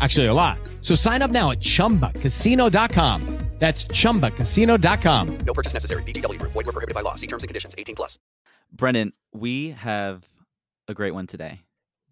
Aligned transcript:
Actually, 0.00 0.26
a 0.26 0.34
lot. 0.34 0.58
So 0.80 0.94
sign 0.94 1.22
up 1.22 1.30
now 1.30 1.50
at 1.50 1.60
chumbacasino.com. 1.60 3.38
That's 3.58 3.84
chumbacasino.com. 3.84 5.38
No 5.46 5.54
purchase 5.54 5.72
necessary. 5.72 6.02
VGW 6.02 6.36
Group. 6.40 6.50
Void 6.50 6.66
were 6.66 6.72
prohibited 6.72 6.96
by 6.96 7.02
law. 7.02 7.14
See 7.14 7.28
terms 7.28 7.44
and 7.44 7.48
conditions. 7.48 7.76
18 7.78 7.94
plus. 7.94 8.18
Brendan, 8.72 9.12
we 9.32 9.70
have 9.70 10.28
a 10.88 10.94
great 10.94 11.14
one 11.14 11.28
today. 11.28 11.60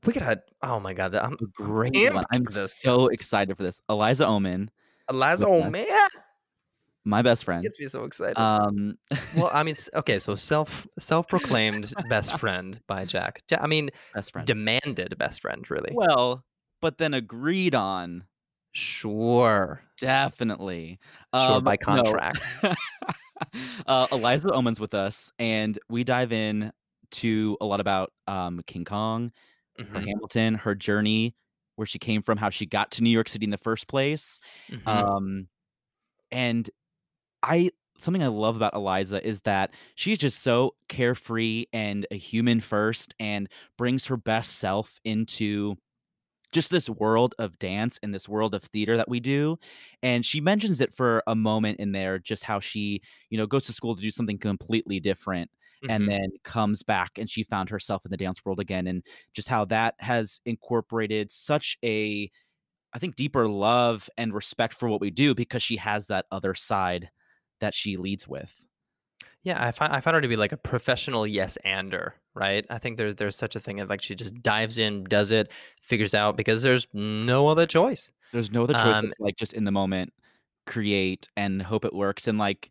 We 0.07 0.13
could 0.13 0.23
have. 0.23 0.43
Oh 0.63 0.79
my 0.79 0.95
god, 0.95 1.13
I'm 1.17 1.33
A 1.33 1.47
great 1.47 1.95
amped 1.95 2.15
one. 2.15 2.25
I'm 2.33 2.45
this, 2.45 2.77
so 2.77 3.09
excited 3.09 3.57
for 3.57 3.65
this. 3.65 3.81
Eliza 3.91 4.27
Ohman, 4.27 4.69
Eliza. 5.11 5.51
with 5.51 5.65
Oh 5.65 6.09
my 7.05 7.23
best 7.23 7.45
friend. 7.45 7.63
gets 7.63 7.81
me 7.81 7.89
so 7.89 8.05
excited. 8.05 8.39
Um, 8.39 8.97
well, 9.35 9.51
I 9.53 9.63
mean, 9.63 9.75
okay, 9.97 10.19
so 10.19 10.35
self 10.37 10.87
self 10.99 11.27
proclaimed 11.27 11.93
best 12.09 12.39
friend 12.39 12.81
by 12.87 13.05
Jack. 13.05 13.43
I 13.59 13.67
mean, 13.67 13.91
best 14.15 14.33
friend. 14.33 14.47
demanded 14.47 15.19
best 15.19 15.43
friend, 15.43 15.69
really. 15.69 15.91
well, 15.95 16.45
but 16.81 16.99
then 16.99 17.15
agreed 17.15 17.75
on. 17.75 18.27
Sure, 18.73 19.85
Definitely. 19.99 20.99
sure 21.35 21.61
Um, 21.61 21.61
by 21.61 21.77
no. 21.87 22.17
contract. 22.17 22.41
uh, 23.87 24.07
Eliza 24.13 24.49
Ohman's 24.49 24.81
with 24.81 24.95
us, 24.95 25.31
and 25.39 25.79
we 25.89 26.05
dive 26.05 26.33
in 26.33 26.73
to 27.13 27.57
a 27.61 27.67
lot 27.67 27.81
about 27.81 28.13
um, 28.27 28.63
King 28.67 28.85
Kong, 28.85 29.33
her 29.95 30.01
Mhm, 30.01 30.07
Hamilton, 30.07 30.55
her 30.57 30.75
journey, 30.75 31.37
where 31.77 31.87
she 31.87 31.99
came 31.99 32.23
from, 32.23 32.39
how 32.39 32.51
she 32.51 32.67
got 32.67 32.91
to 32.93 33.03
New 33.03 33.11
York 33.11 33.29
City 33.29 33.45
in 33.45 33.51
the 33.51 33.59
first 33.59 33.89
place. 33.89 34.41
mhm. 34.69 35.11
Um, 35.11 35.49
and 36.31 36.71
I 37.43 37.71
something 38.01 38.23
I 38.23 38.29
love 38.29 38.57
about 38.57 38.75
Eliza 38.75 39.27
is 39.27 39.41
that 39.43 39.75
she's 39.97 40.19
just 40.19 40.41
so 40.41 40.75
carefree 40.89 41.67
and 41.73 42.07
a 42.11 42.17
human 42.17 42.61
first 42.61 43.15
and 43.21 43.49
brings 43.79 44.07
her 44.07 44.17
best 44.17 44.59
self 44.59 45.01
into 45.05 45.77
just 46.53 46.71
this 46.71 46.89
world 46.89 47.35
of 47.39 47.59
dance 47.59 47.99
and 48.03 48.15
this 48.15 48.29
world 48.29 48.55
of 48.55 48.65
theater 48.65 48.97
that 48.97 49.09
we 49.09 49.21
do. 49.21 49.59
And 50.03 50.25
she 50.25 50.41
mentions 50.41 50.81
it 50.81 50.93
for 50.95 51.23
a 51.27 51.35
moment 51.37 51.81
in 51.81 51.93
there, 51.93 52.19
just 52.19 52.45
how 52.45 52.61
she, 52.61 53.03
you 53.31 53.39
know, 53.39 53.47
goes 53.47 53.67
to 53.67 53.73
school 53.73 53.95
to 53.97 54.03
do 54.03 54.11
something 54.11 54.39
completely 54.39 55.01
different 55.01 55.51
and 55.89 56.09
Mhm. 56.09 56.11
then 56.11 56.29
comes 56.45 56.83
back 56.83 57.19
and 57.19 57.29
she 57.29 57.43
found 57.43 57.69
herself 57.71 58.05
in 58.05 58.11
the 58.11 58.17
dance 58.17 58.45
world 58.45 58.61
again 58.61 58.87
and 58.87 59.03
just 59.35 59.49
how 59.49 59.65
that 59.65 59.95
has 59.99 60.41
incorporated 60.45 61.31
such 61.33 61.77
a 61.85 62.31
I 62.93 62.99
think 62.99 63.17
deeper 63.17 63.49
love 63.49 64.09
and 64.19 64.35
respect 64.35 64.75
for 64.75 64.89
what 64.89 65.01
we 65.01 65.11
do 65.11 65.35
because 65.35 65.63
she 65.63 65.77
has 65.77 66.09
that 66.09 66.27
other 66.31 66.55
side 66.55 67.11
that 67.61 67.75
she 67.75 67.97
leads 67.97 68.27
with. 68.29 68.65
Yeah, 69.43 69.65
I 69.65 69.73
find 69.73 69.93
I 69.93 70.01
find 70.01 70.15
her 70.15 70.21
to 70.21 70.29
be 70.29 70.37
like 70.37 70.53
a 70.53 70.57
professional 70.57 71.27
yes 71.27 71.57
ander, 71.65 72.15
right? 72.35 72.67
I 72.69 72.79
think 72.79 72.99
there's 72.99 73.17
there's 73.17 73.37
such 73.37 73.57
a 73.57 73.61
thing 73.61 73.81
as 73.81 73.89
like 73.89 74.03
she 74.03 74.15
just 74.15 74.35
dives 74.43 74.77
in, 74.79 75.05
does 75.05 75.31
it, 75.31 75.51
figures 75.81 76.15
out 76.15 76.37
because 76.37 76.63
there's 76.63 76.87
no 76.93 77.49
other 77.49 77.67
choice. 77.67 78.11
There's 78.33 78.51
no 78.51 78.65
other 78.65 78.75
choice 78.75 78.97
Um, 78.99 79.13
like 79.19 79.37
just 79.37 79.53
in 79.55 79.65
the 79.65 79.71
moment 79.73 80.13
create 80.67 81.29
and 81.37 81.63
hope 81.63 81.85
it 81.85 81.95
works 81.95 82.29
and 82.29 82.39
like 82.39 82.71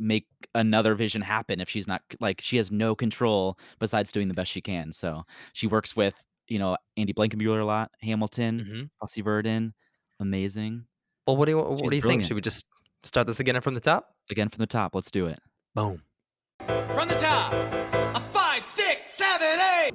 make 0.00 0.26
another 0.54 0.94
vision 0.94 1.22
happen 1.22 1.60
if 1.60 1.68
she's 1.70 1.86
not 1.88 2.02
like 2.20 2.40
she 2.40 2.56
has 2.58 2.72
no 2.72 2.94
control 2.96 3.58
besides 3.78 4.12
doing 4.12 4.28
the 4.28 4.34
best 4.34 4.50
she 4.52 4.60
can. 4.62 4.92
So 4.92 5.24
she 5.54 5.66
works 5.68 5.96
with, 5.96 6.14
you 6.48 6.58
know, 6.58 6.76
Andy 6.96 7.12
Blankenbuehler 7.14 7.60
a 7.62 7.64
lot, 7.64 7.92
Hamilton, 8.02 8.60
Mhm. 8.60 8.90
Fosse 9.00 9.18
Verdon, 9.22 9.74
amazing. 10.20 10.86
Well, 11.26 11.36
what 11.36 11.46
do 11.46 11.52
you 11.52 11.58
what 11.58 11.78
She's 11.80 11.90
do 11.90 11.96
you 11.96 12.02
think? 12.02 12.24
Should 12.24 12.34
we 12.34 12.40
just 12.40 12.64
start 13.04 13.26
this 13.26 13.40
again 13.40 13.60
from 13.60 13.74
the 13.74 13.80
top? 13.80 14.14
Again 14.30 14.48
from 14.48 14.58
the 14.58 14.66
top, 14.66 14.94
let's 14.94 15.10
do 15.10 15.26
it. 15.26 15.40
Boom. 15.76 16.00
From 16.66 17.06
the 17.06 17.16
top, 17.16 17.52
a 17.52 18.20
five, 18.32 18.64
six, 18.64 19.12
seven, 19.12 19.58
eight. 19.60 19.92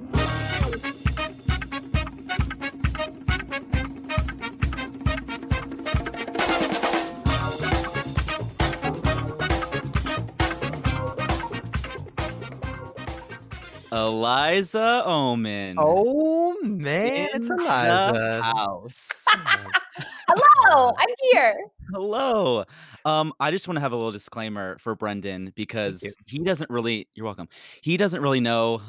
Eliza 13.90 15.02
Ohman. 15.04 15.74
Oh 15.78 16.56
man, 16.62 17.28
it's 17.34 17.50
in 17.50 17.56
the 17.56 17.64
Eliza. 17.64 18.40
house. 18.42 19.24
Hello, 20.34 20.94
I'm 20.98 21.08
here. 21.32 21.60
Hello. 21.92 22.64
Um, 23.04 23.32
I 23.40 23.50
just 23.50 23.68
want 23.68 23.76
to 23.76 23.80
have 23.80 23.92
a 23.92 23.96
little 23.96 24.12
disclaimer 24.12 24.78
for 24.78 24.94
Brendan 24.94 25.52
because 25.54 26.14
he 26.26 26.38
doesn't 26.38 26.70
really, 26.70 27.08
you're 27.14 27.26
welcome. 27.26 27.48
He 27.82 27.96
doesn't 27.96 28.22
really 28.22 28.40
know 28.40 28.82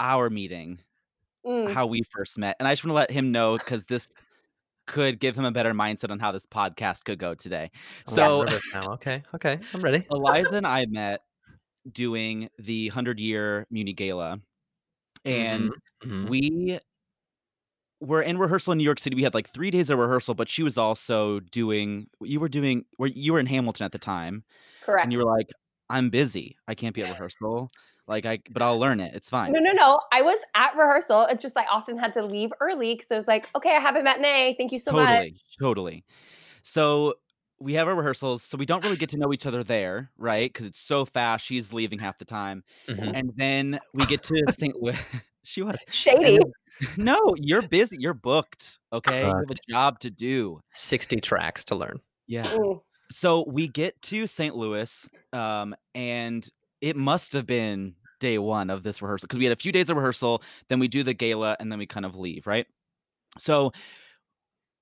our 0.00 0.28
meeting, 0.30 0.80
Mm, 1.46 1.72
how 1.72 1.86
we 1.86 2.02
first 2.10 2.36
met. 2.36 2.56
And 2.58 2.68
I 2.68 2.72
just 2.72 2.84
want 2.84 2.90
to 2.90 2.96
let 2.96 3.10
him 3.10 3.32
know 3.32 3.56
because 3.56 3.84
this 3.86 4.10
could 4.86 5.20
give 5.20 5.36
him 5.36 5.44
a 5.44 5.52
better 5.52 5.72
mindset 5.72 6.10
on 6.10 6.18
how 6.18 6.32
this 6.32 6.46
podcast 6.46 7.04
could 7.04 7.18
go 7.18 7.34
today. 7.34 7.70
So, 8.06 8.42
nervous. 8.42 8.62
Okay, 8.74 9.22
okay, 9.34 9.58
I'm 9.72 9.80
ready. 9.80 10.06
Eliza 10.10 10.56
and 10.56 10.66
I 10.66 10.86
met 10.86 11.20
doing 11.92 12.48
the 12.58 12.88
100 12.88 13.20
year 13.20 13.66
Muny 13.72 13.94
Gala. 13.94 14.40
And 15.24 15.70
Mhm. 16.04 16.28
we 16.28 16.80
were 18.00 18.22
in 18.22 18.38
rehearsal 18.38 18.72
in 18.72 18.78
New 18.78 18.84
York 18.84 18.98
City. 19.00 19.16
We 19.16 19.22
had 19.24 19.34
like 19.34 19.48
three 19.48 19.70
days 19.70 19.90
of 19.90 19.98
rehearsal, 19.98 20.34
but 20.34 20.48
she 20.48 20.62
was 20.62 20.78
also 20.78 21.40
doing, 21.40 22.08
you 22.20 22.38
were 22.40 22.48
doing, 22.48 22.84
where 22.96 23.08
you 23.08 23.32
were 23.32 23.40
in 23.40 23.46
Hamilton 23.46 23.84
at 23.84 23.92
the 23.92 23.98
time. 23.98 24.44
correct. 24.84 25.04
and 25.04 25.12
you 25.12 25.18
were 25.18 25.24
like, 25.24 25.48
"I'm 25.90 26.08
busy. 26.10 26.56
I 26.68 26.74
can't 26.74 26.94
be 26.94 27.02
at 27.02 27.10
rehearsal. 27.10 27.68
Like 28.06 28.24
I, 28.24 28.38
but 28.50 28.62
I'll 28.62 28.78
learn 28.78 29.00
it. 29.00 29.14
It's 29.14 29.28
fine." 29.28 29.52
no, 29.52 29.58
no, 29.58 29.72
no. 29.72 30.00
I 30.12 30.22
was 30.22 30.38
at 30.54 30.74
rehearsal. 30.76 31.24
It's 31.30 31.42
just 31.42 31.56
I 31.56 31.64
often 31.66 31.98
had 31.98 32.14
to 32.14 32.22
leave 32.24 32.50
early 32.60 32.94
because 32.94 33.08
I 33.10 33.16
was 33.16 33.26
like, 33.28 33.46
okay, 33.56 33.76
I 33.76 33.80
have 33.80 33.96
a 33.96 34.02
matinee. 34.02 34.54
Thank 34.56 34.72
you 34.72 34.78
so 34.78 34.92
much. 34.92 35.06
totally, 35.08 35.40
totally. 35.60 36.04
So 36.62 37.14
we 37.60 37.74
have 37.74 37.88
our 37.88 37.94
rehearsals, 37.96 38.42
so 38.44 38.56
we 38.56 38.64
don't 38.66 38.84
really 38.84 38.96
get 38.96 39.08
to 39.10 39.18
know 39.18 39.32
each 39.32 39.44
other 39.44 39.64
there, 39.64 40.10
right? 40.16 40.50
Because 40.52 40.66
it's 40.66 40.78
so 40.80 41.04
fast. 41.04 41.44
She's 41.44 41.72
leaving 41.72 41.98
half 41.98 42.16
the 42.18 42.24
time, 42.24 42.62
Mhm. 42.86 43.12
and 43.14 43.32
then 43.36 43.78
we 43.92 44.06
get 44.06 44.22
to 44.24 44.42
St. 44.52 44.74
Louis. 44.80 44.96
she 45.42 45.62
was. 45.62 45.76
and 45.86 45.94
Shady. 45.94 46.38
then- 46.38 46.52
no, 46.96 47.34
you're 47.36 47.62
busy. 47.62 47.96
You're 47.98 48.14
booked. 48.14 48.78
Okay, 48.92 49.20
you 49.20 49.26
have 49.26 49.50
a 49.50 49.54
job 49.72 50.00
to 50.00 50.10
do. 50.10 50.60
60 50.74 51.20
tracks 51.20 51.64
to 51.66 51.74
learn. 51.74 52.00
Yeah. 52.26 52.56
So 53.10 53.44
we 53.48 53.68
get 53.68 54.00
to 54.02 54.26
St. 54.26 54.54
Louis, 54.54 55.08
um, 55.32 55.74
and 55.94 56.46
it 56.80 56.94
must 56.96 57.32
have 57.32 57.46
been 57.46 57.94
day 58.20 58.38
one 58.38 58.68
of 58.70 58.82
this 58.82 59.00
rehearsal 59.00 59.26
because 59.26 59.38
we 59.38 59.44
had 59.44 59.52
a 59.52 59.56
few 59.56 59.72
days 59.72 59.88
of 59.90 59.96
rehearsal, 59.96 60.42
then 60.68 60.78
we 60.78 60.88
do 60.88 61.02
the 61.02 61.14
gala, 61.14 61.56
and 61.58 61.70
then 61.72 61.78
we 61.78 61.86
kind 61.86 62.04
of 62.04 62.16
leave, 62.16 62.46
right? 62.46 62.66
So 63.38 63.72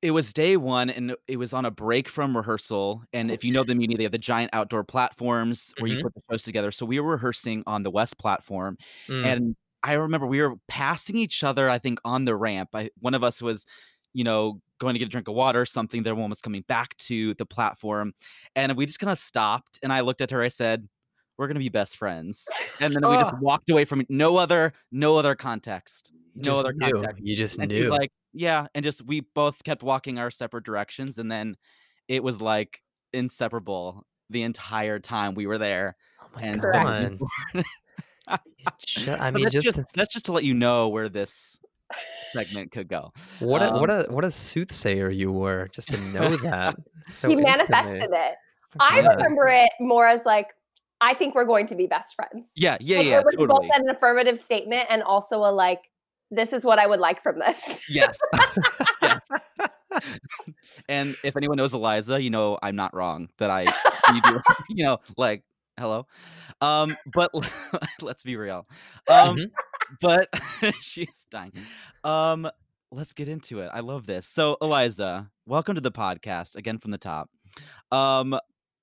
it 0.02 0.10
was 0.10 0.32
day 0.32 0.56
one, 0.56 0.90
and 0.90 1.14
it 1.26 1.36
was 1.38 1.52
on 1.52 1.64
a 1.64 1.70
break 1.70 2.08
from 2.08 2.36
rehearsal. 2.36 3.02
And 3.12 3.30
if 3.30 3.42
you 3.44 3.52
know 3.52 3.64
the 3.64 3.74
meeting, 3.74 3.96
they 3.96 4.02
have 4.04 4.12
the 4.12 4.18
giant 4.18 4.50
outdoor 4.52 4.84
platforms 4.84 5.72
where 5.78 5.90
you 5.90 5.96
Mhm. 5.98 6.02
put 6.02 6.14
the 6.14 6.22
shows 6.30 6.42
together. 6.42 6.70
So 6.70 6.84
we 6.86 7.00
were 7.00 7.12
rehearsing 7.12 7.62
on 7.66 7.82
the 7.82 7.90
west 7.90 8.18
platform, 8.18 8.76
Mm. 9.08 9.24
and 9.26 9.56
I 9.86 9.94
remember 9.94 10.26
we 10.26 10.40
were 10.40 10.56
passing 10.66 11.16
each 11.16 11.44
other. 11.44 11.70
I 11.70 11.78
think 11.78 12.00
on 12.04 12.24
the 12.24 12.34
ramp. 12.34 12.70
I, 12.74 12.90
one 12.98 13.14
of 13.14 13.22
us 13.22 13.40
was, 13.40 13.64
you 14.12 14.24
know, 14.24 14.60
going 14.78 14.94
to 14.94 14.98
get 14.98 15.06
a 15.06 15.08
drink 15.08 15.28
of 15.28 15.34
water 15.34 15.60
or 15.60 15.66
something. 15.66 16.02
The 16.02 16.10
other 16.10 16.20
one 16.20 16.28
was 16.28 16.40
coming 16.40 16.62
back 16.62 16.96
to 16.98 17.34
the 17.34 17.46
platform, 17.46 18.12
and 18.56 18.76
we 18.76 18.84
just 18.86 18.98
kind 18.98 19.12
of 19.12 19.18
stopped. 19.18 19.78
And 19.82 19.92
I 19.92 20.00
looked 20.00 20.20
at 20.20 20.32
her. 20.32 20.42
I 20.42 20.48
said, 20.48 20.88
"We're 21.38 21.46
gonna 21.46 21.60
be 21.60 21.68
best 21.68 21.96
friends." 21.96 22.48
And 22.80 22.94
then 22.94 23.08
we 23.08 23.16
just 23.16 23.38
walked 23.38 23.70
away 23.70 23.84
from 23.84 24.00
it. 24.00 24.08
No 24.10 24.36
other, 24.36 24.72
no 24.90 25.16
other 25.16 25.34
context. 25.36 26.10
No 26.34 26.42
just 26.54 26.64
other 26.64 26.72
knew. 26.74 26.92
context. 26.92 27.22
You 27.24 27.36
just 27.36 27.58
And 27.58 27.70
knew. 27.70 27.86
like, 27.88 28.10
"Yeah," 28.32 28.66
and 28.74 28.84
just 28.84 29.06
we 29.06 29.20
both 29.20 29.62
kept 29.62 29.82
walking 29.84 30.18
our 30.18 30.30
separate 30.32 30.64
directions, 30.64 31.18
and 31.18 31.30
then 31.30 31.56
it 32.08 32.24
was 32.24 32.40
like 32.40 32.82
inseparable 33.12 34.04
the 34.30 34.42
entire 34.42 34.98
time 34.98 35.34
we 35.34 35.46
were 35.46 35.58
there. 35.58 35.96
Oh 36.20 36.26
my 36.34 36.42
And 36.42 37.20
I 38.28 39.30
mean, 39.30 39.44
that's 39.44 39.54
just, 39.54 39.76
just 39.76 39.94
that's 39.94 40.12
just 40.12 40.24
to 40.26 40.32
let 40.32 40.44
you 40.44 40.54
know 40.54 40.88
where 40.88 41.08
this 41.08 41.58
segment 42.32 42.72
could 42.72 42.88
go. 42.88 43.12
what 43.38 43.62
a 43.62 43.70
what 43.78 43.90
um, 43.90 44.04
a 44.08 44.12
what 44.12 44.24
a 44.24 44.30
soothsayer 44.30 45.10
you 45.10 45.30
were 45.32 45.68
just 45.72 45.88
to 45.90 45.98
know 46.10 46.36
that. 46.36 46.76
So 47.12 47.28
he 47.28 47.34
instantly. 47.34 47.68
manifested 47.68 48.10
it. 48.12 48.34
I 48.80 48.98
Yeah. 49.00 49.08
remember 49.10 49.46
it 49.46 49.70
more 49.78 50.08
as 50.08 50.22
like, 50.26 50.48
I 51.00 51.14
think 51.14 51.36
we're 51.36 51.44
going 51.44 51.68
to 51.68 51.76
be 51.76 51.86
best 51.86 52.16
friends. 52.16 52.48
Yeah, 52.56 52.76
yeah, 52.80 52.98
Like, 52.98 53.06
yeah, 53.06 53.18
it 53.20 53.24
was 53.24 53.34
totally. 53.36 53.68
both 53.68 53.76
an 53.76 53.88
affirmative 53.88 54.42
statement 54.42 54.88
and 54.90 55.04
also 55.04 55.38
a 55.44 55.52
like, 55.52 55.82
this 56.32 56.52
is 56.52 56.64
what 56.64 56.80
I 56.80 56.86
would 56.88 56.98
like 56.98 57.22
from 57.22 57.38
this. 57.38 57.60
Yes. 57.88 58.18
yes. 59.02 59.20
and 60.88 61.14
if 61.22 61.36
anyone 61.36 61.56
knows 61.58 61.72
Eliza, 61.74 62.20
you 62.20 62.30
know 62.30 62.58
I'm 62.60 62.74
not 62.74 62.92
wrong. 62.92 63.28
That 63.38 63.50
I 63.50 63.62
you 64.12 64.20
do 64.22 64.40
you 64.70 64.84
know 64.84 64.98
like 65.16 65.44
hello. 65.78 66.06
Um 66.60 66.96
but 67.12 67.30
let's 68.00 68.22
be 68.22 68.36
real. 68.36 68.66
Um 69.08 69.36
Mhm. 69.36 69.50
but 70.00 70.28
she's 70.80 71.26
dying. 71.30 71.52
Um 72.04 72.48
let's 72.92 73.12
get 73.12 73.28
into 73.28 73.60
it. 73.60 73.70
I 73.72 73.80
love 73.80 74.06
this. 74.06 74.26
So 74.26 74.56
Eliza, 74.60 75.30
welcome 75.46 75.74
to 75.74 75.80
the 75.80 75.92
podcast 75.92 76.56
again 76.56 76.78
from 76.78 76.90
the 76.92 76.98
top. 76.98 77.28
Um 77.92 78.38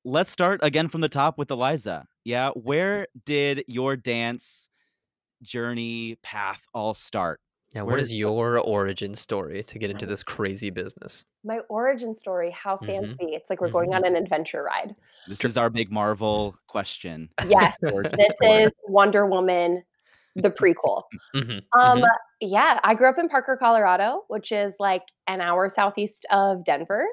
let's 0.06 0.32
start 0.32 0.60
again 0.64 0.88
from 0.90 1.02
the 1.02 1.10
top 1.10 1.38
with 1.38 1.50
Eliza. 1.52 2.06
Yeah, 2.24 2.50
where 2.52 3.08
did 3.26 3.64
your 3.68 3.96
dance 3.96 4.70
journey 5.42 6.18
path 6.24 6.66
all 6.74 6.94
start? 6.94 7.40
Yeah, 7.74 7.82
Where 7.82 7.94
what 7.94 7.98
does 8.00 8.08
is 8.10 8.14
it- 8.14 8.18
your 8.18 8.60
origin 8.60 9.16
story 9.16 9.64
to 9.64 9.80
get 9.80 9.90
into 9.90 10.06
this 10.06 10.24
crazy 10.24 10.70
business? 10.70 11.26
My 11.44 11.60
origin 11.70 12.16
story, 12.16 12.52
how 12.52 12.78
Mhm. 12.78 12.86
fancy. 12.86 13.34
It's 13.34 13.50
like 13.50 13.62
we're 13.62 13.70
going 13.70 13.94
on 13.94 14.06
an 14.06 14.16
adventure 14.16 14.64
ride. 14.64 14.96
This 15.28 15.44
is 15.44 15.58
our 15.58 15.70
big 15.70 15.92
Marvel 15.92 16.56
question. 16.68 17.30
Yes, 17.48 17.76
this 17.82 18.36
story. 18.36 18.64
is 18.64 18.72
Wonder 18.88 19.26
Woman, 19.26 19.84
the 20.36 20.52
prequel. 20.52 21.04
Mhm, 21.36 21.64
Um, 21.74 22.02
mhm. 22.02 22.08
yeah, 22.42 22.80
I 22.84 22.94
grew 22.94 23.10
up 23.10 23.18
in 23.18 23.28
Parker, 23.28 23.58
Colorado, 23.58 24.24
which 24.28 24.52
is 24.52 24.76
like 24.80 25.04
an 25.28 25.42
hour 25.42 25.68
southeast 25.70 26.26
of 26.30 26.64
Denver. 26.64 27.06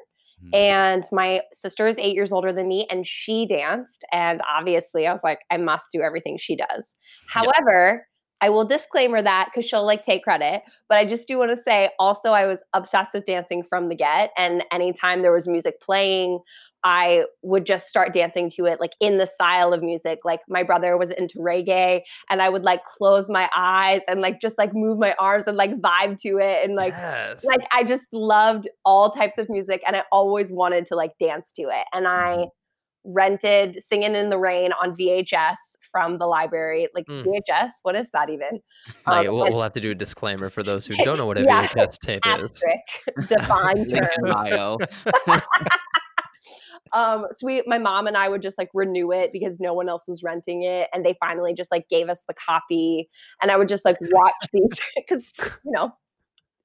And 0.55 1.05
my 1.13 1.43
sister 1.53 1.87
is 1.87 1.99
eight 1.99 2.15
years 2.15 2.33
older 2.33 2.51
than 2.51 2.67
me, 2.67 2.87
and 2.89 3.07
she 3.07 3.45
danced. 3.47 4.05
And 4.11 4.41
obviously, 4.49 5.07
I 5.07 5.13
was 5.13 5.23
like, 5.23 5.41
I 5.51 5.59
must 5.59 5.89
do 5.93 6.01
everything 6.01 6.39
she 6.39 6.57
does. 6.57 6.95
Yeah. 7.35 7.43
However, 7.43 8.09
I 8.41 8.51
will 8.51 8.65
disclaimer 8.65 9.23
that 9.23 9.49
because 9.53 9.69
she'll 9.69 9.85
like 9.85 10.03
take 10.03 10.23
credit. 10.23 10.63
But 10.89 10.99
I 10.99 11.07
just 11.07 11.29
do 11.29 11.39
want 11.39 11.51
to 11.51 11.63
say 11.63 11.91
also, 11.99 12.31
I 12.31 12.47
was 12.47 12.59
obsessed 12.73 13.15
with 13.15 13.27
dancing 13.27 13.63
from 13.63 13.89
the 13.89 13.95
get. 13.95 14.31
And 14.37 14.65
anytime 14.73 15.23
there 15.23 15.33
was 15.33 15.47
music 15.47 15.81
playing, 15.81 16.41
I 16.83 17.25
would 17.43 17.67
just 17.67 17.89
start 17.89 18.15
dancing 18.15 18.51
to 18.57 18.65
it, 18.65 18.81
like 18.81 18.93
in 19.01 19.19
the 19.19 19.27
style 19.27 19.75
of 19.75 19.83
music. 19.83 20.21
Like 20.25 20.41
my 20.49 20.63
brother 20.63 20.97
was 20.97 21.11
into 21.11 21.39
reggae, 21.39 22.01
and 22.31 22.41
I 22.41 22.49
would 22.49 22.63
like 22.63 22.85
close 22.85 23.29
my 23.29 23.51
eyes 23.55 24.01
and 24.09 24.23
like 24.23 24.41
just 24.41 24.57
like 24.57 24.71
move 24.73 24.99
my 24.99 25.15
arms 25.19 25.45
and 25.47 25.57
like 25.57 25.79
vibe 25.79 26.19
to 26.23 26.39
it. 26.39 26.65
And 26.65 26.75
like, 26.75 26.95
yes. 26.97 27.45
like 27.45 27.61
I 27.73 27.85
just 27.85 28.05
loved 28.13 28.69
all 28.85 29.11
types 29.11 29.37
of 29.37 29.51
music 29.51 29.83
and 29.87 29.95
I 29.95 30.05
always 30.11 30.51
wanted 30.51 30.87
to 30.87 30.97
like 30.97 31.13
dance 31.21 31.53
to 31.57 31.63
it. 31.63 31.87
And 31.93 32.09
I 32.09 32.37
mm-hmm. 32.37 32.49
Rented 33.05 33.83
Singing 33.87 34.15
in 34.15 34.31
the 34.31 34.39
Rain 34.39 34.73
on 34.73 34.97
VHS 34.97 35.57
from 35.91 36.19
the 36.19 36.27
library. 36.27 36.89
Like 36.95 37.07
Mm. 37.07 37.25
VHS, 37.25 37.71
what 37.83 37.97
is 37.97 38.11
that 38.13 38.31
even? 38.31 38.61
Like, 39.07 39.27
Um, 39.29 39.35
we'll, 39.35 39.45
and 39.45 39.55
we'll 39.55 39.63
have 39.63 39.73
to 39.73 39.81
do 39.81 39.91
a 39.91 39.95
disclaimer 39.95 40.49
for 40.51 40.63
those 40.63 40.87
who 40.87 40.95
don't 41.05 41.19
know 41.19 41.27
what 41.27 41.39
a 41.39 41.43
Yeah. 41.43 41.67
VHS 41.69 41.99
tape 41.99 42.23
is. 42.27 42.43
asterisk, 42.43 43.29
defined 43.29 43.87
Link 43.91 44.05
term. 44.05 44.31
bio. 44.31 44.79
Um, 46.93 47.27
so 47.35 47.47
we, 47.47 47.63
my 47.67 47.79
mom 47.79 48.09
and 48.09 48.17
I 48.17 48.29
would 48.29 48.43
just 48.43 48.59
like 48.59 48.69
renew 48.75 49.13
it 49.13 49.31
because 49.33 49.61
no 49.61 49.75
one 49.75 49.89
else 49.89 50.09
was 50.09 50.25
renting 50.25 50.65
it, 50.65 50.89
and 50.93 51.07
they 51.07 51.17
finally 51.21 51.55
just 51.55 51.71
like 51.71 51.89
gave 51.89 52.09
us 52.09 52.23
the 52.27 52.35
copy, 52.35 53.09
and 53.41 53.51
I 53.53 53.57
would 53.57 53.69
just 53.69 53.85
like 53.85 53.97
watch 54.11 54.35
these 54.53 54.67
because 54.97 55.33
you 55.65 55.71
know 55.71 55.93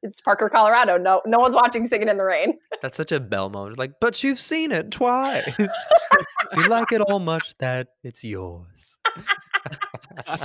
it's 0.06 0.22
Parker, 0.22 0.50
Colorado. 0.50 0.98
No, 0.98 1.22
no 1.26 1.40
one's 1.40 1.56
watching 1.56 1.86
Singing 1.86 2.08
in 2.08 2.18
the 2.18 2.24
Rain. 2.24 2.58
That's 2.82 2.96
such 2.96 3.12
a 3.12 3.20
bell 3.20 3.50
moment. 3.50 3.78
Like, 3.78 3.94
but 4.00 4.24
you've 4.24 4.40
seen 4.40 4.72
it 4.72 4.92
twice. 4.92 5.44
if 5.60 5.70
you 6.58 6.68
like 6.68 6.92
it 6.92 7.02
all 7.02 7.20
much, 7.20 7.58
that 7.60 7.88
it's 8.04 8.24
yours. 8.24 8.98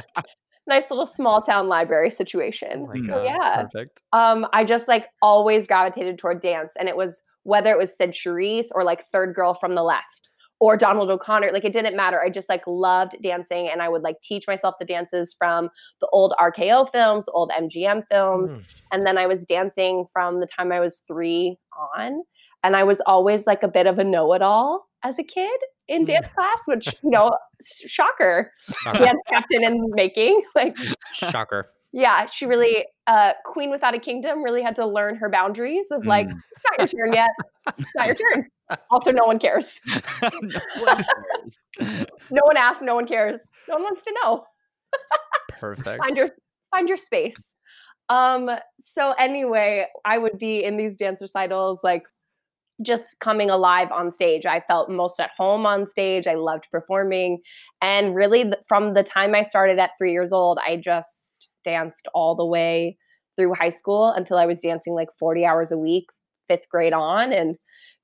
Nice 0.66 0.84
little 0.88 1.06
small 1.06 1.42
town 1.42 1.66
library 1.66 2.10
situation. 2.10 2.86
Oh 2.88 3.04
so 3.04 3.24
yeah, 3.24 3.62
Perfect. 3.62 4.02
um, 4.12 4.46
I 4.52 4.62
just 4.62 4.86
like 4.86 5.06
always 5.20 5.66
gravitated 5.66 6.16
toward 6.16 6.40
dance, 6.42 6.74
and 6.78 6.88
it 6.88 6.96
was 6.96 7.22
whether 7.42 7.72
it 7.72 7.78
was 7.78 7.96
Cyd 7.96 8.12
Charisse 8.12 8.68
or 8.70 8.84
like 8.84 9.04
Third 9.06 9.34
Girl 9.34 9.54
from 9.54 9.74
the 9.74 9.82
Left 9.82 10.30
or 10.60 10.76
Donald 10.76 11.10
O'Connor. 11.10 11.50
Like 11.52 11.64
it 11.64 11.72
didn't 11.72 11.96
matter. 11.96 12.20
I 12.22 12.28
just 12.30 12.48
like 12.48 12.62
loved 12.66 13.16
dancing, 13.22 13.68
and 13.72 13.80
I 13.82 13.88
would 13.88 14.02
like 14.02 14.20
teach 14.22 14.46
myself 14.46 14.74
the 14.78 14.84
dances 14.84 15.34
from 15.36 15.70
the 16.00 16.08
old 16.12 16.34
RKO 16.38 16.90
films, 16.92 17.24
old 17.32 17.50
MGM 17.50 18.04
films, 18.10 18.50
Mm. 18.50 18.64
and 18.92 19.06
then 19.06 19.18
I 19.18 19.26
was 19.26 19.44
dancing 19.46 20.06
from 20.12 20.40
the 20.40 20.46
time 20.46 20.70
I 20.72 20.80
was 20.80 21.02
three 21.08 21.58
on, 21.96 22.22
and 22.62 22.76
I 22.76 22.84
was 22.84 23.00
always 23.06 23.46
like 23.46 23.62
a 23.62 23.68
bit 23.68 23.86
of 23.86 23.98
a 23.98 24.04
know-it-all 24.04 24.86
as 25.02 25.18
a 25.18 25.24
kid 25.24 25.58
in 25.88 26.02
Mm. 26.02 26.06
dance 26.06 26.30
class, 26.32 26.58
which 26.66 26.86
you 27.02 27.10
know, 27.10 27.34
shocker, 27.86 28.52
Shocker. 28.82 28.98
dance 28.98 29.20
captain 29.28 29.64
in 29.64 29.80
making, 29.92 30.42
like 30.54 30.76
Shocker. 31.12 31.72
yeah, 31.92 32.26
she 32.26 32.44
really 32.46 32.86
uh 33.06 33.32
Queen 33.46 33.70
Without 33.70 33.94
a 33.94 33.98
Kingdom 33.98 34.42
really 34.44 34.62
had 34.62 34.76
to 34.76 34.86
learn 34.86 35.16
her 35.16 35.28
boundaries 35.30 35.86
of 35.90 36.04
like, 36.06 36.28
Mm. 36.28 36.36
it's 36.52 36.64
not 36.78 36.92
your 36.92 37.06
turn 37.06 37.12
yet. 37.14 37.30
It's 37.78 37.90
not 37.96 38.06
your 38.06 38.14
turn. 38.16 38.46
Also, 38.90 39.10
no 39.12 39.24
one 39.24 39.38
cares. 39.38 39.66
No 40.22 40.30
one 40.82 41.04
cares. 41.04 42.06
No 42.30 42.42
one 42.44 42.56
asks, 42.56 42.82
no 42.82 42.94
one 42.94 43.06
cares. 43.06 43.40
No 43.68 43.74
one 43.74 43.84
wants 43.84 44.04
to 44.04 44.14
know. 44.22 44.44
Perfect. 45.58 45.98
Find 45.98 46.16
your 46.16 46.30
find 46.74 46.88
your 46.88 46.96
space. 46.96 47.56
Um, 48.08 48.50
so 48.94 49.12
anyway, 49.12 49.86
I 50.04 50.18
would 50.18 50.38
be 50.38 50.64
in 50.64 50.76
these 50.76 50.96
dance 50.96 51.20
recitals, 51.20 51.80
like 51.82 52.02
just 52.82 53.18
coming 53.20 53.50
alive 53.50 53.90
on 53.92 54.12
stage. 54.12 54.46
I 54.46 54.60
felt 54.60 54.90
most 54.90 55.20
at 55.20 55.30
home 55.36 55.66
on 55.66 55.86
stage. 55.86 56.26
I 56.26 56.34
loved 56.34 56.68
performing. 56.70 57.40
And 57.82 58.14
really, 58.14 58.44
th- 58.44 58.56
from 58.66 58.94
the 58.94 59.02
time 59.02 59.34
I 59.34 59.42
started 59.42 59.78
at 59.78 59.90
three 59.98 60.12
years 60.12 60.32
old, 60.32 60.58
I 60.66 60.76
just 60.76 61.48
danced 61.64 62.08
all 62.14 62.34
the 62.34 62.46
way 62.46 62.96
through 63.36 63.54
high 63.54 63.70
school 63.70 64.12
until 64.16 64.38
I 64.38 64.46
was 64.46 64.60
dancing 64.60 64.94
like 64.94 65.08
40 65.18 65.44
hours 65.44 65.72
a 65.72 65.78
week, 65.78 66.06
fifth 66.48 66.68
grade 66.70 66.92
on, 66.92 67.32
and 67.32 67.56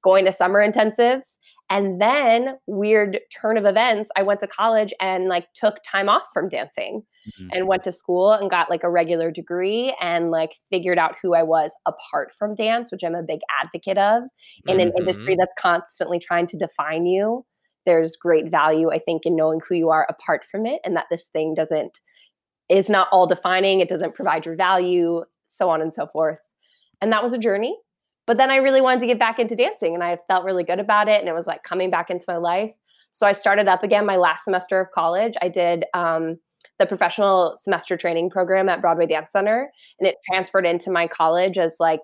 going 0.06 0.24
to 0.24 0.32
summer 0.32 0.60
intensives. 0.66 1.36
And 1.68 2.00
then, 2.00 2.58
weird 2.68 3.18
turn 3.40 3.56
of 3.58 3.64
events, 3.64 4.08
I 4.16 4.22
went 4.22 4.38
to 4.40 4.46
college 4.46 4.92
and 5.00 5.26
like 5.28 5.46
took 5.54 5.74
time 5.90 6.08
off 6.08 6.22
from 6.32 6.48
dancing 6.48 7.02
Mhm. 7.26 7.48
and 7.52 7.66
went 7.66 7.82
to 7.84 7.90
school 7.90 8.30
and 8.30 8.48
got 8.48 8.70
like 8.70 8.84
a 8.84 8.88
regular 9.00 9.32
degree 9.32 9.92
and 10.00 10.30
like 10.30 10.52
figured 10.70 10.96
out 10.96 11.16
who 11.20 11.34
I 11.34 11.42
was 11.42 11.74
apart 11.84 12.28
from 12.38 12.54
dance, 12.54 12.92
which 12.92 13.02
I'm 13.02 13.16
a 13.16 13.22
big 13.32 13.40
advocate 13.60 13.98
of 13.98 14.22
in 14.68 14.78
an 14.78 14.92
industry 14.96 15.34
that's 15.36 15.52
constantly 15.58 16.20
trying 16.20 16.46
to 16.48 16.56
define 16.56 17.04
you. 17.04 17.44
There's 17.84 18.14
great 18.16 18.48
value, 18.48 18.90
I 18.92 19.00
think, 19.00 19.26
in 19.26 19.34
knowing 19.34 19.60
who 19.68 19.74
you 19.74 19.90
are 19.90 20.06
apart 20.08 20.44
from 20.48 20.66
it 20.66 20.80
and 20.84 20.94
that 20.96 21.06
this 21.10 21.26
thing 21.32 21.54
doesn't 21.54 21.98
is 22.68 22.88
not 22.88 23.08
all 23.10 23.26
defining, 23.26 23.80
it 23.80 23.88
doesn't 23.88 24.14
provide 24.14 24.46
your 24.46 24.56
value, 24.56 25.24
so 25.48 25.68
on 25.68 25.80
and 25.82 25.92
so 25.92 26.06
forth. 26.06 26.38
And 27.00 27.12
that 27.12 27.22
was 27.24 27.32
a 27.32 27.38
journey. 27.38 27.76
But 28.26 28.38
then 28.38 28.50
I 28.50 28.56
really 28.56 28.80
wanted 28.80 29.00
to 29.00 29.06
get 29.06 29.18
back 29.18 29.38
into 29.38 29.54
dancing 29.54 29.94
and 29.94 30.02
I 30.02 30.18
felt 30.28 30.44
really 30.44 30.64
good 30.64 30.80
about 30.80 31.08
it 31.08 31.20
and 31.20 31.28
it 31.28 31.34
was 31.34 31.46
like 31.46 31.62
coming 31.62 31.90
back 31.90 32.10
into 32.10 32.24
my 32.26 32.36
life. 32.36 32.72
So 33.10 33.26
I 33.26 33.32
started 33.32 33.68
up 33.68 33.82
again 33.82 34.04
my 34.04 34.16
last 34.16 34.44
semester 34.44 34.80
of 34.80 34.90
college. 34.90 35.34
I 35.40 35.48
did 35.48 35.84
um, 35.94 36.38
the 36.78 36.86
professional 36.86 37.56
semester 37.62 37.96
training 37.96 38.30
program 38.30 38.68
at 38.68 38.80
Broadway 38.80 39.06
Dance 39.06 39.30
Center, 39.32 39.70
and 39.98 40.08
it 40.08 40.16
transferred 40.28 40.66
into 40.66 40.90
my 40.90 41.06
college 41.06 41.56
as 41.56 41.76
like 41.80 42.00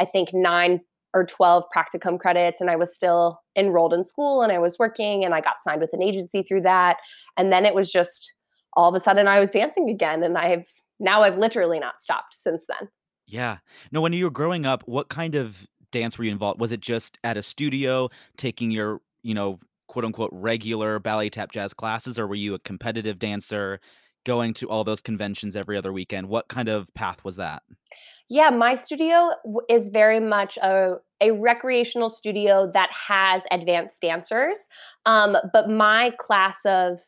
I 0.00 0.04
think 0.04 0.30
nine 0.32 0.80
or 1.14 1.24
12 1.24 1.64
practicum 1.74 2.18
credits. 2.20 2.60
And 2.60 2.70
I 2.70 2.76
was 2.76 2.94
still 2.94 3.40
enrolled 3.56 3.94
in 3.94 4.04
school 4.04 4.42
and 4.42 4.52
I 4.52 4.58
was 4.58 4.78
working 4.78 5.24
and 5.24 5.34
I 5.34 5.40
got 5.40 5.62
signed 5.64 5.80
with 5.80 5.94
an 5.94 6.02
agency 6.02 6.42
through 6.42 6.60
that. 6.62 6.98
And 7.38 7.50
then 7.50 7.64
it 7.64 7.74
was 7.74 7.90
just 7.90 8.32
all 8.74 8.90
of 8.90 8.94
a 8.94 9.02
sudden 9.02 9.26
I 9.26 9.40
was 9.40 9.48
dancing 9.48 9.88
again. 9.88 10.22
And 10.22 10.36
I've 10.36 10.66
now 11.00 11.22
I've 11.22 11.38
literally 11.38 11.78
not 11.78 12.02
stopped 12.02 12.34
since 12.36 12.66
then. 12.68 12.88
Yeah. 13.26 13.58
No, 13.90 14.00
when 14.00 14.12
you 14.12 14.24
were 14.24 14.30
growing 14.30 14.66
up, 14.66 14.82
what 14.86 15.08
kind 15.08 15.34
of 15.34 15.66
dance 15.90 16.16
were 16.18 16.24
you 16.24 16.30
involved? 16.30 16.60
Was 16.60 16.72
it 16.72 16.80
just 16.80 17.18
at 17.24 17.36
a 17.36 17.42
studio 17.42 18.08
taking 18.36 18.70
your, 18.70 19.00
you 19.22 19.34
know, 19.34 19.58
quote 19.88 20.04
unquote 20.04 20.30
regular 20.32 20.98
ballet 20.98 21.30
tap 21.30 21.52
jazz 21.52 21.74
classes, 21.74 22.18
or 22.18 22.26
were 22.26 22.34
you 22.34 22.54
a 22.54 22.58
competitive 22.58 23.18
dancer 23.18 23.80
going 24.24 24.52
to 24.52 24.68
all 24.68 24.84
those 24.84 25.00
conventions 25.00 25.56
every 25.56 25.76
other 25.76 25.92
weekend? 25.92 26.28
What 26.28 26.48
kind 26.48 26.68
of 26.68 26.92
path 26.94 27.24
was 27.24 27.36
that? 27.36 27.62
Yeah, 28.28 28.50
my 28.50 28.74
studio 28.74 29.30
is 29.68 29.88
very 29.88 30.20
much 30.20 30.56
a 30.58 30.96
a 31.22 31.30
recreational 31.30 32.10
studio 32.10 32.70
that 32.74 32.90
has 32.92 33.44
advanced 33.50 34.02
dancers. 34.02 34.58
Um, 35.06 35.36
but 35.52 35.70
my 35.70 36.12
class 36.18 36.56
of 36.66 36.98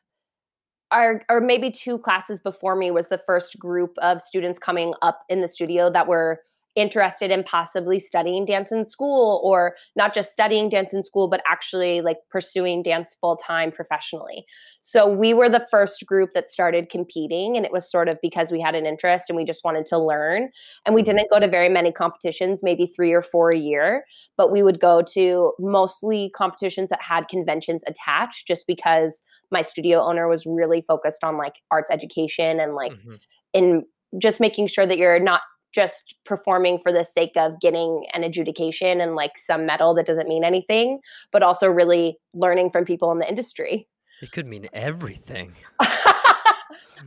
or 0.93 1.23
or 1.29 1.41
maybe 1.41 1.71
two 1.71 1.99
classes 1.99 2.41
before 2.41 2.77
me 2.77 2.91
was 2.91 3.09
the 3.09 3.19
first 3.19 3.59
group 3.59 3.95
of 3.99 4.21
students 4.21 4.59
coming 4.59 4.95
up 5.03 5.25
in 5.29 5.41
the 5.41 5.49
studio 5.49 5.91
that 5.91 6.07
were 6.07 6.41
interested 6.79 7.31
in 7.31 7.43
possibly 7.45 7.99
studying 8.01 8.47
dance 8.47 8.71
in 8.73 8.87
school 8.87 9.41
or 9.45 9.75
not 9.97 10.15
just 10.15 10.33
studying 10.33 10.69
dance 10.69 10.93
in 10.93 11.03
school 11.03 11.29
but 11.29 11.43
actually 11.47 12.01
like 12.01 12.19
pursuing 12.31 12.83
dance 12.83 13.17
full 13.21 13.37
time 13.37 13.71
professionally. 13.73 14.47
So 14.81 15.07
we 15.13 15.35
were 15.35 15.49
the 15.49 15.67
first 15.71 16.07
group 16.07 16.31
that 16.35 16.51
started 16.51 16.89
competing 16.89 17.57
and 17.57 17.67
it 17.67 17.73
was 17.73 17.91
sort 17.91 18.09
of 18.09 18.17
because 18.23 18.51
we 18.51 18.61
had 18.61 18.75
an 18.75 18.87
interest 18.87 19.27
and 19.29 19.37
we 19.37 19.45
just 19.45 19.65
wanted 19.65 19.87
to 19.87 19.99
learn. 19.99 20.51
And 20.87 20.95
we 20.95 21.03
didn't 21.03 21.31
go 21.31 21.41
to 21.41 21.49
very 21.49 21.69
many 21.69 21.93
competitions 21.93 22.61
maybe 22.63 22.87
3 22.87 23.13
or 23.13 23.23
4 23.23 23.51
a 23.51 23.59
year 23.59 24.05
but 24.37 24.53
we 24.53 24.63
would 24.63 24.81
go 24.81 25.03
to 25.03 25.53
mostly 25.59 26.31
competitions 26.37 26.89
that 26.91 27.03
had 27.03 27.29
conventions 27.29 27.83
attached 27.87 28.47
just 28.47 28.67
because 28.67 29.23
my 29.51 29.63
studio 29.63 30.01
owner 30.01 30.29
was 30.29 30.47
really 30.47 30.81
focused 30.83 31.25
on 31.25 31.37
like 31.37 31.55
arts 31.71 31.91
education 31.91 32.61
and 32.61 32.75
like 32.75 32.93
Mhm. 32.93 33.19
in 33.53 33.85
just 34.19 34.41
making 34.41 34.67
sure 34.67 34.87
that 34.87 34.97
you're 34.99 35.21
not 35.21 35.43
just 35.79 36.17
performing 36.25 36.81
for 36.83 36.93
the 36.93 37.05
sake 37.05 37.37
of 37.37 37.61
getting 37.61 38.05
an 38.13 38.25
adjudication 38.25 39.01
and 39.01 39.15
like 39.15 39.39
some 39.39 39.65
medal 39.65 39.95
that 39.95 40.07
doesn't 40.07 40.27
mean 40.27 40.43
anything, 40.43 40.99
but 41.31 41.41
also 41.41 41.69
really 41.69 42.19
learning 42.35 42.69
from 42.69 42.85
people 42.85 43.13
in 43.13 43.21
the 43.21 43.29
industry. 43.29 43.87
It 44.21 44.33
could 44.33 44.49
mean 44.49 44.67
everything. 44.73 45.55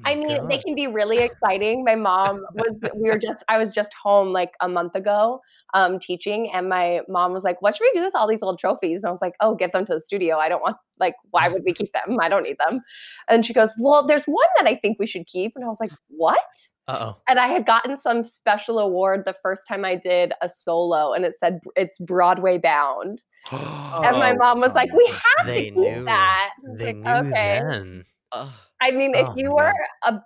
I 0.05 0.15
my 0.15 0.15
mean, 0.15 0.47
they 0.47 0.57
can 0.57 0.73
be 0.73 0.87
really 0.87 1.19
exciting. 1.19 1.83
My 1.83 1.95
mom 1.95 2.45
was 2.53 2.73
we 2.95 3.09
were 3.09 3.19
just 3.19 3.43
I 3.49 3.57
was 3.57 3.73
just 3.73 3.91
home 4.01 4.29
like 4.31 4.53
a 4.61 4.69
month 4.69 4.95
ago 4.95 5.41
um 5.73 5.99
teaching 5.99 6.49
and 6.53 6.69
my 6.69 7.01
mom 7.09 7.33
was 7.33 7.43
like, 7.43 7.61
"What 7.61 7.75
should 7.75 7.83
we 7.93 7.99
do 7.99 8.05
with 8.05 8.15
all 8.15 8.27
these 8.27 8.41
old 8.41 8.57
trophies?" 8.57 9.03
And 9.03 9.09
I 9.09 9.11
was 9.11 9.21
like, 9.21 9.33
"Oh, 9.41 9.53
give 9.53 9.73
them 9.73 9.85
to 9.87 9.95
the 9.95 10.01
studio. 10.01 10.37
I 10.37 10.47
don't 10.47 10.61
want 10.61 10.77
like 10.97 11.15
why 11.31 11.49
would 11.49 11.63
we 11.65 11.73
keep 11.73 11.91
them? 11.91 12.17
I 12.21 12.29
don't 12.29 12.43
need 12.43 12.57
them." 12.65 12.79
And 13.27 13.45
she 13.45 13.53
goes, 13.53 13.73
"Well, 13.77 14.07
there's 14.07 14.25
one 14.25 14.47
that 14.57 14.65
I 14.65 14.77
think 14.77 14.97
we 14.97 15.07
should 15.07 15.27
keep." 15.27 15.51
And 15.55 15.65
I 15.65 15.67
was 15.67 15.81
like, 15.81 15.91
"What?" 16.07 16.39
Uh 16.87 17.13
and 17.27 17.39
I 17.39 17.47
had 17.47 17.65
gotten 17.65 17.97
some 17.97 18.23
special 18.23 18.79
award 18.79 19.23
the 19.25 19.35
first 19.43 19.61
time 19.67 19.85
I 19.85 19.95
did 19.95 20.33
a 20.41 20.49
solo, 20.49 21.13
and 21.13 21.25
it 21.25 21.35
said 21.39 21.59
it's 21.75 21.99
Broadway 21.99 22.57
bound. 22.57 23.23
oh. 23.51 23.57
And 24.03 24.19
my 24.19 24.33
Oh, 24.33 24.39
mom 24.39 24.61
was 24.61 24.73
oh 24.73 24.75
like, 24.75 24.91
"We 24.93 25.05
have 25.07 25.21
They 25.37 25.61
to 25.63 25.71
keep 25.75 25.95
knew. 25.95 26.07
that." 26.07 26.49
I 26.57 26.69
They 26.77 26.93
like, 26.93 26.93
knew 26.93 27.35
"Okay." 27.35 27.61
then. 27.61 28.05
Ugh. 28.31 28.53
I 28.81 28.91
mean, 28.91 29.15
if 29.15 29.27
Oh 29.27 29.35
you 29.35 29.53
my 29.53 29.53
were 29.53 29.73
a 30.03 30.21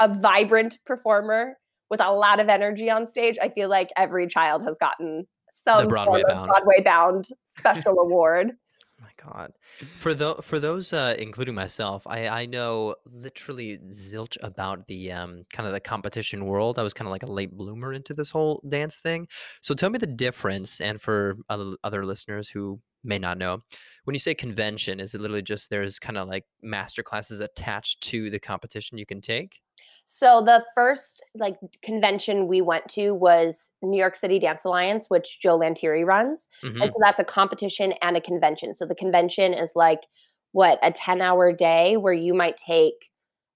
a 0.00 0.14
vibrant 0.20 0.78
performer 0.86 1.58
with 1.90 2.00
a 2.02 2.12
lot 2.12 2.40
of 2.40 2.48
energy 2.50 2.90
on 2.90 3.06
stage, 3.08 3.38
I 3.42 3.50
feel 3.50 3.68
like 3.70 3.90
every 3.96 4.28
child 4.28 4.62
has 4.64 4.78
gotten 4.78 5.26
some 5.52 5.88
Broadway 5.88 6.24
sort 6.24 6.24
of 6.30 6.36
bound. 6.36 6.60
Broadway 6.66 6.82
bound 6.84 7.28
special 7.48 7.98
award. 8.00 8.52
God 9.22 9.52
for 9.96 10.14
tho- 10.14 10.40
for 10.42 10.58
those 10.58 10.92
uh 10.92 11.14
including 11.18 11.54
myself 11.54 12.06
i 12.06 12.28
i 12.28 12.46
know 12.46 12.94
literally 13.12 13.78
zilch 13.90 14.36
about 14.42 14.86
the 14.86 15.12
um 15.12 15.44
kind 15.52 15.66
of 15.66 15.72
the 15.72 15.80
competition 15.80 16.46
world. 16.46 16.78
I 16.78 16.82
was 16.82 16.94
kind 16.94 17.06
of 17.06 17.12
like 17.12 17.22
a 17.22 17.30
late 17.30 17.56
bloomer 17.56 17.92
into 17.92 18.14
this 18.14 18.30
whole 18.30 18.62
dance 18.68 18.98
thing. 19.00 19.28
So 19.60 19.74
tell 19.74 19.90
me 19.90 19.98
the 19.98 20.06
difference 20.06 20.80
and 20.80 21.00
for 21.00 21.36
other, 21.48 21.72
other 21.84 22.04
listeners 22.04 22.48
who 22.48 22.80
may 23.04 23.18
not 23.18 23.38
know 23.38 23.60
when 24.04 24.14
you 24.14 24.20
say 24.20 24.34
convention 24.34 24.98
is 24.98 25.14
it 25.14 25.20
literally 25.20 25.42
just 25.42 25.70
there's 25.70 25.98
kind 25.98 26.18
of 26.18 26.28
like 26.28 26.44
master 26.62 27.02
classes 27.02 27.40
attached 27.40 28.00
to 28.02 28.28
the 28.30 28.40
competition 28.40 28.98
you 28.98 29.06
can 29.06 29.20
take 29.20 29.60
So 30.10 30.42
the 30.42 30.64
first 30.74 31.22
like 31.34 31.56
convention 31.82 32.48
we 32.48 32.62
went 32.62 32.88
to 32.92 33.12
was 33.12 33.70
New 33.82 33.98
York 33.98 34.16
City 34.16 34.38
Dance 34.38 34.64
Alliance, 34.64 35.04
which 35.08 35.38
Joe 35.42 35.58
Lanteri 35.58 36.02
runs. 36.06 36.48
Mhm. 36.64 36.82
And 36.82 36.90
so 36.90 36.98
that's 36.98 37.18
a 37.20 37.24
competition 37.24 37.92
and 38.00 38.16
a 38.16 38.20
convention. 38.22 38.74
So 38.74 38.86
the 38.86 38.94
convention 38.94 39.52
is 39.52 39.72
like 39.76 40.00
what 40.52 40.78
a 40.82 40.92
10 40.92 41.20
hour 41.20 41.52
day 41.52 41.98
where 41.98 42.14
you 42.14 42.32
might 42.32 42.56
take 42.56 42.94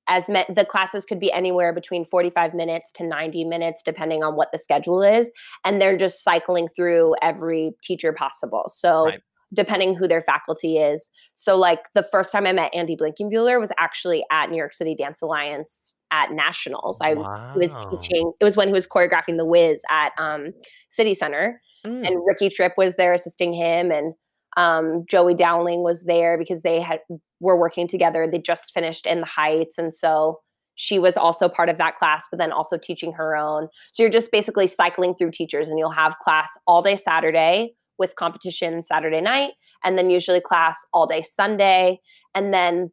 as 0.08 0.28
me- 0.28 0.44
the 0.50 0.66
classes 0.66 1.06
could 1.06 1.18
be 1.20 1.32
anywhere 1.32 1.72
between 1.72 2.04
45 2.04 2.52
minutes 2.52 2.92
to 2.96 3.02
90 3.06 3.44
minutes 3.46 3.80
depending 3.82 4.22
on 4.22 4.36
what 4.36 4.48
the 4.52 4.58
schedule 4.58 5.02
is 5.02 5.30
and 5.64 5.80
they're 5.80 5.96
just 5.96 6.22
cycling 6.22 6.68
through 6.76 7.14
every 7.22 7.72
teacher 7.82 8.12
possible 8.12 8.64
so 8.68 9.06
Right. 9.06 9.20
depending 9.54 9.94
who 9.94 10.08
their 10.08 10.20
faculty 10.22 10.76
is 10.78 11.08
so 11.36 11.56
like 11.56 11.84
the 11.94 12.02
first 12.02 12.32
time 12.32 12.46
i 12.48 12.52
met 12.52 12.74
andy 12.74 12.96
blankenbuehler 12.96 13.60
was 13.60 13.70
actually 13.78 14.24
at 14.32 14.50
new 14.50 14.56
york 14.56 14.72
city 14.72 14.96
dance 14.96 15.22
alliance 15.22 15.92
at 16.12 16.30
nationals 16.30 16.98
i 17.02 17.14
was 17.14 17.26
he 17.54 17.58
was 17.58 17.74
teaching 17.90 18.32
it 18.40 18.44
was 18.44 18.56
when 18.56 18.68
he 18.68 18.72
was 18.72 18.86
choreographing 18.86 19.36
the 19.36 19.44
whiz 19.44 19.82
at 19.90 20.12
um, 20.18 20.52
city 20.90 21.14
center 21.14 21.60
Mm. 21.86 22.06
and 22.06 22.22
Ricky 22.24 22.48
Tripp 22.48 22.74
was 22.76 22.94
there 22.94 23.12
assisting 23.12 23.52
him, 23.52 23.90
and 23.90 24.14
um, 24.56 25.04
Joey 25.08 25.34
Dowling 25.34 25.82
was 25.82 26.04
there 26.04 26.38
because 26.38 26.62
they 26.62 26.80
had 26.80 27.00
were 27.40 27.58
working 27.58 27.88
together. 27.88 28.28
They 28.30 28.38
just 28.38 28.72
finished 28.72 29.04
in 29.04 29.20
the 29.20 29.26
Heights, 29.26 29.78
and 29.78 29.94
so 29.94 30.40
she 30.76 31.00
was 31.00 31.16
also 31.16 31.48
part 31.48 31.68
of 31.68 31.78
that 31.78 31.98
class, 31.98 32.26
but 32.30 32.38
then 32.38 32.52
also 32.52 32.78
teaching 32.78 33.12
her 33.14 33.36
own. 33.36 33.68
So 33.92 34.02
you're 34.02 34.12
just 34.12 34.30
basically 34.30 34.68
cycling 34.68 35.16
through 35.16 35.32
teachers, 35.32 35.68
and 35.68 35.76
you'll 35.78 35.90
have 35.90 36.14
class 36.22 36.50
all 36.68 36.82
day 36.82 36.94
Saturday 36.94 37.74
with 37.98 38.14
competition 38.14 38.84
Saturday 38.84 39.20
night, 39.20 39.54
and 39.82 39.98
then 39.98 40.08
usually 40.08 40.40
class 40.40 40.78
all 40.92 41.08
day 41.08 41.24
Sunday, 41.24 42.00
and 42.34 42.54
then 42.54 42.92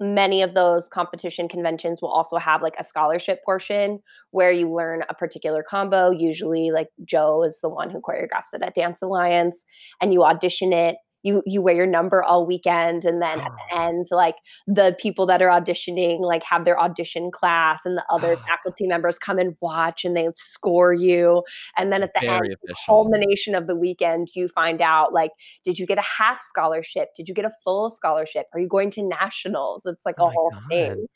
many 0.00 0.42
of 0.42 0.54
those 0.54 0.88
competition 0.88 1.48
conventions 1.48 2.00
will 2.00 2.10
also 2.10 2.38
have 2.38 2.62
like 2.62 2.74
a 2.78 2.84
scholarship 2.84 3.44
portion 3.44 4.00
where 4.30 4.50
you 4.50 4.72
learn 4.72 5.04
a 5.08 5.14
particular 5.14 5.62
combo. 5.62 6.10
Usually, 6.10 6.70
like 6.70 6.88
Joe 7.04 7.42
is 7.42 7.60
the 7.60 7.68
one 7.68 7.90
who 7.90 8.00
choreographs 8.00 8.52
it 8.54 8.62
at 8.62 8.74
Dance 8.74 9.02
Alliance, 9.02 9.64
and 10.00 10.12
you 10.12 10.24
audition 10.24 10.72
it. 10.72 10.96
You 11.22 11.42
you 11.46 11.62
wear 11.62 11.74
your 11.74 11.86
number 11.86 12.22
all 12.22 12.46
weekend, 12.46 13.04
and 13.04 13.20
then 13.20 13.40
at 13.40 13.52
the 13.52 13.76
oh. 13.76 13.82
end, 13.82 14.06
like 14.10 14.36
the 14.66 14.96
people 15.00 15.26
that 15.26 15.42
are 15.42 15.48
auditioning, 15.48 16.20
like 16.20 16.42
have 16.44 16.64
their 16.64 16.78
audition 16.80 17.30
class, 17.30 17.80
and 17.84 17.96
the 17.96 18.04
other 18.10 18.36
faculty 18.48 18.86
members 18.86 19.18
come 19.18 19.38
and 19.38 19.56
watch, 19.60 20.04
and 20.04 20.16
they 20.16 20.28
score 20.34 20.92
you. 20.92 21.42
And 21.76 21.92
then 21.92 22.02
at 22.02 22.10
the 22.14 22.28
end, 22.28 22.56
the 22.62 22.74
culmination 22.86 23.54
of 23.54 23.66
the 23.66 23.76
weekend, 23.76 24.28
you 24.34 24.48
find 24.48 24.80
out 24.80 25.12
like, 25.12 25.30
did 25.64 25.78
you 25.78 25.86
get 25.86 25.98
a 25.98 26.04
half 26.18 26.40
scholarship? 26.48 27.08
Did 27.16 27.28
you 27.28 27.34
get 27.34 27.44
a 27.44 27.52
full 27.64 27.90
scholarship? 27.90 28.46
Are 28.54 28.60
you 28.60 28.68
going 28.68 28.90
to 28.92 29.02
nationals? 29.02 29.82
It's 29.84 30.04
like 30.04 30.16
Oh 30.18 30.26
a 30.26 30.30
whole 30.30 30.50
God. 30.50 30.62
thing. 30.68 31.06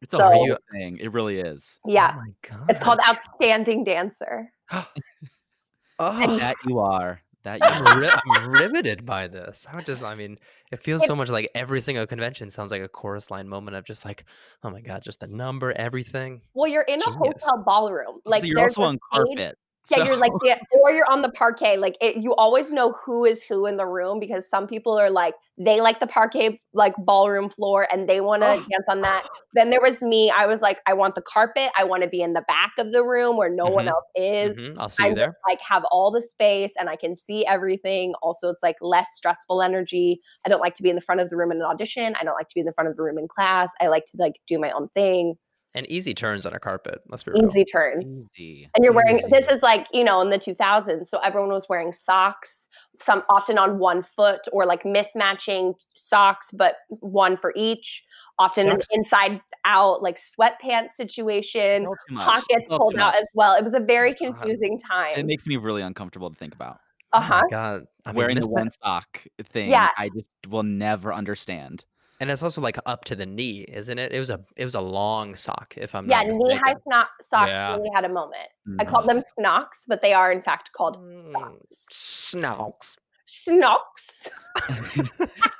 It's 0.00 0.14
a 0.14 0.18
So- 0.18 0.30
whole 0.30 0.56
thing. 0.72 0.98
It 0.98 1.12
really 1.12 1.38
is. 1.38 1.80
Oh 1.86 1.90
yeah. 1.92 2.14
oh 2.16 2.20
my 2.20 2.66
It's 2.68 2.80
called 2.80 3.00
Outstanding 3.06 3.84
Dancer. 3.84 4.52
oh, 4.70 6.38
That 6.38 6.56
you 6.66 6.78
are. 6.78 7.20
That 7.44 7.60
I'm, 7.62 7.98
ri- 8.00 8.10
I'm 8.32 8.50
riveted 8.50 9.06
by 9.06 9.28
this. 9.28 9.66
I 9.72 9.80
just, 9.82 10.02
I 10.02 10.14
mean, 10.14 10.38
it 10.72 10.82
feels 10.82 11.06
so 11.06 11.14
much 11.14 11.28
like 11.28 11.50
every 11.54 11.80
single 11.80 12.06
convention 12.06 12.50
sounds 12.50 12.72
like 12.72 12.82
a 12.82 12.88
chorus 12.88 13.30
line 13.30 13.48
moment 13.48 13.76
of 13.76 13.84
just 13.84 14.04
like, 14.04 14.24
oh 14.64 14.70
my 14.70 14.80
god, 14.80 15.02
just 15.02 15.20
the 15.20 15.28
number, 15.28 15.72
everything. 15.72 16.42
Well, 16.54 16.66
you're 16.66 16.82
in 16.82 17.00
a 17.00 17.10
hotel 17.10 17.62
ballroom. 17.64 18.20
Like 18.24 18.40
so 18.40 18.46
you're 18.48 18.56
there's 18.56 18.76
also 18.76 18.88
on 18.88 18.98
carpet. 19.12 19.56
Yeah, 19.90 19.98
so- 19.98 20.04
you're 20.04 20.16
like, 20.16 20.32
yeah, 20.44 20.58
or 20.82 20.90
you're 20.92 21.10
on 21.10 21.22
the 21.22 21.30
parquet. 21.30 21.76
Like 21.78 21.96
it, 22.00 22.16
you 22.16 22.34
always 22.34 22.70
know 22.72 22.92
who 23.04 23.24
is 23.24 23.42
who 23.42 23.66
in 23.66 23.76
the 23.76 23.86
room 23.86 24.20
because 24.20 24.48
some 24.48 24.66
people 24.66 24.98
are 24.98 25.10
like 25.10 25.34
they 25.56 25.80
like 25.80 25.98
the 25.98 26.06
parquet 26.06 26.60
like 26.72 26.94
ballroom 26.98 27.48
floor 27.50 27.88
and 27.92 28.08
they 28.08 28.20
want 28.20 28.42
to 28.42 28.48
Oh. 28.48 28.56
dance 28.58 28.84
on 28.88 29.00
that. 29.00 29.26
Then 29.54 29.70
there 29.70 29.80
was 29.80 30.02
me. 30.02 30.30
I 30.30 30.46
was 30.46 30.60
like, 30.60 30.78
I 30.86 30.92
want 30.92 31.14
the 31.16 31.22
carpet. 31.22 31.70
I 31.76 31.82
want 31.84 32.02
to 32.04 32.08
be 32.08 32.20
in 32.22 32.32
the 32.34 32.42
back 32.46 32.72
of 32.78 32.92
the 32.92 33.02
room 33.02 33.36
where 33.36 33.50
no 33.50 33.64
one 33.66 33.86
Mhm. 33.86 33.90
else 33.90 34.04
is. 34.14 34.56
Mhm, 34.56 34.76
I'll 34.78 34.88
see 34.88 35.02
I 35.04 35.06
you 35.08 35.12
just, 35.14 35.18
there. 35.18 35.36
like 35.48 35.58
have 35.68 35.84
all 35.90 36.10
the 36.12 36.22
space 36.22 36.72
and 36.78 36.88
I 36.88 36.94
can 36.96 37.16
see 37.16 37.44
everything. 37.46 38.14
Also, 38.22 38.50
it's 38.50 38.62
like 38.62 38.76
less 38.80 39.08
stressful 39.14 39.60
energy. 39.62 40.20
I 40.46 40.48
don't 40.48 40.60
like 40.60 40.74
to 40.76 40.82
be 40.82 40.90
in 40.90 40.94
the 40.96 41.02
front 41.02 41.20
of 41.20 41.28
the 41.30 41.36
room 41.36 41.50
in 41.50 41.56
an 41.58 41.64
audition. 41.64 42.14
I 42.20 42.24
don't 42.24 42.34
like 42.36 42.48
to 42.48 42.54
be 42.54 42.60
in 42.60 42.66
the 42.66 42.72
front 42.72 42.88
of 42.90 42.96
the 42.96 43.02
room 43.02 43.18
in 43.18 43.26
class. 43.26 43.70
I 43.80 43.88
like 43.88 44.04
to 44.06 44.12
like 44.18 44.34
do 44.46 44.58
my 44.60 44.70
own 44.70 44.88
thing. 44.90 45.36
And 45.74 45.86
easy 45.90 46.14
turns 46.14 46.46
on 46.46 46.54
a 46.54 46.58
carpet. 46.58 47.02
Let's 47.08 47.22
be 47.22 47.32
real. 47.32 47.46
Easy 47.46 47.64
turns. 47.64 48.26
Easy. 48.36 48.70
And 48.74 48.82
you're 48.84 48.94
wearing 48.94 49.16
Easy. 49.18 49.28
this 49.30 49.48
is 49.48 49.62
like, 49.62 49.86
you 49.92 50.02
know, 50.02 50.20
in 50.22 50.30
the 50.30 50.38
2000s. 50.38 51.08
So 51.08 51.18
everyone 51.18 51.52
was 51.52 51.66
wearing 51.68 51.92
socks, 51.92 52.64
some 52.96 53.22
often 53.28 53.58
on 53.58 53.78
one 53.78 54.02
foot 54.02 54.40
or 54.50 54.64
like 54.64 54.82
mismatching 54.84 55.74
socks, 55.94 56.48
but 56.52 56.76
one 57.00 57.36
for 57.36 57.52
each, 57.54 58.02
often 58.38 58.68
an 58.70 58.80
inside 58.92 59.40
out, 59.66 60.02
like 60.02 60.18
sweatpants 60.18 60.92
situation, 60.96 61.84
All 61.86 61.94
too 62.08 62.14
much. 62.14 62.24
pockets 62.24 62.64
pulled 62.68 62.96
out 62.96 63.14
as 63.14 63.26
well. 63.34 63.54
It 63.54 63.62
was 63.62 63.74
a 63.74 63.80
very 63.80 64.14
God. 64.14 64.36
confusing 64.36 64.80
time. 64.80 65.12
It 65.16 65.26
makes 65.26 65.46
me 65.46 65.56
really 65.58 65.82
uncomfortable 65.82 66.30
to 66.30 66.36
think 66.36 66.54
about. 66.54 66.78
Oh 67.12 67.18
uh 67.18 67.22
huh. 67.22 67.40
my 67.42 67.50
god. 67.50 67.84
I 68.06 68.10
mean, 68.10 68.16
Wearing 68.16 68.40
the 68.40 68.48
one 68.48 68.70
sock 68.82 69.22
thing, 69.44 69.70
Yeah. 69.70 69.90
I 69.98 70.08
just 70.08 70.30
will 70.48 70.62
never 70.62 71.12
understand. 71.12 71.84
And 72.20 72.30
it's 72.30 72.42
also 72.42 72.60
like 72.60 72.78
up 72.86 73.04
to 73.06 73.16
the 73.16 73.26
knee, 73.26 73.64
isn't 73.68 73.98
it? 73.98 74.12
It 74.12 74.18
was 74.18 74.30
a 74.30 74.40
it 74.56 74.64
was 74.64 74.74
a 74.74 74.80
long 74.80 75.34
sock, 75.34 75.74
if 75.76 75.94
I'm 75.94 76.06
not 76.06 76.24
Yeah, 76.26 76.30
not 76.32 76.36
knee 76.38 76.54
high 76.54 76.74
mistaken. 76.74 76.82
snock 76.88 77.06
socks 77.22 77.48
Yeah. 77.48 77.76
really 77.76 77.90
had 77.94 78.04
a 78.04 78.08
moment. 78.08 78.48
I 78.80 78.84
called 78.84 79.08
them 79.08 79.22
snocks, 79.38 79.84
but 79.88 80.02
they 80.02 80.12
are 80.12 80.30
in 80.32 80.42
fact 80.42 80.70
called 80.72 80.98
Mm, 80.98 81.32
socks. 81.32 81.86
Snocks. 81.90 82.96
Snocks. 83.26 84.28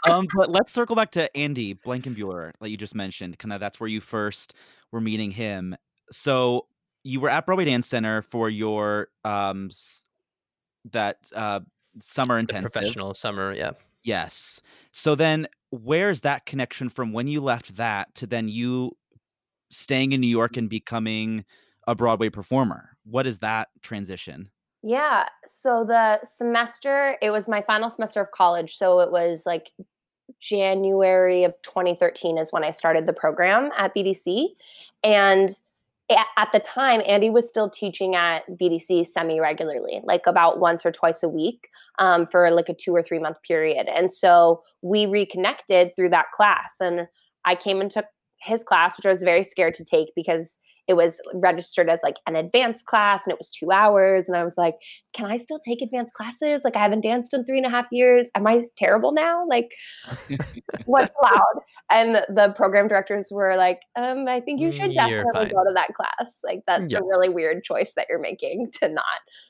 um, 0.11 0.27
but 0.35 0.51
let's 0.51 0.73
circle 0.73 0.95
back 0.97 1.11
to 1.13 1.35
Andy 1.37 1.75
Blankenbuehler, 1.75 2.53
that 2.61 2.69
you 2.71 2.77
just 2.77 2.95
mentioned. 2.95 3.39
Kind 3.39 3.53
of 3.53 3.61
that's 3.61 3.81
where 3.81 3.89
you 3.89 4.01
first 4.01 4.55
were 4.93 5.01
meeting 5.01 5.31
him. 5.31 5.77
So 6.11 6.67
you 7.05 7.21
were 7.21 7.29
at 7.31 7.47
Broadway 7.47 7.65
Dance 7.67 7.87
Center 7.87 8.23
for 8.23 8.51
your 8.51 9.09
um 9.25 9.71
that 10.93 11.19
uh 11.35 11.61
summer 12.01 12.37
The 12.37 12.41
intensive. 12.41 12.73
professional 12.73 13.15
summer, 13.15 13.53
yeah. 13.53 13.73
Yes. 14.03 14.61
So 14.93 15.15
then 15.15 15.49
where's 15.71 16.23
that 16.23 16.47
connection 16.47 16.89
from 16.89 17.13
when 17.13 17.27
you 17.27 17.41
left 17.41 17.77
that 17.77 18.15
to 18.17 18.27
then 18.27 18.49
you 18.49 18.97
staying 19.71 20.13
in 20.13 20.21
New 20.21 20.29
York 20.29 20.57
and 20.57 20.69
becoming 20.69 21.45
a 21.87 21.95
Broadway 21.95 22.29
performer. 22.29 22.97
What 23.05 23.27
is 23.27 23.39
that 23.41 23.69
transition? 23.83 24.51
Yeah. 24.83 25.27
So 25.47 25.85
the 25.85 26.21
semester, 26.25 27.17
it 27.21 27.31
was 27.31 27.49
my 27.49 27.63
final 27.63 27.91
semester 27.91 28.21
of 28.21 28.31
college. 28.31 28.77
So 28.77 29.01
it 29.01 29.11
was 29.11 29.45
like 29.45 29.71
January 30.41 31.45
of 31.45 31.55
2013 31.63 32.39
is 32.39 32.53
when 32.53 32.65
I 32.65 32.71
started 32.71 33.07
the 33.07 33.13
program 33.13 33.71
at 33.77 33.95
BDC. 33.95 34.49
And 35.03 35.59
at 36.11 36.49
the 36.53 36.61
time, 36.61 37.03
Andy 37.07 37.29
was 37.29 37.47
still 37.47 37.69
teaching 37.69 38.15
at 38.15 38.43
BDC 38.51 39.07
semi 39.09 39.41
regularly, 39.41 40.01
like 40.05 40.27
about 40.27 40.59
once 40.59 40.87
or 40.87 40.93
twice 40.93 41.23
a 41.23 41.29
week 41.29 41.69
um, 41.99 42.27
for 42.27 42.51
like 42.51 42.69
a 42.69 42.75
two 42.75 42.95
or 42.95 43.03
three 43.03 43.19
month 43.19 43.37
period. 43.43 43.89
And 43.95 44.13
so 44.13 44.63
we 44.81 45.07
reconnected 45.07 45.95
through 45.95 46.11
that 46.11 46.27
class. 46.35 46.73
And 46.81 47.09
I 47.45 47.55
came 47.55 47.81
and 47.81 47.91
took 47.91 48.07
his 48.41 48.65
class, 48.65 48.97
which 48.97 49.05
I 49.05 49.11
was 49.11 49.23
very 49.23 49.45
scared 49.45 49.75
to 49.75 49.85
take 49.85 50.13
because 50.17 50.59
it 50.89 50.95
was 50.95 51.21
registered 51.35 51.89
as 51.91 52.01
like 52.03 52.17
an 52.27 52.35
advanced 52.35 52.87
class 52.87 53.23
and 53.25 53.33
it 53.33 53.39
was 53.39 53.49
two 53.49 53.71
hours. 53.71 54.25
And 54.27 54.37
I 54.37 54.43
was 54.43 54.55
like, 54.57 54.75
can 55.13 55.27
I 55.27 55.37
still 55.37 55.59
take 55.61 55.83
advanced 55.83 56.15
classes? 56.15 56.63
Like, 56.65 56.77
I 56.77 56.83
haven't 56.83 57.03
danced 57.03 57.35
in 57.35 57.45
three 57.45 57.59
and 57.59 57.67
a 57.67 57.71
half 57.71 57.87
years. 57.93 58.29
Am 58.35 58.47
I 58.47 58.63
terrible 58.77 59.13
now? 59.13 59.47
Like, 59.47 59.69
what's 60.87 61.15
allowed? 61.23 61.63
And 61.91 62.15
the 62.35 62.53
program 62.57 62.89
directors 62.89 63.27
were 63.31 63.57
like, 63.57 63.81
um, 63.97 64.27
I 64.27 64.41
think 64.41 64.61
you 64.61 64.73
should 64.73 64.93
You're 64.93 65.23
definitely 65.25 65.33
fine. 65.33 65.49
go 65.53 65.65
to 65.65 65.75
that 65.75 65.95
class. 65.95 66.35
Like, 66.43 66.61
that's 66.67 66.85
Yeah. 66.89 66.99
a 66.99 67.03
really 67.05 67.29
weird 67.29 67.63
choice 67.65 67.93
that 67.95 68.07
you're 68.09 68.19
making 68.21 68.71
to 68.81 68.89
not. 68.89 69.05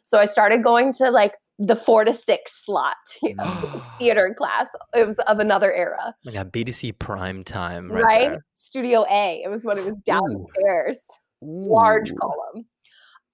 So 0.05 0.19
I 0.19 0.25
started 0.25 0.63
going 0.65 0.93
to 0.95 1.11
like 1.11 1.35
the 1.61 1.75
four 1.75 2.05
to 2.05 2.15
six 2.15 2.65
slot 2.65 2.95
you 3.23 3.35
know, 3.39 3.83
theater 3.99 4.35
class. 4.37 4.67
It 4.95 5.07
was 5.07 5.19
of 5.21 5.39
another 5.41 5.73
era, 5.73 6.15
I 6.27 6.31
got 6.31 6.53
BDC 6.53 6.99
prime 6.99 7.43
time 7.45 7.91
right? 7.91 8.31
right. 8.31 8.39
Studio 8.55 9.05
A. 9.11 9.43
It 9.45 9.49
was 9.49 9.65
when 9.65 9.79
it 9.79 9.85
was 9.85 9.95
downstairs, 10.07 11.01
large 11.41 12.11
Ooh. 12.11 12.17
column. 12.17 12.67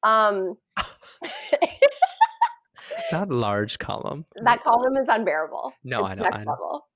Um, 0.02 0.54
Not 3.12 3.30
large 3.30 3.78
column. 3.78 4.25
that 4.42 4.62
column 4.62 4.96
is 4.96 5.08
unbearable. 5.08 5.73
No, 5.84 6.00
It's 6.00 6.11
I 6.11 6.14
know, 6.14 6.23
next 6.25 6.37
I 6.37 6.44
know. 6.44 6.50
level. 6.50 6.87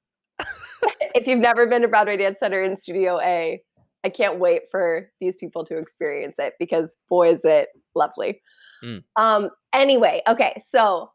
if 1.15 1.27
you've 1.27 1.39
never 1.41 1.67
been 1.67 1.83
to 1.83 1.89
Broadway 1.89 2.17
Dance 2.17 2.39
Center 2.39 2.63
in 2.63 2.77
Studio 2.77 3.19
A, 3.21 3.61
I 4.05 4.09
can't 4.11 4.39
wait 4.39 4.63
for 4.71 5.11
these 5.21 5.37
people 5.37 5.65
to 5.67 5.77
experience 5.79 6.37
it 6.39 6.55
because 6.59 6.97
boy 7.09 7.33
is 7.33 7.41
it 7.45 7.69
lovely. 7.95 8.41
Mm. 8.85 9.03
Um 9.17 9.51
anyway, 9.73 10.23
okay, 10.29 10.61
so 10.69 11.11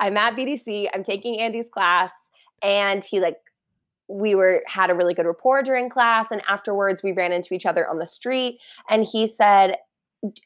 I'm 0.00 0.16
at 0.16 0.34
BDC, 0.34 0.88
I'm 0.94 1.04
taking 1.04 1.40
Andy's 1.40 1.68
class 1.72 2.10
and 2.62 3.04
he 3.04 3.20
like 3.20 3.36
we 4.08 4.34
were 4.34 4.62
had 4.66 4.90
a 4.90 4.94
really 4.94 5.14
good 5.14 5.26
rapport 5.26 5.62
during 5.62 5.88
class 5.88 6.26
and 6.30 6.42
afterwards 6.48 7.02
we 7.02 7.12
ran 7.12 7.32
into 7.32 7.52
each 7.54 7.66
other 7.66 7.88
on 7.88 7.98
the 7.98 8.06
street 8.06 8.58
and 8.88 9.06
he 9.10 9.26
said 9.26 9.76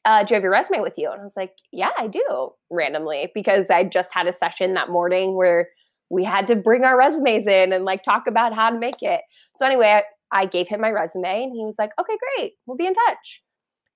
uh, 0.05 0.23
do 0.23 0.33
you 0.33 0.37
have 0.37 0.43
your 0.43 0.53
resume 0.53 0.81
with 0.81 0.95
you? 0.99 1.11
And 1.11 1.21
I 1.21 1.25
was 1.25 1.37
like, 1.37 1.55
yeah, 1.73 1.91
I 1.99 2.07
do, 2.07 2.51
randomly, 2.71 3.31
because 3.35 3.67
I 3.71 3.85
just 3.85 4.11
had 4.13 4.27
a 4.27 4.33
session 4.33 4.75
that 4.75 4.91
morning 4.91 5.35
where 5.35 5.71
we 6.11 6.25
had 6.25 6.47
to 6.49 6.57
bring 6.57 6.85
our 6.85 6.97
resumes 6.97 7.47
in 7.47 7.73
and 7.73 7.85
like 7.85 8.03
talk 8.03 8.25
about 8.27 8.55
how 8.55 8.71
to 8.71 8.79
make 8.79 9.01
it. 9.03 9.23
So 9.57 9.65
anyway, 9.65 10.03
I, 10.33 10.43
I 10.43 10.47
gave 10.47 10.69
him 10.69 10.83
my 10.83 10.91
resume 10.91 11.45
and 11.45 11.53
he 11.53 11.65
was 11.65 11.77
like, 11.79 11.91
okay, 11.99 12.19
great, 12.37 12.53
we'll 12.67 12.77
be 12.77 12.87
in 12.87 12.95
touch. 12.95 13.43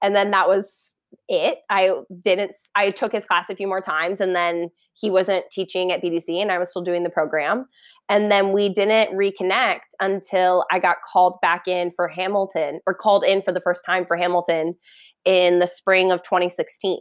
And 0.03 0.15
then 0.15 0.31
that 0.31 0.49
was 0.49 0.93
it. 1.29 1.59
I 1.71 1.93
didn't, 2.23 2.53
I 2.75 2.91
took 2.91 3.13
his 3.13 3.25
class 3.25 3.51
a 3.51 3.57
few 3.57 3.67
more 3.67 3.81
times 3.81 4.21
and 4.21 4.35
then 4.35 4.71
he 4.95 5.11
wasn't 5.11 5.45
teaching 5.51 5.93
at 5.93 6.03
BDC 6.03 6.41
and 6.41 6.51
I 6.51 6.59
was 6.59 6.71
still 6.71 6.83
doing 6.83 7.03
the 7.03 7.11
program. 7.11 7.67
And 8.09 8.31
then 8.31 8.53
we 8.53 8.69
didn't 8.69 9.17
reconnect 9.17 9.81
until 10.01 10.65
I 10.71 10.79
got 10.79 10.99
called 11.03 11.37
back 11.43 11.67
in 11.67 11.91
for 11.91 12.09
Hamilton 12.09 12.81
or 12.87 12.95
called 12.95 13.25
in 13.25 13.43
for 13.43 13.53
the 13.53 13.61
first 13.61 13.83
time 13.85 14.07
for 14.07 14.17
Hamilton 14.17 14.75
in 15.25 15.59
the 15.59 15.67
spring 15.67 16.13
of 16.13 16.23
2016. 16.23 16.99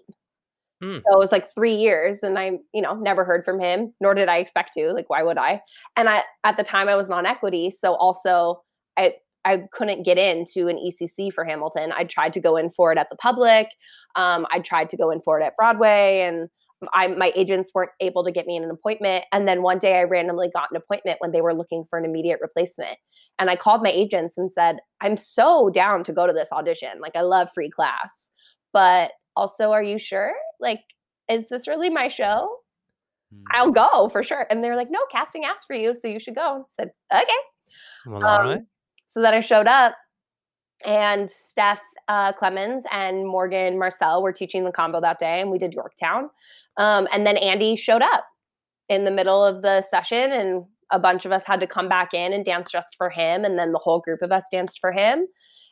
Hmm. 0.81 0.97
So 0.97 1.13
it 1.13 1.19
was 1.19 1.31
like 1.31 1.53
three 1.53 1.75
years, 1.75 2.19
and 2.21 2.38
I, 2.38 2.51
you 2.74 2.81
know, 2.81 2.95
never 2.95 3.24
heard 3.24 3.45
from 3.45 3.62
him, 3.62 3.93
nor 4.01 4.13
did 4.13 4.27
I 4.27 4.38
expect 4.38 4.74
to. 4.74 4.91
Like, 4.91 5.09
why 5.09 5.24
would 5.24 5.38
I? 5.38 5.62
And 5.95 6.09
I, 6.09 6.24
at 6.43 6.57
the 6.57 6.63
time, 6.63 6.89
I 6.89 6.95
was 6.95 7.07
non-equity, 7.07 7.71
so 7.71 7.95
also 7.95 8.62
I, 8.97 9.13
I 9.45 9.63
couldn't 9.71 10.03
get 10.03 10.17
into 10.17 10.67
an 10.67 10.77
ECC 10.77 11.31
for 11.31 11.46
Hamilton. 11.46 11.93
I 11.96 12.03
tried 12.03 12.33
to 12.33 12.39
go 12.39 12.57
in 12.57 12.70
for 12.72 12.91
it 12.91 12.98
at 12.98 13.09
the 13.09 13.15
public. 13.15 13.67
Um, 14.15 14.46
I 14.51 14.59
tried 14.59 14.89
to 14.89 14.98
go 14.98 15.11
in 15.11 15.22
for 15.22 15.39
it 15.39 15.43
at 15.43 15.55
Broadway, 15.55 16.22
and 16.27 16.50
I, 16.93 17.07
my 17.07 17.31
agents 17.35 17.72
weren't 17.74 17.91
able 18.00 18.24
to 18.25 18.31
get 18.31 18.48
me 18.48 18.57
an 18.57 18.70
appointment. 18.70 19.25
And 19.31 19.48
then 19.48 19.61
one 19.61 19.79
day, 19.79 19.98
I 19.98 20.03
randomly 20.03 20.50
got 20.53 20.70
an 20.72 20.77
appointment 20.77 21.17
when 21.20 21.31
they 21.31 21.41
were 21.41 21.53
looking 21.53 21.85
for 21.89 21.98
an 21.98 22.05
immediate 22.05 22.39
replacement. 22.41 22.98
And 23.39 23.50
I 23.50 23.55
called 23.55 23.83
my 23.83 23.89
agents 23.89 24.37
and 24.37 24.51
said, 24.51 24.77
I'm 25.01 25.17
so 25.17 25.70
down 25.70 26.03
to 26.05 26.13
go 26.13 26.25
to 26.27 26.33
this 26.33 26.50
audition. 26.51 27.00
Like, 27.00 27.15
I 27.15 27.22
love 27.22 27.50
free 27.53 27.70
class. 27.70 28.29
But 28.74 29.11
also, 29.35 29.72
are 29.72 29.83
you 29.83 29.98
sure? 30.00 30.33
Like, 30.59 30.81
is 31.29 31.50
this 31.50 31.67
really 31.67 31.89
my 31.89 32.07
show? 32.07 32.57
Hmm. 33.33 33.41
I'll 33.51 33.72
go 33.72 34.09
for 34.09 34.24
sure. 34.24 34.48
And 34.50 34.63
they're 34.63 34.75
like, 34.75 34.91
no, 34.91 35.00
casting 35.11 35.46
asked 35.46 35.67
for 35.67 35.75
you. 35.75 35.93
So 35.96 36.07
you 36.07 36.20
should 36.20 36.35
go. 36.35 36.65
I 36.79 36.83
said, 36.83 36.91
okay. 37.13 37.25
Well, 38.05 38.25
all 38.25 38.41
Um, 38.41 38.48
right. 38.48 38.61
So 39.15 39.21
then 39.21 39.33
I 39.33 39.39
showed 39.39 39.65
up, 39.65 39.95
and 40.85 41.31
Steph 41.31 41.79
uh, 42.09 42.33
Klemons 42.33 42.81
and 42.91 43.25
Morgan 43.25 43.79
Marcell 43.79 44.21
were 44.21 44.33
teaching 44.33 44.65
the 44.65 44.73
combo 44.73 44.99
that 44.99 45.19
day, 45.19 45.39
and 45.39 45.49
we 45.49 45.57
did 45.57 45.71
Yorktown. 45.71 46.29
Um, 46.75 47.07
and 47.13 47.25
then 47.25 47.37
Andy 47.37 47.77
showed 47.77 48.01
up 48.01 48.25
in 48.89 49.05
the 49.05 49.11
middle 49.11 49.41
of 49.41 49.61
the 49.61 49.83
session, 49.83 50.33
and 50.33 50.65
a 50.91 50.99
bunch 50.99 51.23
of 51.23 51.31
us 51.31 51.43
had 51.45 51.61
to 51.61 51.65
come 51.65 51.87
back 51.87 52.13
in 52.13 52.33
and 52.33 52.43
dance 52.43 52.69
just 52.69 52.89
for 52.97 53.09
him. 53.09 53.45
And 53.45 53.57
then 53.57 53.71
the 53.71 53.79
whole 53.79 54.01
group 54.01 54.21
of 54.21 54.33
us 54.33 54.43
danced 54.51 54.79
for 54.81 54.91
him. 54.91 55.27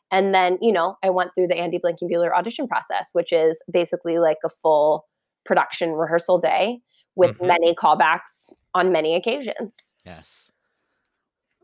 And 0.09 0.33
then, 0.33 0.57
you 0.61 0.71
know, 0.71 0.95
I 1.03 1.09
went 1.09 1.35
through 1.35 1.47
the 1.47 1.57
Andy 1.57 1.79
Blankenbuehler 1.83 2.33
audition 2.33 2.65
process, 2.65 3.09
which 3.11 3.33
is 3.33 3.61
basically 3.69 4.19
like 4.19 4.37
a 4.45 4.49
full 4.49 5.05
production 5.43 5.91
rehearsal 5.91 6.39
day 6.39 6.79
with 7.17 7.37
Mhm. 7.39 7.47
many 7.47 7.75
callbacks 7.75 8.53
on 8.73 8.93
many 8.93 9.15
occasions. 9.15 9.97
Yes. 10.05 10.52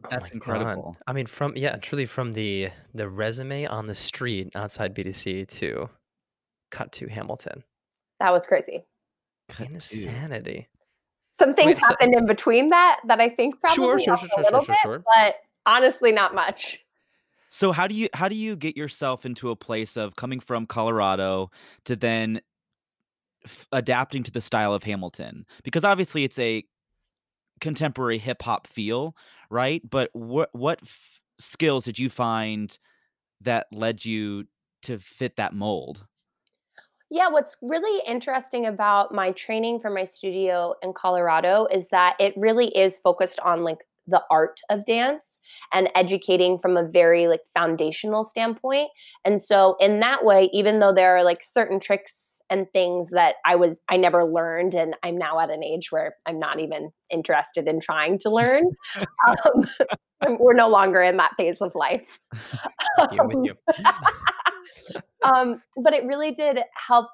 Oh 0.05 0.07
That's 0.09 0.33
my 0.33 0.39
God. 0.39 0.55
incredible. 0.55 0.97
I 1.07 1.13
mean, 1.13 1.25
from 1.27 1.53
yeah, 1.55 1.75
truly 1.77 2.05
from 2.05 2.31
the 2.33 2.69
the 2.93 3.09
resume 3.09 3.65
on 3.65 3.87
the 3.87 3.95
street 3.95 4.49
outside 4.55 4.95
BDC 4.95 5.47
to 5.59 5.89
cut 6.71 6.91
to 6.93 7.07
Hamilton. 7.07 7.63
That 8.19 8.31
was 8.31 8.45
crazy. 8.45 8.85
Insanity. 9.59 10.67
Some 11.31 11.53
things 11.53 11.75
Wait, 11.75 11.81
so- 11.81 11.87
happened 11.89 12.13
in 12.15 12.25
between 12.25 12.69
that 12.69 12.99
that 13.07 13.19
I 13.19 13.29
think 13.29 13.59
probably 13.59 13.75
Sure, 13.75 13.99
sure, 13.99 14.15
helped 14.15 14.31
sure, 14.33 14.39
a 14.41 14.43
sure, 14.43 14.51
little 14.51 14.59
sure, 14.61 14.73
bit, 14.73 14.81
sure. 14.81 14.99
but 15.05 15.35
honestly, 15.65 16.11
not 16.11 16.33
much. 16.35 16.79
So 17.49 17.71
how 17.71 17.87
do 17.87 17.95
you 17.95 18.09
how 18.13 18.27
do 18.29 18.35
you 18.35 18.55
get 18.55 18.77
yourself 18.77 19.25
into 19.25 19.49
a 19.49 19.55
place 19.55 19.97
of 19.97 20.15
coming 20.15 20.39
from 20.39 20.65
Colorado 20.65 21.49
to 21.85 21.95
then 21.95 22.41
f- 23.43 23.67
adapting 23.71 24.21
to 24.23 24.31
the 24.31 24.41
style 24.41 24.73
of 24.73 24.83
Hamilton? 24.83 25.45
Because 25.63 25.83
obviously 25.83 26.23
it's 26.23 26.37
a 26.39 26.63
contemporary 27.59 28.17
hip 28.17 28.41
hop 28.41 28.67
feel, 28.67 29.15
right? 29.49 29.87
But 29.87 30.09
what 30.13 30.49
what 30.53 30.79
f- 30.83 31.21
skills 31.39 31.85
did 31.85 31.99
you 31.99 32.09
find 32.09 32.77
that 33.41 33.67
led 33.71 34.05
you 34.05 34.45
to 34.83 34.99
fit 34.99 35.35
that 35.37 35.53
mold? 35.53 36.05
Yeah, 37.11 37.29
what's 37.29 37.57
really 37.61 38.03
interesting 38.05 38.67
about 38.67 39.13
my 39.13 39.31
training 39.31 39.79
for 39.79 39.89
my 39.89 40.05
studio 40.05 40.75
in 40.83 40.93
Colorado 40.93 41.65
is 41.73 41.87
that 41.91 42.15
it 42.19 42.33
really 42.37 42.67
is 42.77 42.99
focused 42.99 43.39
on 43.39 43.63
like 43.63 43.79
the 44.05 44.21
art 44.29 44.61
of 44.69 44.85
dance 44.85 45.39
and 45.73 45.89
educating 45.95 46.59
from 46.59 46.77
a 46.77 46.87
very 46.87 47.27
like 47.27 47.41
foundational 47.53 48.25
standpoint. 48.25 48.89
And 49.25 49.41
so 49.41 49.75
in 49.79 49.99
that 50.01 50.23
way, 50.23 50.49
even 50.53 50.79
though 50.79 50.93
there 50.93 51.15
are 51.17 51.23
like 51.23 51.43
certain 51.43 51.79
tricks 51.79 52.28
and 52.49 52.67
things 52.71 53.09
that 53.11 53.35
I 53.45 53.55
was 53.55 53.79
I 53.89 53.97
never 53.97 54.23
learned 54.23 54.75
and 54.75 54.95
I'm 55.03 55.17
now 55.17 55.39
at 55.39 55.49
an 55.49 55.63
age 55.63 55.91
where 55.91 56.15
I'm 56.25 56.39
not 56.39 56.59
even 56.59 56.91
interested 57.09 57.67
in 57.67 57.79
trying 57.79 58.19
to 58.19 58.29
learn. 58.29 58.63
um, 59.27 60.37
we're 60.39 60.53
no 60.53 60.67
longer 60.67 61.01
in 61.01 61.17
that 61.17 61.31
phase 61.37 61.61
of 61.61 61.73
life. 61.75 62.01
With 62.97 63.11
you, 63.11 63.23
with 63.23 63.55
you. 64.93 65.01
um, 65.23 65.61
but 65.83 65.93
it 65.93 66.05
really 66.05 66.31
did 66.31 66.59
help 66.87 67.07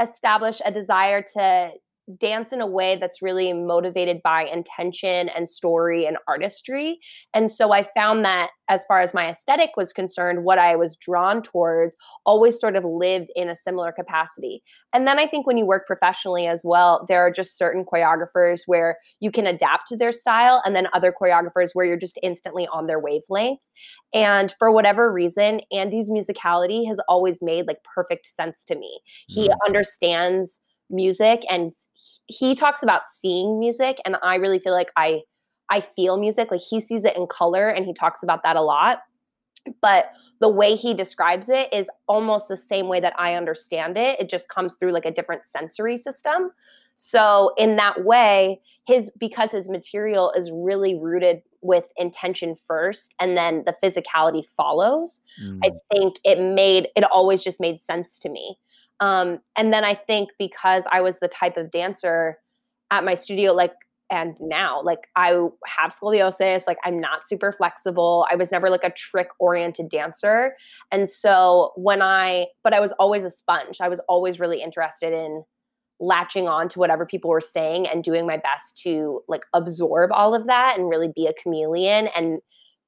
establish 0.00 0.60
a 0.64 0.72
desire 0.72 1.22
to 1.34 1.70
dance 2.18 2.52
in 2.52 2.60
a 2.60 2.66
way 2.66 2.96
that's 3.00 3.22
really 3.22 3.52
motivated 3.52 4.20
by 4.22 4.44
intention 4.44 5.28
and 5.30 5.48
story 5.48 6.06
and 6.06 6.16
artistry. 6.28 6.98
And 7.34 7.52
so 7.52 7.72
I 7.72 7.86
found 7.96 8.24
that 8.24 8.50
as 8.68 8.84
far 8.86 9.00
as 9.00 9.12
my 9.12 9.28
aesthetic 9.28 9.70
was 9.76 9.92
concerned, 9.92 10.44
what 10.44 10.58
I 10.58 10.76
was 10.76 10.96
drawn 10.96 11.42
towards 11.42 11.94
always 12.24 12.58
sort 12.58 12.76
of 12.76 12.84
lived 12.84 13.30
in 13.36 13.48
a 13.48 13.56
similar 13.56 13.92
capacity. 13.92 14.62
And 14.94 15.06
then 15.06 15.18
I 15.18 15.26
think 15.26 15.46
when 15.46 15.56
you 15.58 15.66
work 15.66 15.86
professionally 15.86 16.46
as 16.46 16.62
well, 16.64 17.04
there 17.08 17.20
are 17.20 17.30
just 17.30 17.58
certain 17.58 17.84
choreographers 17.84 18.60
where 18.66 18.98
you 19.20 19.30
can 19.30 19.46
adapt 19.46 19.88
to 19.88 19.96
their 19.96 20.12
style, 20.12 20.62
and 20.64 20.74
then 20.74 20.88
other 20.92 21.12
choreographers 21.12 21.70
where 21.74 21.84
you're 21.84 21.96
just 21.98 22.18
instantly 22.22 22.66
on 22.72 22.86
their 22.86 22.98
wavelength. 23.00 23.60
And 24.14 24.54
for 24.58 24.70
whatever 24.70 25.12
reason, 25.12 25.60
Andy's 25.72 26.10
musicality 26.10 26.86
has 26.88 26.98
always 27.08 27.40
made 27.42 27.66
like 27.66 27.78
perfect 27.94 28.26
sense 28.26 28.64
to 28.64 28.74
me. 28.76 29.00
He 29.28 29.48
Mm. 29.48 29.56
understands 29.66 30.60
music 30.92 31.42
and 31.48 31.72
he 32.26 32.54
talks 32.54 32.82
about 32.82 33.02
seeing 33.10 33.58
music 33.58 33.98
and 34.04 34.16
I 34.22 34.36
really 34.36 34.58
feel 34.58 34.72
like 34.72 34.90
I 34.96 35.22
I 35.70 35.80
feel 35.80 36.18
music 36.18 36.50
like 36.50 36.60
he 36.60 36.80
sees 36.80 37.04
it 37.04 37.16
in 37.16 37.26
color 37.26 37.68
and 37.68 37.86
he 37.86 37.94
talks 37.94 38.22
about 38.22 38.42
that 38.42 38.56
a 38.56 38.62
lot. 38.62 38.98
but 39.80 40.12
the 40.40 40.48
way 40.48 40.74
he 40.74 40.92
describes 40.92 41.48
it 41.48 41.72
is 41.72 41.86
almost 42.08 42.48
the 42.48 42.56
same 42.56 42.88
way 42.88 42.98
that 42.98 43.14
I 43.16 43.34
understand 43.34 43.96
it. 43.96 44.18
It 44.18 44.28
just 44.28 44.48
comes 44.48 44.74
through 44.74 44.90
like 44.90 45.04
a 45.04 45.12
different 45.12 45.46
sensory 45.46 45.96
system. 45.96 46.50
So 46.96 47.52
in 47.56 47.76
that 47.76 48.04
way, 48.04 48.60
his 48.86 49.08
because 49.18 49.52
his 49.52 49.68
material 49.68 50.32
is 50.32 50.50
really 50.52 50.96
rooted 50.96 51.42
with 51.62 51.84
intention 51.96 52.56
first 52.66 53.14
and 53.20 53.36
then 53.36 53.62
the 53.64 53.74
physicality 53.82 54.44
follows. 54.56 55.20
Mm. 55.40 55.60
I 55.64 55.70
think 55.92 56.16
it 56.24 56.40
made 56.40 56.88
it 56.96 57.04
always 57.04 57.42
just 57.44 57.60
made 57.60 57.80
sense 57.80 58.18
to 58.18 58.28
me. 58.28 58.58
Um, 59.02 59.40
and 59.58 59.72
then 59.72 59.84
I 59.84 59.94
think 59.94 60.30
because 60.38 60.84
I 60.90 61.00
was 61.00 61.18
the 61.18 61.28
type 61.28 61.56
of 61.56 61.72
dancer 61.72 62.38
at 62.90 63.04
my 63.04 63.14
studio, 63.14 63.52
like 63.52 63.72
and 64.10 64.36
now 64.40 64.82
like 64.82 65.08
i 65.16 65.30
have 65.66 65.94
scoliosis 65.94 66.64
like 66.66 66.76
i'm 66.84 67.00
not 67.00 67.26
super 67.26 67.50
flexible. 67.50 68.26
I 68.30 68.36
was 68.36 68.52
never 68.52 68.68
like 68.68 68.84
a 68.84 68.90
trick 68.90 69.28
oriented 69.40 69.88
dancer. 69.88 70.54
And 70.92 71.08
so 71.10 71.72
when 71.76 72.02
i 72.02 72.46
but 72.62 72.74
i 72.74 72.80
was 72.80 72.92
always 72.98 73.24
a 73.24 73.30
sponge. 73.30 73.78
I 73.80 73.88
was 73.88 74.00
always 74.08 74.38
really 74.38 74.62
interested 74.62 75.12
in 75.12 75.42
latching 75.98 76.46
on 76.46 76.68
to 76.68 76.78
whatever 76.78 77.06
people 77.06 77.30
were 77.30 77.40
saying 77.40 77.86
and 77.86 78.04
doing 78.04 78.26
my 78.26 78.36
best 78.36 78.76
to 78.82 79.20
like 79.28 79.42
absorb 79.54 80.10
all 80.12 80.34
of 80.34 80.46
that 80.46 80.78
and 80.78 80.90
really 80.90 81.10
be 81.14 81.26
a 81.26 81.32
chameleon 81.42 82.08
and 82.14 82.40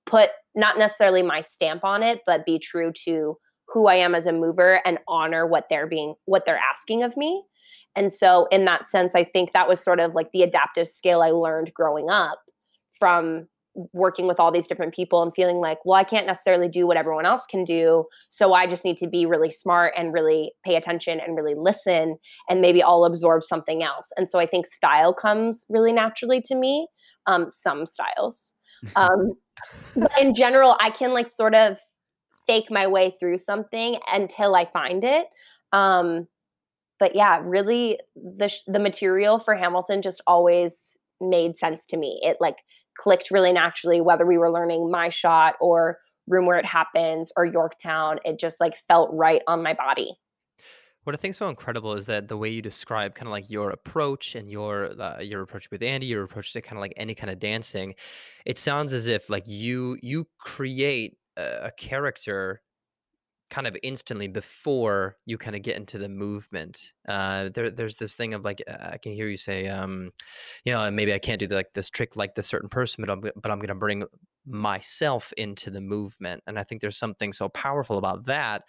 put 0.04 0.30
not 0.54 0.78
necessarily 0.78 1.22
my 1.22 1.40
stamp 1.40 1.84
on 1.84 2.02
it 2.02 2.20
but 2.26 2.44
be 2.44 2.58
true 2.58 2.92
to 3.04 3.36
who 3.68 3.86
i 3.86 3.94
am 3.94 4.14
as 4.14 4.26
a 4.26 4.32
mover 4.32 4.80
and 4.84 4.98
honor 5.08 5.46
what 5.46 5.66
they're 5.68 5.86
being 5.86 6.14
what 6.24 6.44
they're 6.46 6.60
asking 6.72 7.02
of 7.02 7.16
me 7.16 7.42
and 7.96 8.12
so, 8.12 8.46
in 8.50 8.64
that 8.64 8.88
sense, 8.88 9.14
I 9.14 9.24
think 9.24 9.52
that 9.52 9.68
was 9.68 9.80
sort 9.80 10.00
of 10.00 10.14
like 10.14 10.32
the 10.32 10.42
adaptive 10.42 10.88
skill 10.88 11.22
I 11.22 11.30
learned 11.30 11.72
growing 11.74 12.10
up 12.10 12.40
from 12.98 13.46
working 13.92 14.28
with 14.28 14.38
all 14.38 14.52
these 14.52 14.68
different 14.68 14.94
people 14.94 15.22
and 15.22 15.34
feeling 15.34 15.56
like, 15.56 15.78
well, 15.84 15.98
I 15.98 16.04
can't 16.04 16.26
necessarily 16.26 16.68
do 16.68 16.86
what 16.86 16.96
everyone 16.96 17.26
else 17.26 17.44
can 17.48 17.64
do. 17.64 18.04
So 18.28 18.52
I 18.52 18.68
just 18.68 18.84
need 18.84 18.96
to 18.98 19.08
be 19.08 19.26
really 19.26 19.50
smart 19.50 19.94
and 19.96 20.12
really 20.12 20.52
pay 20.64 20.76
attention 20.76 21.18
and 21.20 21.36
really 21.36 21.54
listen, 21.56 22.16
and 22.48 22.60
maybe 22.60 22.82
I'll 22.82 23.04
absorb 23.04 23.42
something 23.42 23.82
else. 23.82 24.08
And 24.16 24.30
so 24.30 24.38
I 24.38 24.46
think 24.46 24.66
style 24.66 25.12
comes 25.12 25.64
really 25.68 25.92
naturally 25.92 26.40
to 26.42 26.54
me, 26.54 26.86
um, 27.26 27.48
some 27.50 27.86
styles. 27.86 28.54
Um, 28.96 29.32
but 29.96 30.10
in 30.20 30.34
general, 30.34 30.76
I 30.78 30.90
can 30.90 31.14
like 31.14 31.28
sort 31.28 31.54
of 31.54 31.78
fake 32.46 32.70
my 32.70 32.86
way 32.86 33.14
through 33.18 33.38
something 33.38 33.98
until 34.06 34.54
I 34.54 34.66
find 34.72 35.04
it. 35.04 35.26
Um, 35.72 36.28
but 37.00 37.14
yeah, 37.14 37.40
really 37.42 37.98
the 38.14 38.52
the 38.66 38.78
material 38.78 39.38
for 39.38 39.54
Hamilton 39.54 40.02
just 40.02 40.20
always 40.26 40.96
made 41.20 41.58
sense 41.58 41.86
to 41.86 41.96
me. 41.96 42.20
It 42.22 42.38
like 42.40 42.56
clicked 42.98 43.30
really 43.30 43.52
naturally 43.52 44.00
whether 44.00 44.26
we 44.26 44.38
were 44.38 44.50
learning 44.50 44.90
my 44.90 45.08
shot 45.08 45.54
or 45.60 45.98
room 46.26 46.46
where 46.46 46.58
it 46.58 46.64
happens 46.64 47.32
or 47.36 47.44
Yorktown, 47.44 48.18
it 48.24 48.38
just 48.38 48.60
like 48.60 48.74
felt 48.88 49.10
right 49.12 49.42
on 49.46 49.62
my 49.62 49.74
body. 49.74 50.16
What 51.02 51.14
I 51.14 51.18
think 51.18 51.34
so 51.34 51.48
incredible 51.48 51.92
is 51.92 52.06
that 52.06 52.28
the 52.28 52.36
way 52.38 52.48
you 52.48 52.62
describe 52.62 53.14
kind 53.14 53.28
of 53.28 53.32
like 53.32 53.50
your 53.50 53.70
approach 53.70 54.34
and 54.34 54.50
your 54.50 54.98
uh, 54.98 55.20
your 55.20 55.42
approach 55.42 55.70
with 55.70 55.82
Andy, 55.82 56.06
your 56.06 56.24
approach 56.24 56.54
to 56.54 56.62
kind 56.62 56.78
of 56.78 56.80
like 56.80 56.94
any 56.96 57.14
kind 57.14 57.30
of 57.30 57.38
dancing, 57.38 57.94
it 58.46 58.58
sounds 58.58 58.94
as 58.94 59.06
if 59.06 59.28
like 59.28 59.46
you 59.46 59.98
you 60.00 60.26
create 60.38 61.18
a, 61.36 61.70
character 61.76 62.62
kind 63.50 63.66
of 63.66 63.76
instantly 63.82 64.26
before 64.26 65.16
you 65.26 65.38
kind 65.38 65.54
of 65.54 65.62
get 65.62 65.76
into 65.76 65.98
the 65.98 66.08
movement. 66.08 66.92
Uh, 67.06 67.50
there, 67.54 67.70
there's 67.70 67.96
this 67.96 68.14
thing 68.14 68.34
of 68.34 68.44
like 68.44 68.62
uh, 68.66 68.90
I 68.92 68.98
can 68.98 69.12
hear 69.12 69.28
you 69.28 69.36
say, 69.36 69.68
um, 69.68 70.10
you 70.64 70.72
know, 70.72 70.90
maybe 70.90 71.12
I 71.12 71.18
can't 71.18 71.38
do 71.38 71.46
the, 71.46 71.54
like 71.54 71.72
this 71.74 71.90
trick 71.90 72.16
like 72.16 72.34
this 72.34 72.46
certain 72.46 72.68
person, 72.68 73.04
but 73.04 73.10
I'm 73.10 73.20
but 73.20 73.50
I'm 73.50 73.60
to 73.60 73.74
bring 73.74 74.04
myself 74.46 75.32
into 75.36 75.70
the 75.70 75.80
movement, 75.80 76.42
and 76.46 76.58
I 76.58 76.64
think 76.64 76.80
there's 76.80 76.98
something 76.98 77.32
so 77.32 77.48
powerful 77.48 77.98
about 77.98 78.26
that 78.26 78.64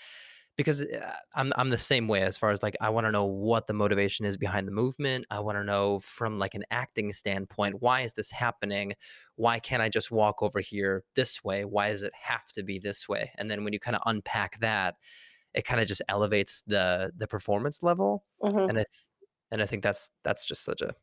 because 0.56 0.86
uh, 0.86 1.12
I'm 1.36 1.52
I'm 1.56 1.70
the 1.70 1.78
same 1.78 2.08
way 2.08 2.22
as 2.22 2.38
far 2.38 2.52
as 2.52 2.64
like 2.64 2.76
I 2.82 2.90
want 2.90 3.06
to 3.06 3.12
know 3.12 3.26
what 3.26 3.68
the 3.68 3.74
motivation 3.74 4.26
is 4.26 4.38
behind 4.38 4.68
the 4.68 4.72
movement. 4.72 5.26
I 5.30 5.40
want 5.40 5.58
to 5.58 5.64
know 5.64 6.00
from 6.00 6.40
like 6.40 6.56
an 6.56 6.64
acting 6.72 7.12
standpoint, 7.14 7.82
why 7.82 8.02
is 8.02 8.14
this 8.14 8.32
happening? 8.32 8.94
Why 9.36 9.60
can't 9.60 9.82
I 9.82 9.90
just 9.90 10.12
walk 10.12 10.42
over 10.42 10.60
here 10.60 11.04
this 11.16 11.44
way? 11.44 11.66
Why 11.66 11.90
does 11.90 12.04
it 12.04 12.14
have 12.20 12.52
to 12.54 12.64
be 12.64 12.80
this 12.80 13.10
way? 13.10 13.32
And 13.38 13.50
then 13.52 13.64
when 13.64 13.74
you 13.74 13.80
kind 13.80 13.96
of 13.96 14.02
unpack 14.06 14.60
that, 14.62 14.96
it 15.54 15.66
kind 15.66 15.82
of 15.82 15.88
just 15.88 16.02
elevates 16.10 16.62
the 16.64 17.12
the 17.18 17.28
performance 17.28 17.84
level. 17.84 18.24
Mm-hmm. 18.42 18.70
And 18.70 18.78
it's 18.78 19.10
and 19.52 19.62
I 19.62 19.66
think 19.66 19.84
that's 19.84 20.12
that's 20.24 20.46
just 20.46 20.64
such 20.64 20.82
a 20.82 20.96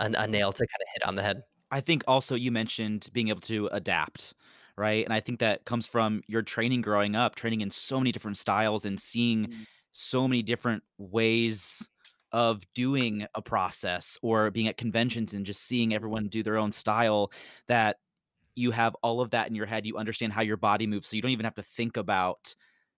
a, 0.00 0.06
a 0.06 0.26
nail 0.26 0.52
to 0.52 0.66
kind 0.66 0.80
of 0.80 0.88
hit 0.94 1.06
on 1.06 1.16
the 1.16 1.22
head. 1.22 1.42
I 1.70 1.80
think 1.80 2.02
also 2.08 2.34
you 2.34 2.50
mentioned 2.50 3.08
being 3.12 3.28
able 3.28 3.40
to 3.42 3.68
adapt 3.70 4.34
right? 4.80 5.04
And 5.04 5.12
I 5.12 5.20
think 5.20 5.40
that 5.40 5.66
comes 5.66 5.84
from 5.84 6.22
your 6.26 6.40
training 6.40 6.80
growing 6.80 7.14
up, 7.14 7.34
training 7.34 7.60
in 7.60 7.70
so 7.70 7.98
many 7.98 8.12
different 8.12 8.38
styles 8.38 8.86
and 8.86 8.98
seeing 8.98 9.46
mm. 9.46 9.66
so 9.92 10.26
many 10.26 10.42
different 10.42 10.82
ways 10.96 11.86
of 12.32 12.62
doing 12.74 13.26
a 13.34 13.42
process 13.42 14.18
or 14.22 14.50
being 14.50 14.68
at 14.68 14.78
conventions 14.78 15.34
and 15.34 15.44
just 15.44 15.66
seeing 15.66 15.92
everyone 15.92 16.28
do 16.28 16.42
their 16.42 16.56
own 16.56 16.72
style 16.72 17.30
that 17.68 17.96
you 18.54 18.70
have 18.70 18.96
all 19.02 19.20
of 19.20 19.30
that 19.30 19.48
in 19.48 19.54
your 19.54 19.66
head 19.66 19.84
you 19.84 19.96
understand 19.96 20.32
how 20.32 20.42
your 20.42 20.56
body 20.56 20.86
moves 20.86 21.08
so 21.08 21.16
you 21.16 21.22
don't 21.22 21.32
even 21.32 21.44
have 21.44 21.54
to 21.54 21.62
think 21.62 21.96
about 21.96 22.54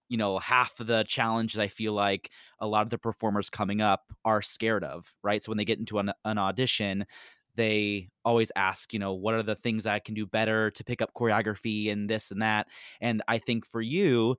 you 0.08 0.18
know 0.18 0.38
half 0.38 0.78
of 0.80 0.86
the 0.86 1.02
challenges 1.04 1.58
i 1.58 1.68
feel 1.68 1.94
like 1.94 2.30
a 2.58 2.66
lot 2.66 2.82
of 2.82 2.90
the 2.90 2.98
performers 2.98 3.48
coming 3.48 3.80
up 3.80 4.12
are 4.24 4.42
scared 4.42 4.84
of 4.84 5.10
right 5.22 5.42
so 5.42 5.50
when 5.50 5.56
they 5.56 5.64
get 5.64 5.78
into 5.78 5.98
an, 5.98 6.12
an 6.26 6.36
audition 6.36 7.06
they 7.54 8.08
always 8.24 8.50
ask, 8.56 8.92
you 8.92 8.98
know, 8.98 9.12
what 9.12 9.34
are 9.34 9.42
the 9.42 9.54
things 9.54 9.86
I 9.86 9.98
can 9.98 10.14
do 10.14 10.26
better 10.26 10.70
to 10.70 10.84
pick 10.84 11.02
up 11.02 11.12
choreography 11.14 11.90
and 11.90 12.08
this 12.08 12.30
and 12.30 12.42
that. 12.42 12.68
And 13.00 13.22
I 13.28 13.38
think 13.38 13.66
for 13.66 13.80
you, 13.82 14.36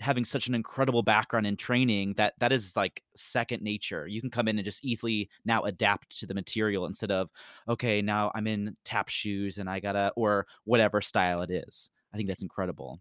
having 0.00 0.24
such 0.24 0.46
an 0.46 0.54
incredible 0.54 1.02
background 1.02 1.46
in 1.46 1.56
training 1.56 2.14
that 2.14 2.34
that 2.38 2.52
is 2.52 2.74
like 2.74 3.02
second 3.16 3.62
nature. 3.62 4.06
You 4.06 4.20
can 4.20 4.30
come 4.30 4.48
in 4.48 4.58
and 4.58 4.64
just 4.64 4.84
easily 4.84 5.28
now 5.44 5.62
adapt 5.62 6.18
to 6.20 6.26
the 6.26 6.34
material 6.34 6.86
instead 6.86 7.10
of 7.10 7.30
okay 7.68 8.00
now 8.00 8.32
i'm 8.34 8.46
in 8.46 8.76
tap 8.84 9.10
shoes 9.10 9.58
and 9.58 9.68
i 9.68 9.78
gotta 9.78 10.10
or 10.16 10.46
whatever 10.64 11.00
style 11.02 11.42
it 11.42 11.50
is. 11.50 11.90
I 12.12 12.16
think 12.16 12.28
that's 12.28 12.42
incredible 12.42 13.00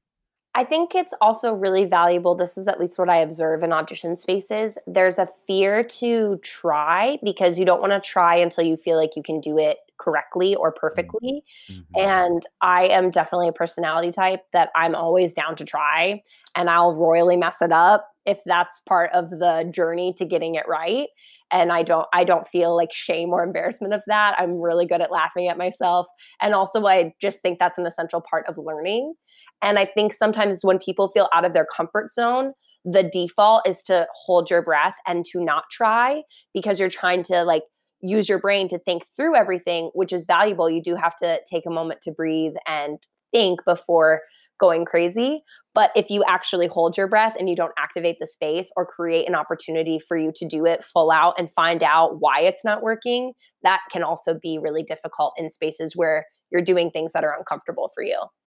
I 0.56 0.64
think 0.64 0.96
it's 0.96 1.14
also 1.22 1.54
really 1.54 1.86
valuable. 1.86 2.36
This 2.36 2.58
is 2.58 2.68
at 2.68 2.80
least 2.80 2.98
what 2.98 3.10
I 3.10 3.18
observe 3.18 3.62
in 3.62 3.72
audition 3.72 4.18
spaces. 4.18 4.78
There's 4.88 5.20
a 5.20 5.30
fear 5.46 5.84
to 5.84 6.40
try 6.42 7.20
because 7.24 7.60
you 7.60 7.66
don't 7.66 7.82
want 7.82 7.94
to 7.94 8.00
try 8.00 8.36
until 8.36 8.64
you 8.64 8.76
feel 8.76 8.98
like 8.98 9.16
you 9.16 9.22
can 9.24 9.40
do 9.40 9.58
it 9.60 9.78
correctly 10.00 10.56
or 10.56 10.72
mm-hmm. 10.72 10.80
perfectly. 10.80 11.44
Mm-hmm. 11.70 11.82
And 11.96 12.48
I 12.62 12.88
am 12.88 13.12
definitely 13.12 13.48
a 13.48 13.54
personality 13.54 14.12
type 14.12 14.42
that 14.54 14.70
I'm 14.76 14.96
always 14.96 15.34
down 15.34 15.56
to 15.58 15.66
try 15.66 16.24
and 16.56 16.70
I'll 16.70 16.96
royally 16.96 17.38
mess 17.38 17.58
it 17.62 17.72
up 17.72 18.10
if 18.26 18.40
that's 18.46 18.80
part 18.82 19.12
of 19.14 19.30
the 19.30 19.70
journey 19.74 20.14
to 20.18 20.26
getting 20.26 20.56
it 20.56 20.68
right. 20.68 21.10
And 21.52 21.72
I 21.72 21.84
don't 21.84 22.08
I 22.14 22.24
don't 22.24 22.48
feel 22.48 22.76
like 22.76 22.90
shame 22.94 23.30
or 23.30 23.44
embarrassment 23.44 23.94
of 23.94 24.02
that. 24.08 24.36
I'm 24.38 24.62
really 24.62 24.86
good 24.86 25.02
at 25.02 25.12
laughing 25.12 25.48
at 25.48 25.58
myself. 25.58 26.06
And 26.42 26.54
also 26.54 26.86
I 26.86 27.14
just 27.22 27.42
think 27.42 27.60
that's 27.60 27.78
an 27.78 27.86
essential 27.86 28.22
part 28.30 28.46
of 28.48 28.58
learning. 28.58 29.14
And 29.62 29.80
I 29.80 29.86
think 29.86 30.14
sometimes 30.14 30.60
when 30.64 30.80
people 30.80 31.10
feel 31.10 31.30
out 31.34 31.46
of 31.46 31.54
their 31.54 31.68
comfort 31.76 32.12
zone, 32.12 32.54
the 32.86 33.04
default 33.04 33.68
is 33.68 33.82
to 33.84 34.08
hold 34.14 34.50
your 34.50 34.62
breath 34.62 34.96
and 35.06 35.26
to 35.32 35.44
not 35.44 35.64
try 35.72 36.22
because 36.54 36.80
you're 36.80 36.90
trying 36.90 37.24
to 37.24 37.44
like 37.44 37.64
use 38.02 38.30
your 38.30 38.40
brain 38.40 38.70
to 38.70 38.80
think 38.80 39.04
through 39.16 39.36
everything, 39.36 39.92
which 39.94 40.14
is 40.14 40.26
valuable. 40.26 40.70
You 40.70 40.82
do 40.82 40.96
have 40.96 41.16
to 41.18 41.40
take 41.52 41.66
a 41.66 41.72
moment 41.72 42.02
to 42.04 42.12
breathe 42.12 42.54
and 42.68 42.98
think 43.32 43.60
before 43.66 44.22
going 44.60 44.86
crazy. 44.86 45.42
But 45.74 45.92
if 45.96 46.10
you 46.10 46.24
actually 46.28 46.68
hold 46.68 46.98
your 46.98 47.08
breath 47.08 47.36
and 47.40 47.50
you 47.50 47.56
don't 47.56 47.72
activate 47.78 48.18
the 48.20 48.28
space 48.28 48.70
or 48.76 48.86
create 48.86 49.28
an 49.28 49.36
opportunity 49.36 50.00
for 50.00 50.18
you 50.18 50.32
to 50.36 50.48
do 50.48 50.66
it 50.66 50.84
full 50.84 51.12
out 51.12 51.36
and 51.38 51.52
find 51.54 51.84
out 51.84 52.18
why 52.20 52.42
it's 52.42 52.66
not 52.66 52.82
working, 52.82 53.34
that 53.64 53.82
can 53.92 54.04
also 54.04 54.38
be 54.42 54.60
really 54.62 54.84
difficult 54.84 55.34
in 55.38 55.50
spaces 55.52 55.94
where 55.96 56.26
you're 56.52 56.64
doing 56.64 56.90
things 56.92 57.14
that 57.14 57.24
are 57.24 57.38
uncomfortable 57.38 57.92
for 57.94 58.04
you. 58.04 58.18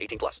18 0.00 0.18
plus. 0.18 0.40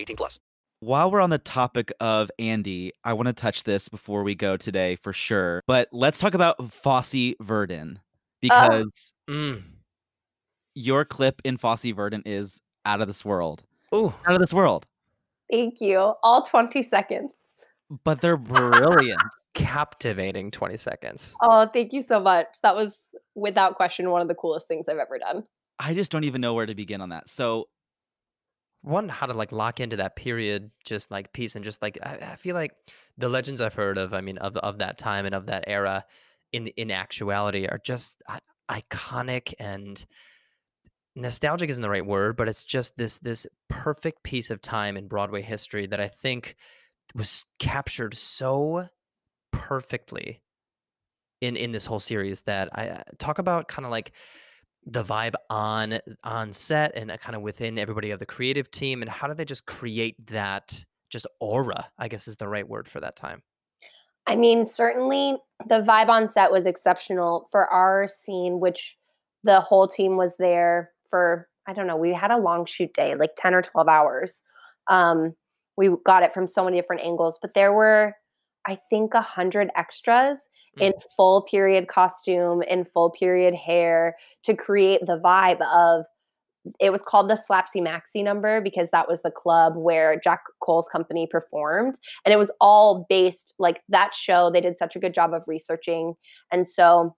18 0.00 0.16
plus. 0.16 0.38
While 0.80 1.10
we're 1.10 1.20
on 1.20 1.30
the 1.30 1.38
topic 1.38 1.92
of 2.00 2.30
Andy, 2.38 2.92
I 3.04 3.12
want 3.12 3.26
to 3.26 3.34
touch 3.34 3.64
this 3.64 3.88
before 3.88 4.22
we 4.22 4.34
go 4.34 4.56
today 4.56 4.96
for 4.96 5.12
sure. 5.12 5.62
But 5.66 5.88
let's 5.92 6.18
talk 6.18 6.32
about 6.34 6.72
Fosse 6.72 7.34
Verdon 7.40 8.00
because 8.40 9.12
Mm. 9.28 9.62
your 10.74 11.04
clip 11.04 11.42
in 11.44 11.58
Fosse 11.58 11.90
Verdon 11.90 12.22
is 12.24 12.60
out 12.86 13.02
of 13.02 13.08
this 13.08 13.24
world. 13.24 13.62
Ooh. 13.94 14.14
Out 14.26 14.34
of 14.34 14.40
this 14.40 14.54
world. 14.54 14.86
Thank 15.50 15.80
you. 15.80 16.14
All 16.22 16.42
20 16.44 16.82
seconds. 16.82 17.32
But 18.04 18.20
they're 18.22 18.36
brilliant. 18.38 19.20
Captivating 19.54 20.50
20 20.50 20.76
seconds. 20.78 21.34
Oh, 21.42 21.68
thank 21.72 21.92
you 21.92 22.02
so 22.02 22.20
much. 22.20 22.46
That 22.62 22.74
was 22.74 23.14
without 23.34 23.74
question 23.76 24.10
one 24.10 24.22
of 24.22 24.28
the 24.28 24.34
coolest 24.34 24.66
things 24.68 24.88
I've 24.88 24.96
ever 24.98 25.18
done. 25.18 25.44
I 25.78 25.92
just 25.92 26.10
don't 26.12 26.24
even 26.24 26.40
know 26.40 26.54
where 26.54 26.66
to 26.66 26.74
begin 26.74 27.00
on 27.00 27.08
that. 27.10 27.28
So 27.28 27.68
One, 28.82 29.08
how 29.08 29.26
to 29.26 29.34
like 29.34 29.52
lock 29.52 29.80
into 29.80 29.96
that 29.96 30.16
period, 30.16 30.70
just 30.84 31.10
like 31.10 31.32
piece, 31.32 31.54
and 31.54 31.64
just 31.64 31.82
like 31.82 31.98
I, 32.02 32.30
I 32.32 32.36
feel 32.36 32.54
like 32.54 32.72
the 33.18 33.28
legends 33.28 33.60
I've 33.60 33.74
heard 33.74 33.98
of, 33.98 34.14
I 34.14 34.20
mean, 34.20 34.38
of 34.38 34.56
of 34.56 34.78
that 34.78 34.98
time 34.98 35.26
and 35.26 35.34
of 35.34 35.46
that 35.46 35.64
era, 35.66 36.04
in 36.52 36.68
in 36.68 36.90
actuality, 36.90 37.66
are 37.66 37.80
just 37.84 38.22
iconic 38.70 39.52
and 39.58 40.04
nostalgic 41.16 41.68
isn't 41.70 41.82
the 41.82 41.90
right 41.90 42.06
word, 42.06 42.36
but 42.36 42.48
it's 42.48 42.64
just 42.64 42.96
this 42.96 43.18
this 43.18 43.46
perfect 43.68 44.22
piece 44.22 44.50
of 44.50 44.62
time 44.62 44.96
in 44.96 45.08
Broadway 45.08 45.42
history 45.42 45.86
that 45.86 46.00
I 46.00 46.08
think 46.08 46.56
was 47.14 47.44
captured 47.58 48.14
so 48.14 48.88
perfectly 49.52 50.42
in 51.40 51.56
in 51.56 51.72
this 51.72 51.86
whole 51.86 52.00
series 52.00 52.42
that 52.42 52.68
I 52.76 53.02
talk 53.18 53.38
about 53.38 53.68
kind 53.68 53.84
of 53.84 53.90
like 53.90 54.12
the 54.90 55.02
vibe 55.02 55.34
on 55.48 55.98
on 56.24 56.52
set 56.52 56.92
and 56.96 57.10
kind 57.20 57.36
of 57.36 57.42
within 57.42 57.78
everybody 57.78 58.10
of 58.10 58.18
the 58.18 58.26
creative 58.26 58.70
team 58.70 59.02
and 59.02 59.10
how 59.10 59.26
do 59.28 59.34
they 59.34 59.44
just 59.44 59.66
create 59.66 60.14
that 60.26 60.84
just 61.10 61.26
aura 61.38 61.88
i 61.98 62.08
guess 62.08 62.26
is 62.26 62.36
the 62.38 62.48
right 62.48 62.68
word 62.68 62.88
for 62.88 63.00
that 63.00 63.14
time 63.14 63.42
I 64.26 64.36
mean, 64.36 64.66
certainly 64.66 65.36
the 65.68 65.82
vibe 65.82 66.08
on 66.08 66.28
set 66.28 66.52
was 66.52 66.64
exceptional 66.64 67.48
for 67.50 67.66
our 67.66 68.06
scene, 68.06 68.60
which 68.60 68.96
the 69.42 69.60
whole 69.60 69.88
team 69.88 70.16
was 70.16 70.32
there 70.38 70.92
for. 71.08 71.48
I 71.66 71.72
don't 71.72 71.86
know. 71.86 71.96
We 71.96 72.12
had 72.12 72.30
a 72.30 72.38
long 72.38 72.64
shoot 72.64 72.92
day, 72.94 73.14
like 73.14 73.30
10 73.36 73.54
or 73.54 73.62
12 73.62 73.88
hours. 73.88 74.42
Um, 74.88 75.34
we 75.76 75.90
got 76.04 76.22
it 76.22 76.32
from 76.32 76.48
so 76.48 76.64
many 76.64 76.76
different 76.76 77.02
angles, 77.02 77.38
but 77.40 77.54
there 77.54 77.72
were, 77.72 78.14
I 78.66 78.78
think, 78.88 79.14
a 79.14 79.20
hundred 79.20 79.70
in 80.78 80.92
full 81.16 81.42
period 81.42 81.88
costume, 81.88 82.62
in 82.62 82.84
full 82.84 83.10
period 83.10 83.54
hair 83.54 84.16
to 84.44 84.54
create 84.54 85.00
the 85.06 85.18
vibe 85.18 85.60
of 85.62 86.04
it 86.78 86.90
was 86.90 87.02
called 87.02 87.30
the 87.30 87.36
Slapsy 87.36 87.80
Maxi 87.80 88.22
number 88.22 88.60
because 88.60 88.90
that 88.92 89.08
was 89.08 89.22
the 89.22 89.30
club 89.30 89.74
where 89.76 90.20
Jack 90.20 90.42
Cole's 90.62 90.88
company 90.88 91.26
performed. 91.26 91.98
And 92.24 92.34
it 92.34 92.36
was 92.36 92.50
all 92.60 93.06
based 93.08 93.54
like 93.58 93.80
that 93.88 94.14
show. 94.14 94.50
They 94.50 94.60
did 94.60 94.76
such 94.76 94.94
a 94.94 94.98
good 94.98 95.14
job 95.14 95.32
of 95.32 95.42
researching. 95.46 96.14
And 96.52 96.68
so 96.68 97.16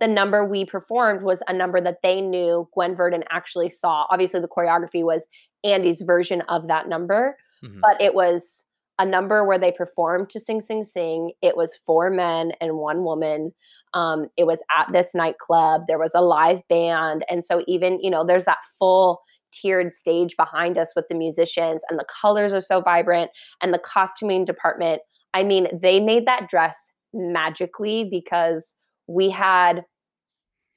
the 0.00 0.08
number 0.08 0.42
we 0.46 0.64
performed 0.64 1.22
was 1.22 1.42
a 1.48 1.52
number 1.52 1.82
that 1.82 1.98
they 2.02 2.22
knew 2.22 2.66
Gwen 2.72 2.94
Verdon 2.96 3.24
actually 3.28 3.68
saw. 3.68 4.06
Obviously, 4.08 4.40
the 4.40 4.48
choreography 4.48 5.04
was 5.04 5.26
Andy's 5.64 6.00
version 6.00 6.40
of 6.48 6.66
that 6.68 6.88
number, 6.88 7.36
Mhm. 7.62 7.78
but 7.82 8.00
it 8.00 8.14
was 8.14 8.62
a 9.02 9.06
number 9.06 9.44
where 9.44 9.58
they 9.58 9.72
performed 9.72 10.30
to 10.30 10.38
Sing 10.38 10.60
Sing 10.60 10.84
Sing. 10.84 11.32
It 11.42 11.56
was 11.56 11.76
four 11.84 12.08
men 12.08 12.52
and 12.60 12.76
one 12.76 13.02
woman. 13.02 13.52
Um, 13.94 14.28
it 14.36 14.44
was 14.44 14.60
at 14.70 14.92
this 14.92 15.08
nightclub. 15.12 15.82
There 15.88 15.98
was 15.98 16.12
a 16.14 16.22
live 16.22 16.62
band. 16.68 17.24
And 17.28 17.44
so, 17.44 17.64
even, 17.66 17.98
you 18.00 18.10
know, 18.10 18.24
there's 18.24 18.44
that 18.44 18.58
full 18.78 19.20
tiered 19.52 19.92
stage 19.92 20.36
behind 20.36 20.78
us 20.78 20.92
with 20.94 21.06
the 21.08 21.16
musicians, 21.16 21.82
and 21.90 21.98
the 21.98 22.06
colors 22.22 22.52
are 22.52 22.60
so 22.60 22.80
vibrant, 22.80 23.32
and 23.60 23.74
the 23.74 23.80
costuming 23.80 24.44
department. 24.44 25.02
I 25.34 25.42
mean, 25.42 25.66
they 25.82 25.98
made 25.98 26.26
that 26.26 26.48
dress 26.48 26.76
magically 27.12 28.08
because 28.08 28.72
we 29.08 29.30
had 29.30 29.84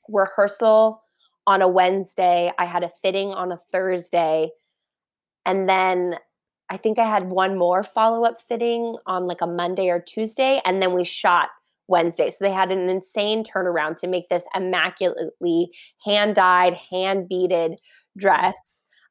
rehearsal 0.09 1.01
on 1.47 1.61
a 1.61 1.67
Wednesday, 1.67 2.51
I 2.57 2.65
had 2.65 2.83
a 2.83 2.91
fitting 3.03 3.29
on 3.29 3.51
a 3.51 3.59
Thursday, 3.71 4.49
and 5.45 5.69
then 5.69 6.15
I 6.69 6.77
think 6.77 6.97
I 6.97 7.07
had 7.07 7.29
one 7.29 7.57
more 7.57 7.83
follow 7.83 8.25
up 8.25 8.41
fitting 8.41 8.95
on 9.05 9.27
like 9.27 9.41
a 9.41 9.47
Monday 9.47 9.89
or 9.89 9.99
Tuesday, 9.99 10.61
and 10.65 10.81
then 10.81 10.93
we 10.93 11.03
shot 11.03 11.49
Wednesday. 11.87 12.31
So 12.31 12.43
they 12.43 12.51
had 12.51 12.71
an 12.71 12.89
insane 12.89 13.43
turnaround 13.43 13.97
to 13.97 14.07
make 14.07 14.29
this 14.29 14.43
immaculately 14.55 15.69
hand 16.03 16.35
dyed, 16.35 16.73
hand 16.91 17.29
beaded 17.29 17.73
dress. 18.17 18.55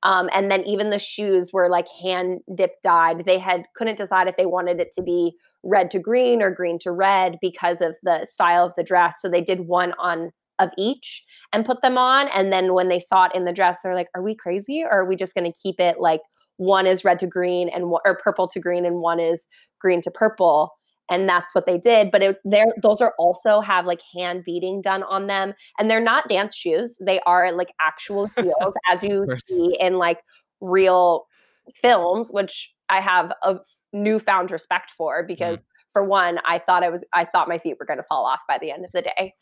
Um, 0.03 0.29
and 0.35 0.51
then 0.51 0.63
even 0.65 0.91
the 0.91 0.99
shoes 0.99 1.51
were 1.53 1.69
like 1.69 1.87
hand 2.03 2.41
dip 2.55 2.83
dyed. 2.83 3.25
They 3.25 3.39
had 3.39 3.65
couldn't 3.77 3.97
decide 3.99 4.29
if 4.29 4.37
they 4.37 4.47
wanted 4.47 4.81
it 4.81 4.93
to 4.95 5.03
be 5.03 5.33
red 5.63 5.91
to 5.93 5.99
green 5.99 6.43
or 6.43 6.51
green 6.51 6.79
to 6.81 6.93
red 6.93 7.39
because 7.41 7.81
of 7.81 7.97
the 8.03 8.27
style 8.27 8.67
of 8.67 8.75
the 8.77 8.83
dress. 8.83 9.17
So 9.21 9.31
they 9.31 9.41
did 9.41 9.61
one 9.61 9.95
on 9.99 10.31
of 10.61 10.71
each 10.79 11.25
and 11.53 11.65
put 11.67 11.83
them 11.83 11.99
on. 11.99 12.29
And 12.29 12.53
then 12.53 12.75
when 12.75 12.89
they 12.89 13.01
saw 13.01 13.25
it 13.25 13.35
in 13.35 13.45
the 13.45 13.53
dress, 13.53 13.79
they're 13.83 13.95
like, 13.95 14.09
"Are 14.15 14.23
we 14.23 14.35
crazy, 14.37 14.83
or 14.85 14.91
are 14.91 15.05
we 15.07 15.17
just 15.17 15.35
going 15.35 15.51
to 15.51 15.59
keep 15.59 15.81
it 15.81 15.99
like 15.99 16.21
one 16.57 16.87
is 16.87 17.05
red 17.05 17.19
to 17.21 17.27
green 17.27 17.69
and 17.69 17.85
or 17.85 18.19
purple 18.23 18.49
to 18.49 18.61
green 18.61 18.85
and 18.85 18.97
one 19.01 19.21
is 19.21 19.47
green 19.81 20.03
to 20.03 20.11
purple?" 20.11 20.73
And 21.11 21.29
that's 21.29 21.55
what 21.55 21.67
they 21.67 21.79
did. 21.79 22.11
But 22.11 22.23
it, 22.23 22.39
they're 22.45 22.73
those 22.83 23.01
are 23.01 23.15
also 23.19 23.61
have 23.61 23.87
like 23.87 24.01
hand 24.15 24.45
beading 24.45 24.81
done 24.83 25.03
on 25.05 25.27
them, 25.27 25.55
and 25.79 25.91
they're 25.91 26.01
not 26.01 26.29
dance 26.29 26.55
shoes. 26.55 26.97
They 27.01 27.21
are 27.27 27.53
like 27.53 27.73
actual 27.81 28.27
heels, 28.37 28.75
as 28.91 29.03
you 29.03 29.27
see 29.47 29.77
in 29.79 29.99
like 29.99 30.21
real 30.61 31.27
films, 31.75 32.31
which 32.31 32.71
I 32.89 33.01
have 33.01 33.33
a 33.43 33.57
newfound 33.93 34.51
respect 34.51 34.91
for 34.97 35.23
because 35.27 35.59
for 35.93 36.05
one, 36.05 36.41
I 36.45 36.59
thought 36.59 36.83
I 36.83 36.91
was 36.91 37.03
I 37.15 37.25
thought 37.25 37.49
my 37.49 37.59
feet 37.59 37.77
were 37.81 37.87
going 37.87 37.99
to 37.99 38.05
fall 38.05 38.27
off 38.27 38.41
by 38.47 38.59
the 38.59 38.71
end 38.71 38.85
of 38.85 38.91
the 38.93 39.03
day. 39.03 39.35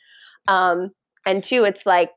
Um, 0.48 0.90
and 1.26 1.42
two, 1.42 1.64
it's 1.64 1.86
like 1.86 2.10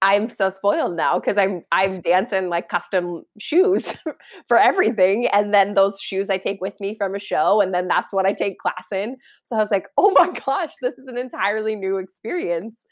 I'm 0.00 0.30
so 0.30 0.48
spoiled 0.48 0.96
now 0.96 1.18
because 1.18 1.36
I'm 1.36 1.62
I'm 1.72 2.00
dancing 2.00 2.48
like 2.48 2.68
custom 2.68 3.24
shoes 3.38 3.92
for 4.48 4.58
everything, 4.58 5.26
and 5.32 5.52
then 5.52 5.74
those 5.74 5.98
shoes 6.00 6.30
I 6.30 6.38
take 6.38 6.60
with 6.60 6.78
me 6.80 6.94
from 6.94 7.14
a 7.14 7.18
show, 7.18 7.60
and 7.60 7.74
then 7.74 7.88
that's 7.88 8.12
what 8.12 8.24
I 8.24 8.32
take 8.32 8.58
class 8.58 8.86
in. 8.92 9.16
So 9.44 9.56
I 9.56 9.58
was 9.58 9.70
like, 9.70 9.86
oh 9.96 10.12
my 10.16 10.30
gosh, 10.46 10.72
this 10.80 10.94
is 10.94 11.06
an 11.08 11.18
entirely 11.18 11.74
new 11.74 11.96
experience, 11.96 12.84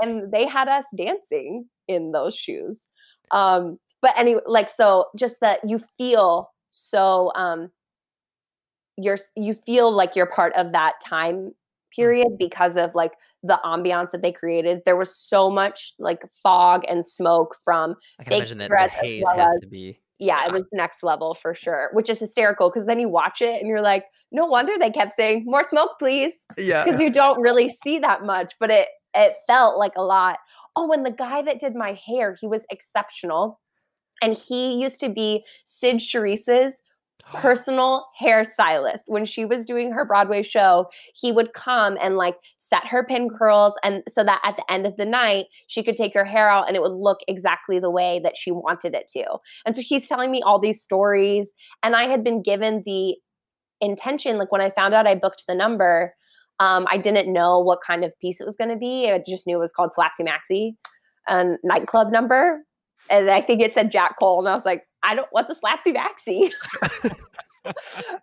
and 0.00 0.30
they 0.32 0.46
had 0.46 0.68
us 0.68 0.84
dancing 0.96 1.66
in 1.88 2.12
those 2.12 2.34
shoes. 2.34 2.80
Um, 3.32 3.78
but 4.00 4.12
anyway, 4.16 4.42
like 4.46 4.70
so, 4.70 5.06
just 5.16 5.36
that 5.40 5.60
you 5.68 5.80
feel 5.98 6.50
so 6.70 7.32
um, 7.34 7.70
you're 8.96 9.18
you 9.36 9.54
feel 9.54 9.90
like 9.94 10.14
you're 10.14 10.26
part 10.26 10.52
of 10.54 10.72
that 10.72 10.94
time 11.04 11.52
Mm. 11.92 11.96
period 11.96 12.28
because 12.38 12.76
of 12.76 12.94
like 12.94 13.12
the 13.42 13.58
ambiance 13.64 14.10
that 14.10 14.22
they 14.22 14.32
created. 14.32 14.82
There 14.86 14.96
was 14.96 15.16
so 15.16 15.50
much 15.50 15.94
like 15.98 16.22
fog 16.42 16.82
and 16.88 17.04
smoke 17.04 17.56
from 17.64 17.96
i 18.20 18.24
can 18.24 18.34
imagine 18.34 18.58
that 18.58 18.70
the 18.70 18.88
haze 18.88 19.22
well 19.24 19.36
has 19.36 19.54
as- 19.54 19.60
to 19.60 19.66
be 19.66 19.98
yeah, 20.22 20.46
it 20.46 20.52
was 20.52 20.62
next 20.72 21.02
level 21.02 21.34
for 21.34 21.52
sure, 21.52 21.90
which 21.94 22.08
is 22.08 22.20
hysterical 22.20 22.70
because 22.70 22.86
then 22.86 23.00
you 23.00 23.08
watch 23.08 23.42
it 23.42 23.58
and 23.58 23.66
you're 23.66 23.82
like, 23.82 24.04
no 24.30 24.46
wonder 24.46 24.74
they 24.78 24.90
kept 24.90 25.12
saying 25.12 25.42
more 25.46 25.64
smoke, 25.64 25.90
please, 25.98 26.34
yeah 26.56 26.84
because 26.84 27.00
you 27.00 27.10
don't 27.10 27.42
really 27.42 27.76
see 27.82 27.98
that 27.98 28.24
much, 28.24 28.54
but 28.60 28.70
it 28.70 28.86
it 29.14 29.34
felt 29.48 29.78
like 29.78 29.92
a 29.96 30.02
lot. 30.02 30.38
Oh, 30.76 30.92
and 30.92 31.04
the 31.04 31.10
guy 31.10 31.42
that 31.42 31.58
did 31.58 31.74
my 31.74 31.94
hair, 31.94 32.36
he 32.40 32.46
was 32.46 32.62
exceptional, 32.70 33.60
and 34.22 34.34
he 34.34 34.80
used 34.80 35.00
to 35.00 35.08
be 35.08 35.44
Cyd 35.64 35.96
Charisse's 35.96 36.74
personal 37.34 38.06
hairstylist. 38.20 39.00
When 39.06 39.24
she 39.24 39.44
was 39.44 39.64
doing 39.64 39.92
her 39.92 40.04
Broadway 40.04 40.42
show, 40.42 40.86
he 41.14 41.32
would 41.32 41.52
come 41.54 41.96
and 42.02 42.16
like 42.16 42.36
set 42.58 42.86
her 42.86 43.04
pin 43.04 43.28
curls 43.28 43.74
and 43.82 44.02
so 44.08 44.24
that 44.24 44.40
at 44.44 44.56
the 44.56 44.72
end 44.72 44.86
of 44.86 44.96
the 44.96 45.04
night 45.04 45.46
she 45.66 45.82
could 45.82 45.96
take 45.96 46.14
her 46.14 46.24
hair 46.24 46.50
out 46.50 46.66
and 46.68 46.76
it 46.76 46.82
would 46.82 46.92
look 46.92 47.18
exactly 47.28 47.78
the 47.78 47.90
way 47.90 48.20
that 48.22 48.36
she 48.36 48.50
wanted 48.50 48.94
it 48.94 49.08
to. 49.14 49.24
And 49.66 49.74
so 49.74 49.82
he's 49.82 50.08
telling 50.08 50.30
me 50.30 50.42
all 50.44 50.58
these 50.58 50.82
stories 50.82 51.52
and 51.82 51.96
I 51.96 52.04
had 52.04 52.24
been 52.24 52.42
given 52.42 52.82
the 52.84 53.16
intention 53.80 54.38
like 54.38 54.52
when 54.52 54.60
I 54.60 54.70
found 54.70 54.94
out 54.94 55.06
I 55.06 55.14
booked 55.14 55.44
the 55.48 55.54
number 55.54 56.14
um, 56.62 56.86
I 56.88 56.96
didn't 56.96 57.32
know 57.32 57.58
what 57.58 57.80
kind 57.84 58.04
of 58.04 58.16
piece 58.20 58.40
it 58.40 58.46
was 58.46 58.56
going 58.56 58.70
to 58.70 58.76
be. 58.76 59.10
I 59.10 59.20
just 59.26 59.46
knew 59.46 59.56
it 59.56 59.60
was 59.60 59.72
called 59.72 59.90
Slapsy 59.98 60.24
Maxi, 60.24 60.76
a 61.26 61.56
nightclub 61.64 62.12
number. 62.12 62.60
And 63.10 63.28
I 63.28 63.42
think 63.42 63.60
it 63.60 63.74
said 63.74 63.90
Jack 63.90 64.16
Cole. 64.18 64.38
And 64.38 64.48
I 64.48 64.54
was 64.54 64.64
like, 64.64 64.84
I 65.02 65.14
don't. 65.14 65.28
What's 65.30 65.50
a 65.50 65.54
slapsy 65.54 65.94
maxi? 65.94 66.50
Did 67.64 67.74
so 67.74 67.74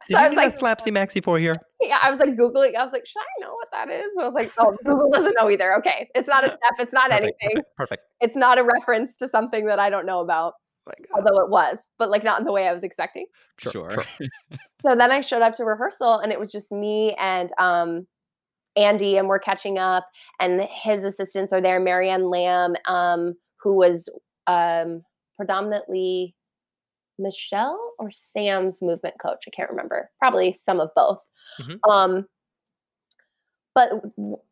you 0.09 0.17
I 0.17 0.27
was 0.27 0.31
need 0.31 0.35
like, 0.35 0.53
that 0.53 0.59
slapsy 0.61 0.91
maxi 0.91 1.23
for 1.23 1.39
here? 1.39 1.55
yeah, 1.81 1.97
I 2.01 2.11
was 2.11 2.19
like 2.19 2.31
googling. 2.31 2.75
I 2.75 2.83
was 2.83 2.91
like, 2.91 3.05
should 3.05 3.19
I 3.21 3.41
know 3.41 3.53
what 3.53 3.69
that 3.71 3.89
is? 3.89 4.09
I 4.19 4.25
was 4.25 4.33
like, 4.33 4.51
oh, 4.57 4.75
Google 4.83 5.09
doesn't 5.11 5.33
know 5.39 5.49
either. 5.49 5.75
Okay, 5.77 6.09
it's 6.13 6.27
not 6.27 6.43
a 6.43 6.47
step. 6.49 6.59
It's 6.77 6.91
not 6.91 7.09
Perfect, 7.09 7.35
anything. 7.41 7.55
Perfect. 7.55 7.77
perfect. 7.77 8.03
It's 8.19 8.35
not 8.35 8.57
a 8.59 8.63
reference 8.63 9.15
to 9.17 9.27
something 9.29 9.65
that 9.67 9.79
I 9.79 9.89
don't 9.89 10.05
know 10.05 10.19
about. 10.19 10.55
My 10.85 10.93
Although 11.15 11.41
it 11.43 11.49
was, 11.49 11.87
but 11.97 12.09
like 12.09 12.23
not 12.23 12.39
in 12.39 12.45
the 12.45 12.51
way 12.51 12.67
I 12.67 12.73
was 12.73 12.83
expecting. 12.83 13.27
Sure, 13.57 13.71
Sure. 13.71 13.91
sure. 13.91 14.03
so 14.81 14.95
then 14.95 15.11
I 15.11 15.21
showed 15.21 15.41
up 15.41 15.53
to 15.55 15.63
rehearsal 15.63 16.19
and 16.19 16.31
it 16.33 16.39
was 16.39 16.51
just 16.51 16.71
me 16.71 17.15
and 17.19 17.49
um 17.59 18.07
Andy 18.75 19.17
and 19.17 19.27
we're 19.27 19.39
catching 19.39 19.77
up 19.77 20.05
and 20.39 20.67
his 20.83 21.03
assistants 21.03 21.53
are 21.53 21.61
there, 21.61 21.79
Mary 21.79 22.09
Ann 22.09 22.29
Lamb, 22.29 22.75
um, 22.87 23.35
who 23.61 23.75
was 23.77 24.09
um 24.47 25.03
predominantly 25.37 26.35
Michelle 27.19 27.79
or 27.99 28.11
Sam's 28.11 28.81
movement 28.81 29.15
coach. 29.21 29.43
I 29.47 29.51
can't 29.51 29.69
remember. 29.69 30.09
Probably 30.19 30.53
some 30.53 30.79
of 30.79 30.89
both. 30.95 31.19
Mhm. 31.61 31.79
Um 31.89 32.25
but 33.79 33.91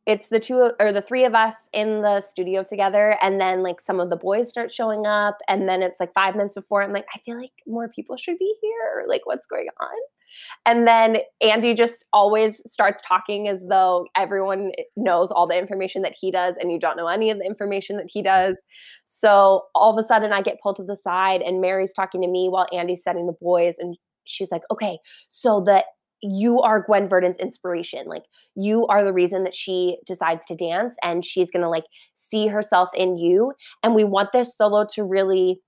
it's 0.06 0.30
the 0.30 0.40
two 0.40 0.72
or 0.80 0.94
the 0.94 1.02
three 1.02 1.26
of 1.26 1.36
us 1.36 1.54
in 1.74 2.02
the 2.02 2.22
studio 2.22 2.64
together 2.64 3.18
and 3.22 3.42
then 3.42 3.62
like 3.62 3.82
some 3.82 4.00
of 4.00 4.10
the 4.10 4.16
boys 4.16 4.48
start 4.48 4.74
showing 4.74 5.06
up 5.06 5.38
and 5.50 5.68
then 5.68 5.82
it's 5.82 6.00
like 6.00 6.14
five 6.14 6.34
minutes 6.34 6.56
before 6.56 6.82
i'm 6.82 6.94
like 6.94 7.06
i 7.14 7.20
feel 7.26 7.36
like 7.36 7.52
more 7.68 7.90
people 7.90 8.16
should 8.16 8.38
be 8.38 8.56
here 8.62 9.06
like 9.08 9.26
what's 9.26 9.46
going 9.46 9.68
on? 9.82 9.98
And 10.66 10.88
then 10.88 11.18
andy 11.42 11.74
just 11.74 12.06
always 12.14 12.62
starts 12.68 13.02
talking 13.06 13.50
as 13.50 13.64
though 13.70 14.08
everyone 14.16 14.72
knows 14.96 15.30
all 15.30 15.48
the 15.48 15.58
information 15.58 16.04
that 16.04 16.16
he 16.18 16.32
does 16.32 16.56
and 16.60 16.72
you 16.72 16.80
don't 16.80 16.96
know 16.96 17.08
any 17.08 17.30
of 17.30 17.38
the 17.38 17.46
information 17.46 17.98
that 17.98 18.08
he 18.10 18.22
does. 18.22 18.56
So 19.08 19.64
all 19.76 19.98
of 19.98 20.04
a 20.04 20.08
sudden 20.08 20.32
i 20.32 20.42
get 20.42 20.62
pulled 20.62 20.78
to 20.78 20.84
the 20.84 20.96
side 20.96 21.42
and 21.42 21.60
mary's 21.60 21.94
talking 21.94 22.22
to 22.22 22.28
me 22.30 22.48
while 22.50 22.68
andy's 22.72 23.04
setting 23.04 23.28
the 23.28 23.36
boys 23.42 23.76
and 23.80 23.98
she's 24.26 24.52
like 24.52 24.64
okay 24.72 25.00
so 25.30 25.62
the 25.66 25.84
you 26.22 26.62
are 26.62 26.82
Gwen 26.82 27.08
Verdon's 27.08 27.38
inspiration. 27.38 28.08
Like 28.08 28.24
you 28.56 28.88
are 28.88 29.04
the 29.04 29.14
reason 29.14 29.44
that 29.44 29.56
she 29.56 29.98
decides 30.06 30.46
to 30.48 30.56
dance 30.56 30.96
and 31.04 31.24
she's 31.24 31.52
going 31.52 31.64
to 31.64 31.70
like 31.70 31.86
see 32.16 32.48
herself 32.48 32.90
in 32.94 33.18
you. 33.18 33.54
And 33.84 33.96
we 33.96 34.04
want 34.04 34.32
this 34.32 34.56
solo 34.56 34.86
to 34.94 35.04
really, 35.04 35.62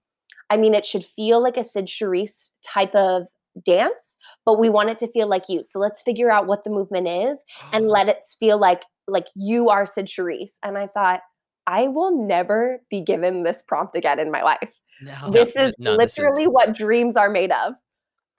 I 0.49 0.57
mean, 0.57 0.73
it 0.73 0.85
should 0.85 1.05
feel 1.05 1.41
like 1.41 1.57
a 1.57 1.63
Cyd 1.63 1.85
Charisse 1.85 2.49
type 2.65 2.95
of 2.95 3.23
dance, 3.63 4.15
but 4.45 4.59
we 4.59 4.69
want 4.69 4.89
it 4.89 4.99
to 4.99 5.11
feel 5.11 5.27
like 5.27 5.43
you. 5.49 5.63
So 5.69 5.79
let's 5.79 6.01
figure 6.01 6.31
out 6.31 6.47
what 6.47 6.63
the 6.63 6.69
movement 6.69 7.07
is 7.07 7.37
and 7.71 7.87
let 7.89 8.07
it 8.07 8.17
feel 8.39 8.59
like 8.59 8.83
like 9.07 9.27
you 9.35 9.69
are 9.69 9.85
Cyd 9.85 10.05
Charisse. 10.05 10.53
And 10.63 10.77
I 10.77 10.87
thought, 10.87 11.21
I 11.67 11.87
will 11.87 12.25
never 12.25 12.81
be 12.89 13.01
given 13.01 13.43
this 13.43 13.61
prompt 13.67 13.95
again 13.95 14.19
in 14.19 14.31
my 14.31 14.43
life. 14.43 14.69
No. 15.01 15.31
this 15.31 15.55
no, 15.55 15.63
is 15.63 15.73
no, 15.77 15.97
this 15.97 16.17
literally 16.17 16.47
what 16.47 16.75
dreams 16.75 17.15
are 17.15 17.29
made 17.29 17.51
of. 17.51 17.73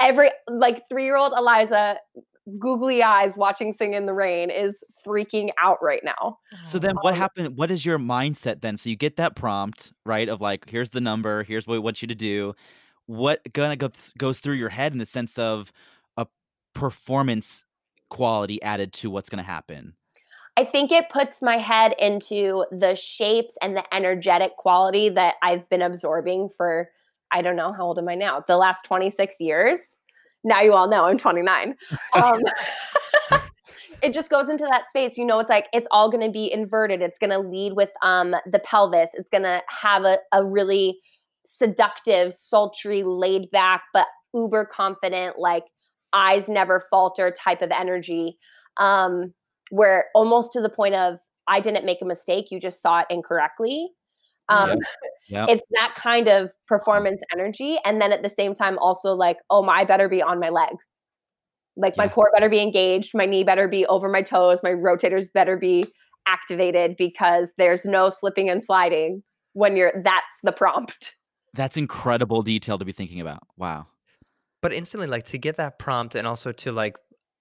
Every 0.00 0.30
like 0.48 0.88
three 0.88 1.04
year 1.04 1.16
old 1.16 1.32
Eliza, 1.36 1.96
googly 2.58 3.02
eyes 3.02 3.36
watching 3.36 3.72
Singin' 3.72 3.94
in 3.98 4.06
the 4.06 4.14
Rain 4.14 4.50
is 4.50 4.82
freaking 5.06 5.50
out 5.62 5.78
right 5.82 6.02
now. 6.04 6.38
So 6.64 6.78
then 6.78 6.96
what 7.00 7.14
Um, 7.14 7.20
happened? 7.20 7.56
What 7.56 7.70
is 7.70 7.84
your 7.86 7.98
mindset 7.98 8.60
then? 8.60 8.76
So 8.76 8.88
you 8.90 8.96
get 8.96 9.16
that 9.16 9.36
prompt, 9.36 9.92
right? 10.04 10.28
Of 10.28 10.40
like, 10.40 10.68
here's 10.68 10.90
the 10.90 11.00
number, 11.00 11.42
here's 11.44 11.66
what 11.66 11.74
we 11.74 11.78
want 11.80 12.02
you 12.02 12.08
to 12.08 12.14
do. 12.14 12.54
What 13.06 13.40
gonna 13.52 13.76
go 13.76 13.88
th- 13.88 14.12
goes 14.18 14.38
through 14.40 14.54
your 14.54 14.68
head 14.70 14.92
in 14.92 14.98
the 14.98 15.06
sense 15.06 15.38
of 15.38 15.72
a 16.16 16.26
performance 16.74 17.64
quality 18.08 18.60
added 18.62 18.92
to 18.94 19.10
what's 19.10 19.28
gonna 19.28 19.42
happen? 19.42 19.94
I 20.56 20.64
think 20.64 20.90
it 20.92 21.08
puts 21.10 21.40
my 21.40 21.56
head 21.58 21.94
into 21.98 22.66
the 22.70 22.94
shapes 22.94 23.54
and 23.62 23.76
the 23.76 23.94
energetic 23.94 24.56
quality 24.56 25.08
that 25.10 25.34
I've 25.42 25.68
been 25.70 25.82
absorbing 25.82 26.50
for, 26.56 26.90
I 27.32 27.42
don't 27.42 27.56
know, 27.56 27.72
how 27.72 27.84
old 27.84 27.98
am 27.98 28.08
I 28.08 28.14
now? 28.14 28.44
The 28.46 28.56
last 28.56 28.84
26 28.84 29.36
years. 29.40 29.78
Now 30.42 30.62
you 30.62 30.72
all 30.72 30.88
know 30.88 31.04
I'm 31.04 31.18
29. 31.18 31.76
Um, 32.14 32.40
it 34.02 34.12
just 34.12 34.30
goes 34.30 34.48
into 34.48 34.64
that 34.64 34.88
space. 34.88 35.18
You 35.18 35.24
know, 35.24 35.38
it's 35.38 35.50
like 35.50 35.66
it's 35.72 35.86
all 35.90 36.10
going 36.10 36.26
to 36.26 36.32
be 36.32 36.50
inverted. 36.50 37.02
It's 37.02 37.18
going 37.18 37.30
to 37.30 37.38
lead 37.38 37.74
with 37.74 37.90
um, 38.02 38.34
the 38.50 38.58
pelvis. 38.60 39.10
It's 39.14 39.28
going 39.28 39.42
to 39.42 39.60
have 39.68 40.04
a, 40.04 40.18
a 40.32 40.44
really 40.44 40.98
seductive, 41.44 42.32
sultry, 42.32 43.02
laid 43.04 43.50
back, 43.50 43.82
but 43.92 44.06
uber 44.34 44.64
confident, 44.64 45.38
like 45.38 45.64
eyes 46.12 46.48
never 46.48 46.84
falter 46.90 47.32
type 47.32 47.62
of 47.62 47.70
energy. 47.70 48.38
Um, 48.76 49.34
where 49.70 50.06
almost 50.14 50.52
to 50.52 50.60
the 50.60 50.70
point 50.70 50.94
of 50.94 51.18
I 51.46 51.60
didn't 51.60 51.84
make 51.84 52.02
a 52.02 52.06
mistake, 52.06 52.46
you 52.50 52.60
just 52.60 52.80
saw 52.80 53.00
it 53.00 53.06
incorrectly. 53.10 53.90
Um, 54.50 54.70
Yep. 54.70 54.80
It's 55.48 55.62
that 55.70 55.94
kind 55.96 56.26
of 56.28 56.50
performance 56.66 57.20
energy, 57.32 57.78
and 57.84 58.00
then 58.00 58.10
at 58.12 58.22
the 58.22 58.28
same 58.30 58.54
time, 58.54 58.76
also 58.78 59.12
like, 59.14 59.36
oh 59.48 59.62
my, 59.62 59.80
I 59.80 59.84
better 59.84 60.08
be 60.08 60.20
on 60.20 60.40
my 60.40 60.48
leg. 60.48 60.74
Like 61.76 61.96
my 61.96 62.04
Yeah. 62.04 62.10
core 62.10 62.30
better 62.34 62.48
be 62.48 62.60
engaged, 62.60 63.12
my 63.14 63.26
knee 63.26 63.44
better 63.44 63.68
be 63.68 63.86
over 63.86 64.08
my 64.08 64.22
toes, 64.22 64.60
my 64.64 64.70
rotators 64.70 65.32
better 65.32 65.56
be 65.56 65.84
activated 66.26 66.96
because 66.98 67.52
there's 67.58 67.84
no 67.84 68.10
slipping 68.10 68.50
and 68.50 68.64
sliding 68.64 69.22
when 69.52 69.76
you're. 69.76 69.92
That's 70.02 70.34
the 70.42 70.52
prompt. 70.52 71.14
That's 71.54 71.76
incredible 71.76 72.42
detail 72.42 72.78
to 72.78 72.84
be 72.84 72.92
thinking 72.92 73.20
about. 73.20 73.42
Wow. 73.56 73.86
but 74.62 74.72
instantly 74.72 75.06
like 75.06 75.24
to 75.26 75.38
get 75.38 75.56
that 75.56 75.78
prompt 75.78 76.14
and 76.16 76.26
also 76.26 76.52
to 76.52 76.70
like 76.72 76.98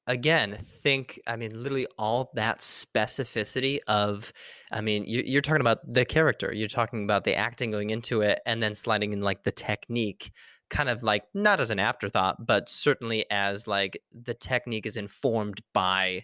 again 0.09 0.57
think 0.61 1.19
i 1.27 1.35
mean 1.35 1.51
literally 1.63 1.87
all 1.97 2.31
that 2.33 2.59
specificity 2.59 3.79
of 3.87 4.33
i 4.71 4.81
mean 4.81 5.05
you, 5.05 5.23
you're 5.25 5.41
talking 5.41 5.61
about 5.61 5.79
the 5.87 6.03
character 6.03 6.51
you're 6.53 6.67
talking 6.67 7.03
about 7.03 7.23
the 7.23 7.35
acting 7.35 7.71
going 7.71 7.91
into 7.91 8.21
it 8.21 8.39
and 8.45 8.61
then 8.61 8.75
sliding 8.75 9.13
in 9.13 9.21
like 9.21 9.43
the 9.43 9.51
technique 9.51 10.31
kind 10.69 10.89
of 10.89 11.03
like 11.03 11.23
not 11.33 11.61
as 11.61 11.71
an 11.71 11.79
afterthought 11.79 12.45
but 12.45 12.67
certainly 12.67 13.25
as 13.31 13.67
like 13.67 14.01
the 14.11 14.33
technique 14.33 14.85
is 14.85 14.97
informed 14.97 15.61
by 15.73 16.23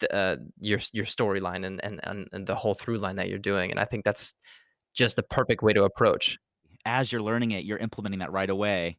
the, 0.00 0.14
uh, 0.14 0.36
your 0.60 0.80
your 0.92 1.04
storyline 1.04 1.64
and, 1.64 1.82
and 1.84 2.00
and 2.04 2.28
and 2.32 2.46
the 2.46 2.54
whole 2.54 2.74
through 2.74 2.98
line 2.98 3.16
that 3.16 3.28
you're 3.28 3.38
doing 3.38 3.70
and 3.70 3.80
i 3.80 3.84
think 3.84 4.04
that's 4.04 4.34
just 4.94 5.16
the 5.16 5.22
perfect 5.22 5.62
way 5.62 5.72
to 5.72 5.84
approach 5.84 6.38
As 6.84 7.12
you're 7.12 7.22
learning 7.22 7.52
it, 7.52 7.64
you're 7.64 7.78
implementing 7.78 8.20
that 8.20 8.32
right 8.32 8.48
away. 8.48 8.96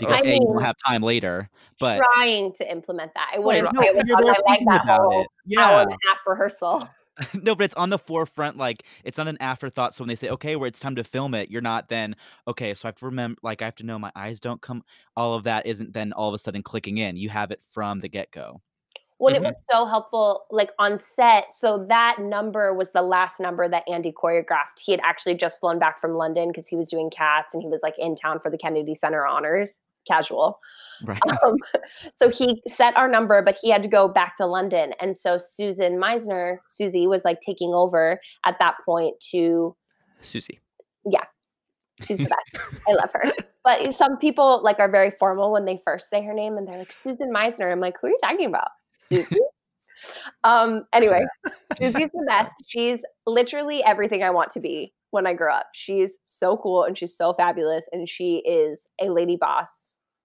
I 0.00 0.04
Because 0.04 0.26
A, 0.26 0.34
you 0.34 0.40
don't 0.40 0.62
have 0.62 0.76
time 0.86 1.02
later. 1.02 1.50
But 1.78 1.98
trying 1.98 2.52
to 2.54 2.70
implement 2.70 3.12
that. 3.14 3.30
I 3.34 3.38
wouldn't 3.38 3.64
right. 3.64 3.82
say 3.82 3.88
it 3.88 3.96
was 3.96 4.04
you're 4.06 4.16
on 4.16 4.24
there 4.24 4.32
my 4.32 4.50
leg 4.50 4.58
thinking 4.58 4.66
that 4.66 5.00
whole 5.00 5.22
it. 5.22 5.58
hour 5.58 5.76
Yeah. 5.76 5.82
and 5.82 5.90
a 5.92 5.96
half 6.08 6.18
rehearsal. 6.26 6.88
no, 7.42 7.54
but 7.54 7.64
it's 7.64 7.74
on 7.74 7.90
the 7.90 7.98
forefront. 7.98 8.56
Like 8.56 8.84
it's 9.04 9.18
not 9.18 9.28
an 9.28 9.38
afterthought. 9.40 9.94
So 9.94 10.02
when 10.02 10.08
they 10.08 10.14
say, 10.14 10.28
"Okay, 10.28 10.56
where 10.56 10.68
it's 10.68 10.80
time 10.80 10.94
to 10.96 11.04
film 11.04 11.34
it," 11.34 11.50
you're 11.50 11.62
not 11.62 11.88
then, 11.88 12.16
"Okay, 12.46 12.74
so 12.74 12.86
I 12.86 12.88
have 12.88 12.96
to 12.96 13.06
remember." 13.06 13.38
Like 13.42 13.62
I 13.62 13.64
have 13.64 13.74
to 13.76 13.84
know 13.84 13.98
my 13.98 14.12
eyes 14.14 14.40
don't 14.40 14.60
come. 14.60 14.84
All 15.16 15.34
of 15.34 15.44
that 15.44 15.66
isn't 15.66 15.92
then 15.92 16.12
all 16.12 16.28
of 16.28 16.34
a 16.34 16.38
sudden 16.38 16.62
clicking 16.62 16.98
in. 16.98 17.16
You 17.16 17.28
have 17.30 17.50
it 17.50 17.62
from 17.62 18.00
the 18.00 18.08
get 18.08 18.30
go. 18.30 18.60
Well, 19.18 19.34
it 19.34 19.38
mm-hmm. 19.38 19.46
was 19.46 19.54
so 19.68 19.84
helpful, 19.84 20.46
like 20.50 20.70
on 20.78 20.98
set. 20.98 21.52
So 21.52 21.84
that 21.88 22.18
number 22.20 22.72
was 22.72 22.92
the 22.92 23.02
last 23.02 23.40
number 23.40 23.68
that 23.68 23.82
Andy 23.88 24.12
choreographed. 24.12 24.78
He 24.80 24.92
had 24.92 25.00
actually 25.02 25.34
just 25.34 25.58
flown 25.58 25.80
back 25.80 26.00
from 26.00 26.14
London 26.14 26.48
because 26.48 26.68
he 26.68 26.76
was 26.76 26.86
doing 26.86 27.10
Cats 27.10 27.52
and 27.52 27.60
he 27.60 27.68
was 27.68 27.80
like 27.82 27.98
in 27.98 28.14
town 28.14 28.38
for 28.38 28.48
the 28.48 28.58
Kennedy 28.58 28.94
Center 28.94 29.26
honors. 29.26 29.72
Casual. 30.08 30.58
Right. 31.04 31.20
Um, 31.44 31.56
so 32.16 32.28
he 32.30 32.62
set 32.76 32.96
our 32.96 33.08
number, 33.08 33.42
but 33.42 33.56
he 33.60 33.70
had 33.70 33.82
to 33.82 33.88
go 33.88 34.08
back 34.08 34.36
to 34.38 34.46
London. 34.46 34.92
And 35.00 35.16
so 35.16 35.38
Susan 35.38 35.98
Meisner, 36.00 36.58
Susie, 36.68 37.06
was 37.06 37.22
like 37.24 37.40
taking 37.40 37.72
over 37.72 38.18
at 38.44 38.56
that 38.58 38.74
point 38.84 39.14
to 39.30 39.76
susie 40.20 40.60
Yeah. 41.04 41.24
She's 42.02 42.18
the 42.18 42.24
best. 42.54 42.80
I 42.88 42.92
love 42.92 43.10
her. 43.12 43.32
But 43.64 43.94
some 43.94 44.16
people 44.16 44.62
like 44.64 44.78
are 44.80 44.90
very 44.90 45.10
formal 45.10 45.52
when 45.52 45.64
they 45.64 45.80
first 45.84 46.10
say 46.10 46.22
her 46.24 46.34
name 46.34 46.56
and 46.56 46.66
they're 46.66 46.78
like 46.78 46.92
Susan 46.92 47.32
Meisner. 47.32 47.70
I'm 47.70 47.80
like, 47.80 47.94
who 48.00 48.08
are 48.08 48.10
you 48.10 48.18
talking 48.22 48.46
about? 48.46 48.68
Susie? 49.10 49.38
um, 50.44 50.84
anyway, 50.92 51.24
Susie's 51.78 52.10
the 52.12 52.26
best. 52.28 52.54
She's 52.66 53.00
literally 53.26 53.82
everything 53.84 54.22
I 54.22 54.30
want 54.30 54.50
to 54.52 54.60
be 54.60 54.92
when 55.10 55.26
I 55.26 55.34
grow 55.34 55.54
up. 55.54 55.68
She's 55.72 56.12
so 56.26 56.56
cool 56.56 56.84
and 56.84 56.96
she's 56.96 57.16
so 57.16 57.32
fabulous 57.34 57.84
and 57.92 58.08
she 58.08 58.38
is 58.38 58.86
a 59.00 59.10
lady 59.10 59.36
boss 59.40 59.68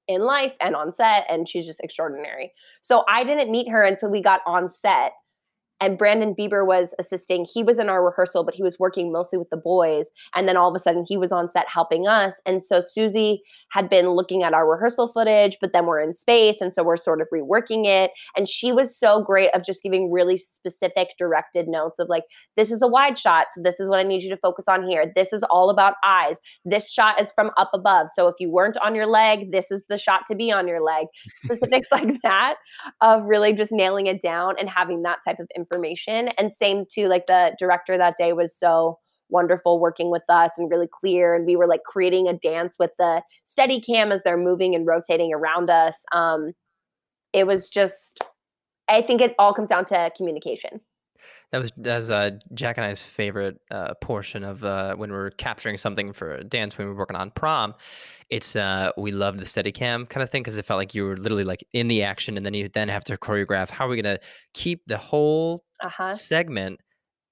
in 0.08 0.22
life 0.22 0.54
and 0.60 0.76
on 0.76 0.92
set 0.92 1.26
and 1.30 1.48
she's 1.48 1.66
just 1.66 1.80
extraordinary. 1.82 2.52
So 2.82 3.04
I 3.08 3.24
didn't 3.24 3.52
meet 3.52 3.70
her 3.70 3.84
until 3.84 4.10
we 4.10 4.22
got 4.22 4.42
on 4.46 4.70
set 4.70 5.14
and 5.84 5.98
Brandon 5.98 6.34
Bieber 6.34 6.66
was 6.66 6.94
assisting. 6.98 7.46
He 7.54 7.62
was 7.62 7.78
in 7.78 7.90
our 7.90 8.06
rehearsal, 8.06 8.46
but 8.46 8.54
he 8.54 8.64
was 8.64 8.80
working 8.80 9.12
mostly 9.12 9.38
with 9.38 9.50
the 9.50 9.58
boys. 9.58 10.06
And 10.34 10.48
then 10.48 10.56
all 10.56 10.70
of 10.70 10.76
a 10.80 10.80
sudden, 10.80 11.04
he 11.06 11.18
was 11.18 11.34
on 11.34 11.52
set 11.52 11.66
helping 11.68 12.08
us. 12.08 12.36
And 12.46 12.66
so 12.66 12.80
Susie 12.80 13.42
had 13.72 13.90
been 13.90 14.12
looking 14.12 14.44
at 14.44 14.54
our 14.54 14.66
rehearsal 14.66 15.10
footage, 15.10 15.58
but 15.60 15.74
then 15.74 15.86
we're 15.86 16.00
in 16.00 16.16
space. 16.16 16.62
And 16.62 16.74
so 16.74 16.86
we're 16.86 16.96
sort 16.96 17.20
of 17.20 17.28
reworking 17.34 17.86
it. 17.86 18.12
And 18.38 18.48
she 18.48 18.72
was 18.72 18.98
so 18.98 19.22
great 19.22 19.50
of 19.54 19.66
just 19.66 19.84
giving 19.84 20.10
really 20.10 20.38
specific, 20.38 21.10
directed 21.20 21.68
notes 21.68 22.00
of 22.00 22.08
like, 22.08 22.24
this 22.56 22.72
is 22.72 22.82
a 22.82 22.88
wide 22.88 23.20
shot. 23.20 23.48
So 23.54 23.62
this 23.62 23.78
is 23.82 23.90
what 23.90 24.00
I 24.00 24.04
need 24.04 24.24
you 24.24 24.30
to 24.30 24.38
focus 24.38 24.64
on 24.70 24.88
here. 24.88 25.12
This 25.14 25.34
is 25.34 25.44
all 25.52 25.70
about 25.70 25.96
eyes. 26.06 26.38
This 26.64 26.90
shot 26.90 27.20
is 27.22 27.34
from 27.34 27.52
up 27.58 27.72
above. 27.74 28.08
So 28.16 28.30
if 28.30 28.36
you 28.40 28.50
weren't 28.50 28.78
on 28.78 28.96
your 28.96 29.08
leg, 29.08 29.52
this 29.52 29.70
is 29.70 29.84
the 29.90 29.98
shot 29.98 30.22
to 30.30 30.36
be 30.36 30.50
on 30.50 30.66
your 30.66 30.82
leg. 30.82 31.08
Specifics 31.44 31.90
like 31.92 32.22
that 32.24 32.56
of 33.02 33.26
really 33.26 33.52
just 33.52 33.74
nailing 33.74 34.08
it 34.08 34.22
down 34.22 34.56
and 34.58 34.70
having 34.70 35.02
that 35.02 35.18
type 35.28 35.40
of 35.40 35.48
information. 35.58 35.73
And 36.38 36.54
same 36.54 36.86
too, 36.92 37.08
like 37.08 37.28
the 37.28 37.56
director 37.60 37.98
that 37.98 38.16
day 38.18 38.34
was 38.34 38.56
so 38.56 39.00
wonderful 39.30 39.80
working 39.80 40.12
with 40.12 40.24
us 40.30 40.52
and 40.58 40.70
really 40.70 40.88
clear. 40.88 41.36
And 41.36 41.46
we 41.46 41.56
were 41.56 41.68
like 41.68 41.84
creating 41.84 42.28
a 42.28 42.34
dance 42.34 42.76
with 42.80 42.92
the 43.00 43.22
steady 43.46 43.82
cam 43.82 44.12
as 44.12 44.22
they're 44.24 44.38
moving 44.38 44.76
and 44.76 44.86
rotating 44.86 45.34
around 45.34 45.70
us. 45.70 45.96
Um, 46.12 46.54
it 47.34 47.48
was 47.48 47.70
just, 47.70 48.24
I 48.88 49.02
think 49.02 49.22
it 49.22 49.34
all 49.40 49.54
comes 49.54 49.70
down 49.70 49.86
to 49.86 50.12
communication. 50.16 50.82
That 51.54 51.60
was 51.62 51.72
that's 51.78 52.10
uh, 52.10 52.32
Jack 52.56 52.78
and 52.80 52.86
I's 52.88 53.04
favorite 53.04 53.62
uh, 53.72 53.94
portion 54.02 54.44
of 54.44 54.66
uh, 54.66 54.96
when 54.96 55.12
we 55.12 55.18
are 55.18 55.30
capturing 55.32 55.78
something 55.78 56.12
for 56.12 56.34
a 56.36 56.44
dance 56.44 56.78
when 56.80 56.88
we 56.88 56.94
were 56.94 57.00
working 57.00 57.16
on 57.16 57.32
prom. 57.32 57.76
It's 58.32 58.56
uh, 58.56 58.92
we 58.98 59.12
loved 59.12 59.40
the 59.40 59.46
steady 59.46 59.72
cam 59.72 60.08
kind 60.08 60.24
of 60.24 60.32
thing 60.32 60.44
because 60.44 60.58
it 60.58 60.66
felt 60.66 60.80
like 60.80 60.96
you 60.96 61.06
were 61.06 61.18
literally 61.18 61.46
like 61.46 61.64
in 61.74 61.90
the 61.90 62.04
action, 62.04 62.38
and 62.38 62.46
then 62.46 62.56
you 62.56 62.70
then 62.70 62.90
have 62.90 63.06
to 63.06 63.18
choreograph. 63.18 63.70
How 63.70 63.88
are 63.88 63.90
we 63.90 64.02
gonna 64.02 64.20
keep 64.56 64.84
the 64.88 64.98
whole 64.98 65.66
Uh-huh. 65.84 66.18
segment, 66.18 66.80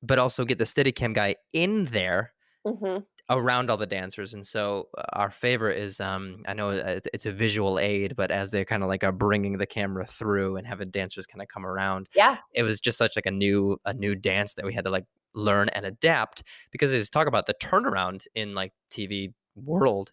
but 0.03 0.19
also 0.19 0.45
get 0.45 0.59
the 0.59 0.67
steady 0.67 0.91
cam 0.91 1.13
guy 1.13 1.35
in 1.53 1.85
there 1.85 2.33
hmm 2.65 3.03
around 3.39 3.69
all 3.69 3.77
the 3.77 3.85
dancers 3.87 4.33
and 4.33 4.45
so 4.45 4.89
uh, 4.97 5.03
our 5.13 5.29
favorite 5.29 5.77
is 5.77 5.99
um 5.99 6.43
i 6.47 6.53
know 6.53 6.69
it's, 6.69 7.07
it's 7.13 7.25
a 7.25 7.31
visual 7.31 7.79
aid 7.79 8.15
but 8.15 8.29
as 8.31 8.51
they're 8.51 8.65
kind 8.65 8.83
of 8.83 8.89
like 8.89 9.03
are 9.03 9.11
bringing 9.11 9.57
the 9.57 9.65
camera 9.65 10.05
through 10.05 10.57
and 10.57 10.67
having 10.67 10.89
dancers 10.89 11.25
kind 11.25 11.41
of 11.41 11.47
come 11.47 11.65
around 11.65 12.07
Yeah. 12.15 12.37
it 12.53 12.63
was 12.63 12.79
just 12.79 12.97
such 12.97 13.15
like 13.15 13.25
a 13.25 13.31
new 13.31 13.77
a 13.85 13.93
new 13.93 14.15
dance 14.15 14.55
that 14.55 14.65
we 14.65 14.73
had 14.73 14.83
to 14.85 14.91
like 14.91 15.05
learn 15.33 15.69
and 15.69 15.85
adapt 15.85 16.43
because 16.71 16.91
as 16.93 17.09
talk 17.09 17.27
about 17.27 17.45
the 17.45 17.53
turnaround 17.53 18.25
in 18.35 18.53
like 18.53 18.73
tv 18.91 19.33
world 19.55 20.11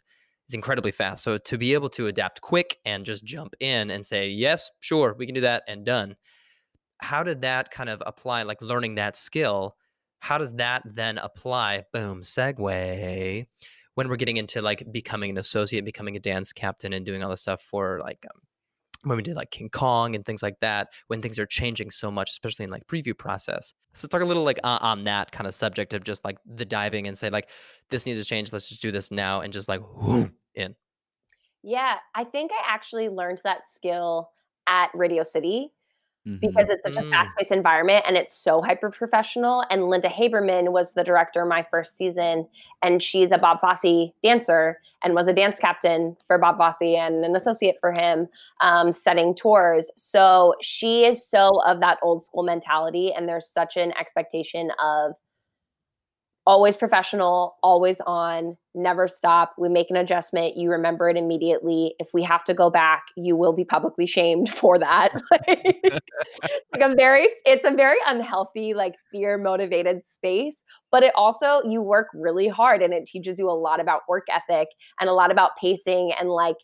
is 0.48 0.54
incredibly 0.54 0.92
fast 0.92 1.24
so 1.24 1.38
to 1.38 1.58
be 1.58 1.74
able 1.74 1.88
to 1.88 2.06
adapt 2.06 2.40
quick 2.40 2.78
and 2.84 3.04
just 3.04 3.24
jump 3.24 3.54
in 3.60 3.90
and 3.90 4.06
say 4.06 4.28
yes 4.28 4.70
sure 4.80 5.14
we 5.18 5.26
can 5.26 5.34
do 5.34 5.40
that 5.40 5.62
and 5.66 5.84
done 5.84 6.14
how 7.00 7.22
did 7.22 7.42
that 7.42 7.70
kind 7.70 7.88
of 7.88 8.02
apply 8.06 8.42
like 8.42 8.60
learning 8.62 8.94
that 8.96 9.16
skill 9.16 9.76
how 10.20 10.38
does 10.38 10.54
that 10.54 10.82
then 10.84 11.18
apply? 11.18 11.84
Boom 11.92 12.22
segue. 12.22 13.46
When 13.94 14.08
we're 14.08 14.16
getting 14.16 14.36
into 14.36 14.62
like 14.62 14.84
becoming 14.92 15.30
an 15.30 15.38
associate 15.38 15.84
becoming 15.84 16.16
a 16.16 16.20
dance 16.20 16.52
captain 16.52 16.92
and 16.92 17.04
doing 17.04 17.22
all 17.22 17.30
this 17.30 17.40
stuff 17.40 17.60
for 17.60 18.00
like 18.00 18.24
um, 18.32 18.40
when 19.02 19.16
we 19.16 19.22
did 19.22 19.34
like 19.34 19.50
king 19.50 19.68
kong 19.70 20.14
and 20.14 20.24
things 20.24 20.42
like 20.42 20.60
that 20.60 20.88
when 21.08 21.20
things 21.20 21.38
are 21.38 21.46
changing 21.46 21.90
so 21.90 22.10
much 22.10 22.30
especially 22.30 22.64
in 22.64 22.70
like 22.70 22.86
preview 22.86 23.16
process. 23.16 23.74
So 23.94 24.06
talk 24.06 24.22
a 24.22 24.24
little 24.24 24.44
like 24.44 24.60
uh, 24.62 24.78
on 24.80 25.04
that 25.04 25.32
kind 25.32 25.46
of 25.46 25.54
subject 25.54 25.94
of 25.94 26.04
just 26.04 26.24
like 26.24 26.38
the 26.46 26.64
diving 26.64 27.08
and 27.08 27.18
say 27.18 27.30
like 27.30 27.48
this 27.90 28.06
needs 28.06 28.20
to 28.22 28.28
change 28.28 28.52
let's 28.52 28.68
just 28.68 28.82
do 28.82 28.92
this 28.92 29.10
now 29.10 29.40
and 29.40 29.52
just 29.52 29.68
like 29.68 29.80
whoom, 29.82 30.32
in. 30.54 30.74
Yeah. 31.62 31.96
I 32.14 32.24
think 32.24 32.52
I 32.52 32.72
actually 32.72 33.08
learned 33.08 33.40
that 33.44 33.62
skill 33.72 34.30
at 34.68 34.90
Radio 34.94 35.24
City 35.24 35.72
Mhm. 36.26 36.40
because 36.40 36.68
it's 36.68 36.82
such 36.82 36.96
a 36.96 37.06
Mm. 37.06 37.10
fast-paced 37.10 37.52
environment 37.52 38.04
and 38.06 38.16
it's 38.16 38.34
so 38.34 38.60
hyper 38.60 38.90
professional. 38.90 39.64
And 39.70 39.88
Linda 39.88 40.08
Haberman 40.08 40.72
was 40.72 40.92
the 40.92 41.04
director 41.04 41.44
my 41.44 41.62
first 41.62 41.96
season, 41.96 42.46
and 42.82 43.02
she's 43.02 43.30
a 43.30 43.38
Bob 43.38 43.60
Fosse 43.60 44.10
dancer 44.22 44.80
and 45.02 45.14
was 45.14 45.28
a 45.28 45.32
dance 45.32 45.58
captain 45.58 46.16
for 46.26 46.38
Bob 46.38 46.58
Fosse 46.58 46.96
and 46.96 47.24
an 47.24 47.34
associate 47.36 47.76
for 47.80 47.92
him, 47.92 48.28
um, 48.60 48.92
setting 48.92 49.34
tours. 49.34 49.88
So 49.96 50.54
she 50.60 51.04
is 51.04 51.24
so 51.24 51.62
of 51.66 51.80
that 51.80 51.98
old 52.02 52.24
school 52.24 52.42
mentality, 52.42 53.12
and 53.12 53.28
there's 53.28 53.46
such 53.48 53.76
an 53.76 53.92
expectation 53.98 54.70
of 54.82 55.12
always 56.48 56.78
professional, 56.78 57.58
always 57.62 57.98
on, 58.06 58.56
never 58.74 59.06
stop. 59.06 59.52
We 59.58 59.68
make 59.68 59.90
an 59.90 59.96
adjustment, 59.96 60.56
you 60.56 60.70
remember 60.70 61.10
it 61.10 61.16
immediately. 61.18 61.94
If 61.98 62.08
we 62.14 62.22
have 62.22 62.42
to 62.44 62.54
go 62.54 62.70
back, 62.70 63.02
you 63.18 63.36
will 63.36 63.52
be 63.52 63.66
publicly 63.66 64.06
shamed 64.06 64.48
for 64.48 64.78
that. 64.78 65.10
like 65.46 66.80
a 66.80 66.94
very 66.94 67.28
it's 67.44 67.66
a 67.66 67.70
very 67.70 67.98
unhealthy 68.06 68.72
like 68.72 68.94
fear 69.12 69.36
motivated 69.36 70.06
space, 70.06 70.64
but 70.90 71.02
it 71.02 71.12
also 71.14 71.60
you 71.68 71.82
work 71.82 72.06
really 72.14 72.48
hard 72.48 72.80
and 72.80 72.94
it 72.94 73.06
teaches 73.06 73.38
you 73.38 73.50
a 73.50 73.52
lot 73.52 73.78
about 73.78 74.00
work 74.08 74.26
ethic 74.30 74.68
and 75.00 75.10
a 75.10 75.12
lot 75.12 75.30
about 75.30 75.50
pacing 75.60 76.14
and 76.18 76.30
like 76.30 76.56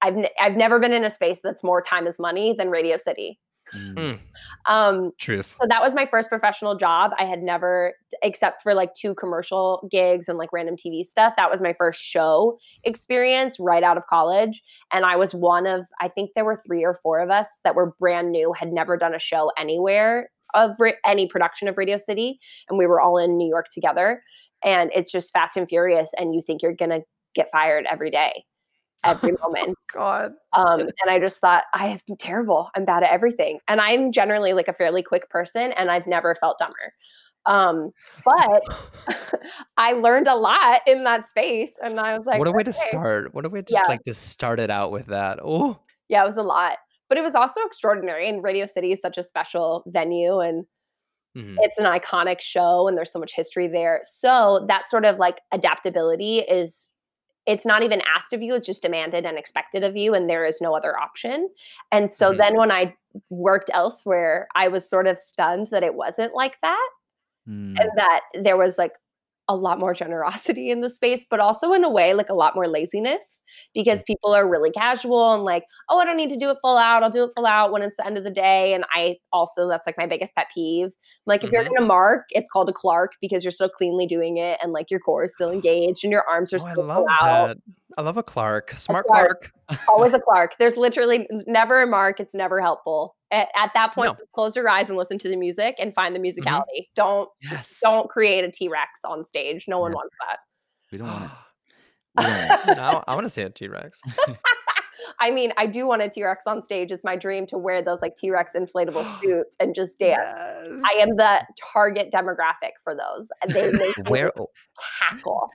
I've 0.00 0.16
n- 0.16 0.28
I've 0.40 0.56
never 0.56 0.78
been 0.78 0.92
in 0.92 1.04
a 1.04 1.10
space 1.10 1.40
that's 1.42 1.64
more 1.64 1.82
time 1.82 2.06
is 2.06 2.20
money 2.20 2.54
than 2.56 2.70
Radio 2.70 2.98
City. 2.98 3.40
Mm. 3.74 4.18
Um 4.66 5.10
truth 5.18 5.56
so 5.60 5.66
that 5.68 5.80
was 5.80 5.94
my 5.94 6.06
first 6.06 6.28
professional 6.28 6.76
job. 6.76 7.12
I 7.18 7.24
had 7.24 7.42
never, 7.42 7.94
except 8.22 8.62
for 8.62 8.74
like 8.74 8.94
two 8.94 9.14
commercial 9.14 9.88
gigs 9.90 10.28
and 10.28 10.38
like 10.38 10.52
random 10.52 10.76
TV 10.76 11.04
stuff, 11.04 11.34
that 11.36 11.50
was 11.50 11.60
my 11.60 11.72
first 11.72 12.00
show 12.00 12.58
experience 12.84 13.56
right 13.58 13.82
out 13.82 13.96
of 13.96 14.06
college. 14.06 14.62
And 14.92 15.04
I 15.04 15.16
was 15.16 15.32
one 15.32 15.66
of, 15.66 15.86
I 16.00 16.08
think 16.08 16.30
there 16.34 16.44
were 16.44 16.60
three 16.66 16.84
or 16.84 16.98
four 17.02 17.20
of 17.20 17.30
us 17.30 17.58
that 17.64 17.74
were 17.74 17.94
brand 17.98 18.32
new, 18.32 18.52
had 18.52 18.72
never 18.72 18.96
done 18.96 19.14
a 19.14 19.18
show 19.18 19.50
anywhere 19.58 20.30
of 20.54 20.72
any 21.04 21.26
production 21.26 21.68
of 21.68 21.76
Radio 21.76 21.98
City. 21.98 22.38
And 22.68 22.78
we 22.78 22.86
were 22.86 23.00
all 23.00 23.18
in 23.18 23.36
New 23.36 23.48
York 23.48 23.66
together. 23.72 24.22
And 24.64 24.90
it's 24.94 25.12
just 25.12 25.32
fast 25.32 25.56
and 25.56 25.68
furious. 25.68 26.10
And 26.16 26.34
you 26.34 26.42
think 26.46 26.62
you're 26.62 26.74
going 26.74 26.90
to 26.90 27.02
get 27.34 27.50
fired 27.50 27.86
every 27.90 28.10
day, 28.10 28.44
every 29.04 29.32
moment. 29.42 29.76
god 29.92 30.32
Um, 30.52 30.80
and 30.80 31.08
I 31.10 31.18
just 31.18 31.40
thought, 31.40 31.64
I 31.74 31.88
have 31.88 32.04
been 32.06 32.16
terrible. 32.16 32.70
I'm 32.74 32.84
bad 32.84 33.02
at 33.02 33.10
everything. 33.12 33.58
And 33.68 33.80
I'm 33.80 34.12
generally 34.12 34.52
like 34.52 34.68
a 34.68 34.72
fairly 34.72 35.02
quick 35.02 35.28
person, 35.30 35.72
and 35.72 35.90
I've 35.90 36.06
never 36.06 36.34
felt 36.34 36.58
dumber. 36.58 36.92
Um, 37.46 37.92
but 38.24 38.62
I 39.76 39.92
learned 39.92 40.26
a 40.26 40.34
lot 40.34 40.80
in 40.86 41.04
that 41.04 41.28
space. 41.28 41.72
And 41.82 42.00
I 42.00 42.16
was 42.16 42.26
like, 42.26 42.38
what 42.40 42.48
a 42.48 42.52
way 42.52 42.64
to 42.64 42.72
start 42.72 43.32
what 43.34 43.46
a 43.46 43.48
way 43.48 43.60
to 43.60 43.70
just 43.72 43.84
Yeah. 43.84 43.88
like 43.88 44.00
just 44.04 44.28
start 44.30 44.58
it 44.58 44.70
out 44.70 44.90
with 44.90 45.06
that 45.06 45.38
oh 45.44 45.78
Yeah, 46.08 46.24
it 46.24 46.26
was 46.26 46.36
a 46.38 46.42
lot. 46.42 46.78
But 47.08 47.18
it 47.18 47.22
was 47.22 47.36
also 47.36 47.60
extraordinary. 47.64 48.28
And 48.28 48.42
Radio 48.42 48.66
City 48.66 48.90
is 48.90 49.00
such 49.00 49.16
a 49.16 49.22
special 49.22 49.84
venue 49.86 50.40
and 50.40 50.64
Mhm. 51.36 51.54
it's 51.60 51.78
an 51.78 51.84
iconic 51.84 52.40
show 52.40 52.88
and 52.88 52.96
there's 52.98 53.12
so 53.12 53.18
much 53.20 53.32
history 53.34 53.68
there. 53.68 54.00
So 54.04 54.64
that 54.68 54.88
sort 54.88 55.04
of 55.04 55.18
like 55.18 55.36
adaptability 55.52 56.38
is 56.40 56.90
it's 57.46 57.64
not 57.66 57.82
even 57.82 58.00
asked 58.02 58.32
of 58.32 58.42
you, 58.42 58.54
it's 58.54 58.66
just 58.66 58.82
demanded 58.82 59.24
and 59.26 59.38
expected 59.38 59.84
of 59.84 59.96
you 59.96 60.14
and 60.14 60.28
there 60.28 60.44
is 60.44 60.60
no 60.60 60.74
other 60.76 60.98
option. 60.98 61.48
And 61.92 62.10
so 62.10 62.32
Mhm. 62.32 62.38
then 62.38 62.56
when 62.56 62.70
I 62.72 62.94
worked 63.30 63.70
elsewhere, 63.72 64.48
I 64.54 64.68
was 64.68 64.88
sort 64.88 65.06
of 65.06 65.18
stunned 65.18 65.68
that 65.68 65.82
it 65.82 65.94
wasn't 65.94 66.34
like 66.34 66.60
that 66.62 66.88
Mm. 67.48 67.76
and 67.80 67.90
that 67.96 68.20
there 68.34 68.56
was 68.56 68.78
like 68.78 68.92
a 69.48 69.54
lot 69.54 69.78
more 69.78 69.94
generosity 69.94 70.70
in 70.70 70.80
the 70.80 70.90
space, 70.90 71.24
but 71.30 71.38
also 71.40 71.72
in 71.72 71.84
a 71.84 71.90
way 71.90 72.14
like 72.14 72.28
a 72.28 72.34
lot 72.34 72.54
more 72.54 72.66
laziness 72.66 73.24
because 73.74 74.02
people 74.04 74.34
are 74.34 74.48
really 74.48 74.70
casual 74.70 75.34
and 75.34 75.44
like, 75.44 75.64
oh, 75.88 75.98
I 75.98 76.04
don't 76.04 76.16
need 76.16 76.30
to 76.30 76.36
do 76.36 76.50
it 76.50 76.58
full 76.62 76.76
out. 76.76 77.02
I'll 77.02 77.10
do 77.10 77.24
it 77.24 77.30
full 77.36 77.46
out 77.46 77.72
when 77.72 77.82
it's 77.82 77.96
the 77.96 78.06
end 78.06 78.18
of 78.18 78.24
the 78.24 78.30
day. 78.30 78.74
And 78.74 78.84
I 78.94 79.16
also, 79.32 79.68
that's 79.68 79.86
like 79.86 79.96
my 79.96 80.06
biggest 80.06 80.34
pet 80.34 80.46
peeve. 80.54 80.90
Like, 81.26 81.44
if 81.44 81.50
you're 81.50 81.62
Mhm. 81.62 81.66
going 81.68 81.80
to 81.82 81.86
mark, 81.86 82.24
it's 82.30 82.50
called 82.50 82.68
a 82.68 82.72
Clark 82.72 83.12
because 83.20 83.44
you're 83.44 83.50
still 83.52 83.68
cleanly 83.68 84.06
doing 84.06 84.36
it 84.36 84.58
and 84.62 84.72
like 84.72 84.90
your 84.90 85.00
core 85.00 85.24
is 85.24 85.32
still 85.34 85.50
engaged 85.52 86.04
and 86.04 86.12
your 86.12 86.24
arms 86.28 86.52
are 86.52 86.58
Oh, 86.60 86.66
I 86.66 86.74
love 86.74 87.04
out. 87.22 87.48
that. 87.48 87.56
I 87.98 88.02
love 88.02 88.16
a 88.16 88.22
Clark. 88.22 88.72
Smart 88.72 89.06
Clark. 89.06 89.52
Clark. 89.68 89.78
Always 89.88 90.12
a 90.14 90.20
Clark. 90.20 90.52
There's 90.58 90.76
literally 90.76 91.28
never 91.46 91.82
a 91.82 91.86
mark. 91.86 92.20
It's 92.20 92.34
never 92.34 92.60
helpful. 92.60 93.15
At, 93.30 93.48
at 93.56 93.72
that 93.74 93.92
point, 93.94 94.08
No. 94.08 94.14
just 94.14 94.32
close 94.32 94.54
your 94.54 94.68
eyes 94.68 94.88
and 94.88 94.96
listen 94.96 95.18
to 95.18 95.28
the 95.28 95.36
music 95.36 95.74
and 95.78 95.92
find 95.94 96.14
the 96.14 96.20
mm-hmm. 96.20 96.40
musicality. 96.40 96.88
Don't 96.94 97.28
Yes. 97.42 97.78
don't 97.82 98.08
create 98.08 98.44
a 98.44 98.50
T-Rex 98.50 99.00
on 99.04 99.24
stage. 99.24 99.64
No 99.66 99.80
one 99.80 99.92
Yeah. 99.92 99.96
wants 99.96 100.14
that. 100.28 100.38
We 100.92 100.98
don't 100.98 101.08
want 101.08 101.24
it. 101.24 101.30
We 102.16 102.24
don't 102.24 102.32
want 102.48 102.68
it. 102.68 102.76
now 102.76 103.04
I 103.06 103.14
want 103.14 103.26
to 103.26 103.30
see 103.30 103.42
a 103.42 103.50
T 103.50 103.68
Rex. 103.68 104.00
I 105.20 105.30
mean, 105.30 105.52
I 105.56 105.66
do 105.66 105.86
want 105.86 106.02
a 106.02 106.08
T-Rex 106.08 106.46
on 106.46 106.62
stage. 106.62 106.90
It's 106.90 107.04
my 107.04 107.16
dream 107.16 107.46
to 107.48 107.58
wear 107.58 107.82
those 107.82 108.00
like 108.02 108.16
T-Rex 108.16 108.52
inflatable 108.54 109.20
suits 109.22 109.54
and 109.60 109.74
just 109.74 109.98
dance. 109.98 110.82
I 110.84 110.98
am 111.00 111.16
the 111.16 111.44
target 111.72 112.10
demographic 112.12 112.72
for 112.82 112.94
those. 112.94 113.28
They 113.48 113.70
make 113.72 114.08
Where? 114.08 114.32
cackle. 115.00 115.48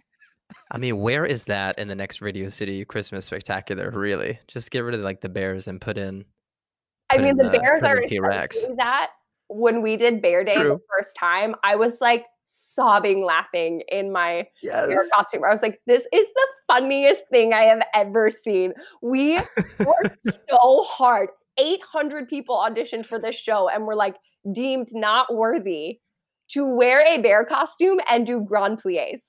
I 0.71 0.77
mean, 0.77 0.99
where 0.99 1.25
is 1.25 1.45
that 1.45 1.79
in 1.79 1.87
the 1.87 1.95
next 1.95 2.21
Radio 2.21 2.49
City 2.49 2.85
Christmas 2.85 3.25
Spectacular? 3.25 3.89
Really, 3.91 4.39
just 4.47 4.71
get 4.71 4.81
rid 4.81 4.95
of 4.95 5.01
like 5.01 5.21
the 5.21 5.29
bears 5.29 5.67
and 5.67 5.81
put 5.81 5.97
in. 5.97 6.25
I 7.11 7.17
mean, 7.17 7.37
the 7.37 7.49
Bears 7.49 7.83
are 7.83 8.01
T-Rex. 8.01 8.65
that. 8.77 9.11
When 9.53 9.81
we 9.81 9.97
did 9.97 10.21
Bear 10.21 10.45
Day 10.45 10.53
the 10.53 10.79
first 10.89 11.13
time, 11.17 11.55
I 11.61 11.75
was 11.75 11.93
like 11.99 12.25
sobbing 12.45 13.25
laughing 13.25 13.81
in 13.89 14.11
my 14.11 14.47
Yes. 14.63 14.87
bear 14.87 15.03
costume. 15.13 15.43
I 15.43 15.51
was 15.51 15.61
like, 15.61 15.81
this 15.87 16.03
is 16.13 16.27
the 16.33 16.47
funniest 16.67 17.23
thing 17.31 17.53
I 17.53 17.63
have 17.63 17.81
ever 17.93 18.31
seen. 18.31 18.73
We 19.01 19.35
worked 19.79 20.17
so 20.49 20.83
hard. 20.83 21.29
800 21.57 22.29
people 22.29 22.55
auditioned 22.55 23.05
for 23.05 23.19
this 23.19 23.35
show 23.35 23.67
and 23.67 23.85
were 23.85 23.95
like 23.95 24.15
deemed 24.53 24.87
not 24.93 25.33
worthy 25.35 25.99
to 26.51 26.65
wear 26.65 27.05
a 27.05 27.21
bear 27.21 27.43
costume 27.43 27.99
and 28.09 28.25
do 28.25 28.39
grand 28.39 28.79
plies 28.79 29.21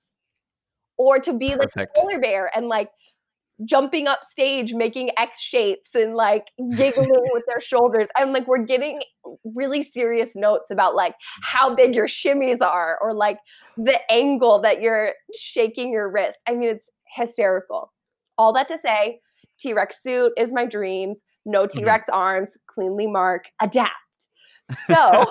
or 0.99 1.19
to 1.19 1.33
be 1.33 1.57
like 1.57 1.71
a 1.77 1.87
polar 1.97 2.21
bear 2.21 2.51
and 2.55 2.69
like 2.69 2.91
jumping 3.65 4.09
up 4.09 4.21
stage 4.29 4.73
making 4.73 5.11
x 5.19 5.41
shapes 5.41 5.95
and 5.95 6.15
like 6.15 6.47
giggling 6.77 7.11
with 7.33 7.45
their 7.47 7.61
shoulders. 7.61 8.09
And 8.19 8.33
like 8.33 8.47
we're 8.47 8.65
getting 8.65 9.03
really 9.45 9.83
serious 9.83 10.33
notes 10.35 10.71
about 10.71 10.95
like 10.95 11.13
mm. 11.13 11.43
how 11.45 11.75
big 11.75 11.95
your 11.95 12.09
shimmies 12.09 12.61
are 12.61 12.99
or 13.01 13.15
like 13.15 13.39
the 13.77 13.99
angle 14.11 14.61
that 14.63 14.81
you're 14.81 15.13
shaking 15.37 15.93
your 15.93 16.11
wrist. 16.11 16.39
I 16.49 16.55
mean 16.55 16.71
it's 16.71 16.89
hysterical. 17.15 17.93
All 18.39 18.53
that 18.55 18.69
to 18.69 18.79
say 18.79 19.21
t-rex 19.61 20.03
suit 20.03 20.33
is 20.37 20.53
my 20.53 20.67
dreams. 20.67 21.19
No 21.45 21.67
mm-hmm. 21.67 21.79
t-rex 21.79 22.09
arms. 22.09 22.57
Cleanly 22.73 23.07
mark. 23.07 23.45
Adapt. 23.61 23.91
So 24.87 25.25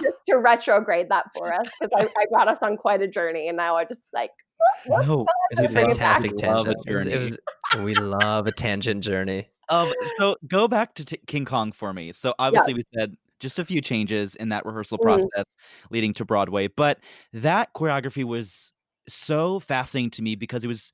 just 0.02 0.16
to 0.28 0.36
retrograde 0.36 1.08
that 1.10 1.26
for 1.36 1.52
us 1.52 1.66
because 1.80 1.90
I, 1.96 2.20
I 2.20 2.26
brought 2.30 2.48
us 2.48 2.58
on 2.62 2.76
quite 2.76 3.02
a 3.02 3.08
journey, 3.08 3.48
and 3.48 3.56
now 3.56 3.76
I 3.76 3.84
just 3.84 4.02
like. 4.12 4.30
Whoop, 4.86 5.06
No, 5.06 5.26
It's 5.50 5.60
a 5.60 5.62
let's 5.64 5.74
bring 5.74 5.90
it 5.90 5.98
back. 5.98 5.98
fantastic 5.98 6.36
tangent. 6.36 6.76
It 6.86 6.94
was, 6.94 7.06
it 7.06 7.18
was- 7.18 7.38
we 7.84 7.94
love 7.94 8.46
a 8.48 8.52
tangent 8.52 9.04
journey. 9.04 9.48
Um, 9.68 9.92
so 10.18 10.36
go 10.48 10.66
back 10.66 10.94
to 10.96 11.04
t- 11.04 11.20
King 11.28 11.44
Kong 11.44 11.70
for 11.70 11.92
me. 11.92 12.10
So 12.12 12.34
obviously 12.40 12.74
we 12.74 12.82
said 12.98 13.14
just 13.38 13.58
a 13.60 13.64
few 13.64 13.80
changes 13.80 14.34
in 14.34 14.48
that 14.48 14.66
rehearsal 14.66 14.98
Mm. 14.98 15.02
process 15.02 15.44
leading 15.90 16.12
to 16.14 16.24
Broadway, 16.24 16.66
but 16.66 16.98
that 17.32 17.72
choreography 17.72 18.24
was 18.24 18.72
so 19.08 19.60
fascinating 19.60 20.10
to 20.10 20.22
me 20.22 20.34
because 20.34 20.64
it 20.64 20.68
was 20.68 20.92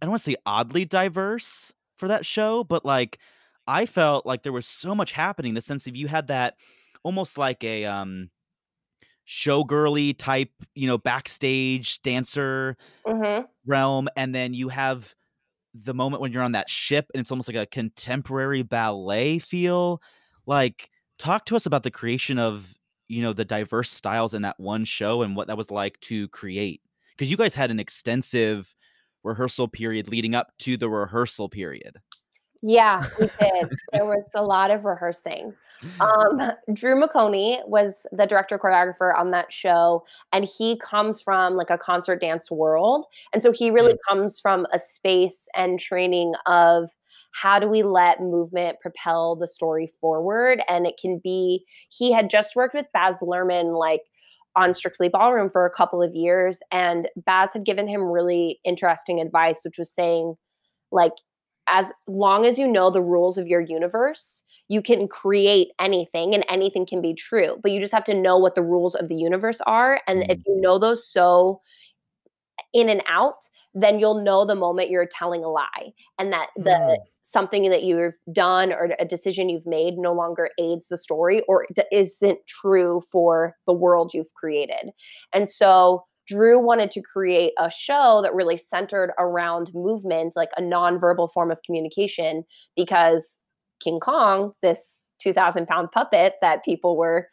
I 0.00 0.06
don't 0.06 0.10
want 0.10 0.22
to 0.22 0.30
say 0.30 0.36
oddly 0.46 0.84
diverse 0.84 1.72
for 1.96 2.06
that 2.08 2.24
show, 2.24 2.62
but 2.62 2.84
like 2.84 3.18
I 3.66 3.86
felt 3.86 4.24
like 4.26 4.44
there 4.44 4.52
was 4.52 4.66
so 4.68 4.94
much 4.94 5.10
happening. 5.12 5.54
The 5.54 5.62
sense 5.62 5.86
of 5.88 5.96
you 5.96 6.06
had 6.06 6.28
that 6.28 6.54
almost 7.02 7.36
like 7.38 7.64
a 7.64 7.84
um 7.86 8.30
showgirly 9.28 10.16
type, 10.16 10.50
you 10.74 10.86
know, 10.86 10.98
backstage 10.98 12.00
dancer 12.02 12.76
Mhm. 13.06 13.46
realm, 13.66 14.08
and 14.16 14.34
then 14.34 14.54
you 14.54 14.68
have 14.68 15.14
the 15.74 15.94
moment 15.94 16.22
when 16.22 16.32
you're 16.32 16.42
on 16.42 16.52
that 16.52 16.70
ship 16.70 17.06
and 17.14 17.20
it's 17.20 17.30
almost 17.30 17.48
like 17.48 17.56
a 17.56 17.66
contemporary 17.66 18.62
ballet 18.62 19.38
feel. 19.38 20.00
Like, 20.46 20.90
talk 21.18 21.46
to 21.46 21.56
us 21.56 21.66
about 21.66 21.82
the 21.84 21.90
creation 21.90 22.38
of, 22.38 22.74
you 23.08 23.22
know, 23.22 23.32
the 23.32 23.44
diverse 23.44 23.90
styles 23.90 24.34
in 24.34 24.42
that 24.42 24.60
one 24.60 24.84
show 24.84 25.22
and 25.22 25.36
what 25.36 25.48
that 25.48 25.56
was 25.58 25.70
like 25.70 26.00
to 26.02 26.28
create. 26.28 26.82
Because 27.16 27.30
you 27.30 27.36
guys 27.36 27.54
had 27.54 27.70
an 27.70 27.80
extensive 27.80 28.74
rehearsal 29.24 29.68
period 29.68 30.08
leading 30.08 30.34
up 30.34 30.52
to 30.60 30.76
the 30.76 30.88
rehearsal 30.90 31.48
period. 31.48 31.98
Yeah, 32.62 33.04
we 33.20 33.28
did. 33.40 33.72
there 33.92 34.04
was 34.04 34.24
a 34.34 34.42
lot 34.42 34.70
of 34.70 34.84
rehearsing. 34.84 35.54
Um, 36.00 36.40
Drew 36.72 37.00
McOnie 37.00 37.66
was 37.68 38.06
the 38.10 38.26
director 38.26 38.58
choreographer 38.58 39.16
on 39.16 39.30
that 39.32 39.52
show, 39.52 40.04
and 40.32 40.44
he 40.44 40.78
comes 40.78 41.20
from 41.20 41.54
like 41.54 41.70
a 41.70 41.78
concert 41.78 42.20
dance 42.20 42.50
world. 42.50 43.06
And 43.32 43.42
so 43.42 43.52
he 43.52 43.70
really 43.70 43.96
comes 44.08 44.40
from 44.40 44.66
a 44.72 44.78
space 44.78 45.48
and 45.54 45.78
training 45.78 46.34
of 46.46 46.90
how 47.32 47.58
do 47.58 47.68
we 47.68 47.82
let 47.82 48.20
movement 48.20 48.80
propel 48.80 49.36
the 49.36 49.46
story 49.46 49.92
forward? 50.00 50.62
And 50.68 50.86
it 50.86 50.94
can 51.00 51.20
be, 51.22 51.64
he 51.90 52.10
had 52.10 52.30
just 52.30 52.56
worked 52.56 52.74
with 52.74 52.86
Baz 52.94 53.18
Luhrmann, 53.20 53.78
like 53.78 54.02
on 54.56 54.72
Strictly 54.72 55.10
Ballroom 55.10 55.50
for 55.50 55.66
a 55.66 55.70
couple 55.70 56.02
of 56.02 56.14
years, 56.14 56.60
and 56.72 57.08
Baz 57.14 57.52
had 57.52 57.66
given 57.66 57.86
him 57.86 58.02
really 58.04 58.58
interesting 58.64 59.20
advice, 59.20 59.60
which 59.64 59.76
was 59.76 59.90
saying, 59.92 60.34
like, 60.90 61.12
as 61.68 61.92
long 62.06 62.44
as 62.46 62.58
you 62.58 62.66
know 62.68 62.90
the 62.90 63.02
rules 63.02 63.38
of 63.38 63.46
your 63.46 63.60
universe, 63.60 64.42
you 64.68 64.82
can 64.82 65.08
create 65.08 65.68
anything 65.80 66.34
and 66.34 66.44
anything 66.48 66.86
can 66.86 67.00
be 67.00 67.14
true. 67.14 67.58
But 67.62 67.70
you 67.72 67.80
just 67.80 67.92
have 67.92 68.04
to 68.04 68.14
know 68.14 68.38
what 68.38 68.54
the 68.54 68.62
rules 68.64 68.94
of 68.94 69.08
the 69.08 69.14
universe 69.16 69.60
are. 69.66 70.00
And 70.08 70.24
if 70.28 70.38
you 70.46 70.60
know 70.60 70.78
those 70.78 71.06
so 71.08 71.60
in 72.72 72.88
and 72.88 73.02
out, 73.08 73.48
then 73.74 73.98
you'll 73.98 74.22
know 74.22 74.44
the 74.44 74.54
moment 74.54 74.90
you're 74.90 75.08
telling 75.10 75.44
a 75.44 75.48
lie 75.48 75.92
and 76.18 76.32
that 76.32 76.48
the 76.56 76.78
Mm. 76.78 76.96
something 77.22 77.68
that 77.70 77.82
you've 77.82 78.14
done 78.32 78.72
or 78.72 78.94
a 79.00 79.04
decision 79.04 79.48
you've 79.48 79.66
made 79.66 79.98
no 79.98 80.12
longer 80.12 80.48
aids 80.58 80.86
the 80.88 80.96
story 80.96 81.42
or 81.48 81.66
d- 81.74 81.82
isn't 81.92 82.38
true 82.46 83.02
for 83.10 83.56
the 83.66 83.72
world 83.72 84.14
you've 84.14 84.32
created. 84.34 84.90
And 85.32 85.50
so 85.50 86.04
Drew 86.26 86.58
wanted 86.58 86.90
to 86.92 87.02
create 87.02 87.52
a 87.58 87.70
show 87.70 88.20
that 88.22 88.34
really 88.34 88.58
centered 88.58 89.12
around 89.18 89.70
movement, 89.74 90.34
like 90.36 90.50
a 90.56 90.62
nonverbal 90.62 91.32
form 91.32 91.50
of 91.50 91.62
communication, 91.64 92.44
because 92.76 93.38
King 93.82 94.00
Kong, 94.00 94.52
this 94.62 95.04
2,000 95.20 95.66
pound 95.66 95.90
puppet 95.92 96.34
that 96.42 96.64
people 96.64 96.96
were 96.96 97.28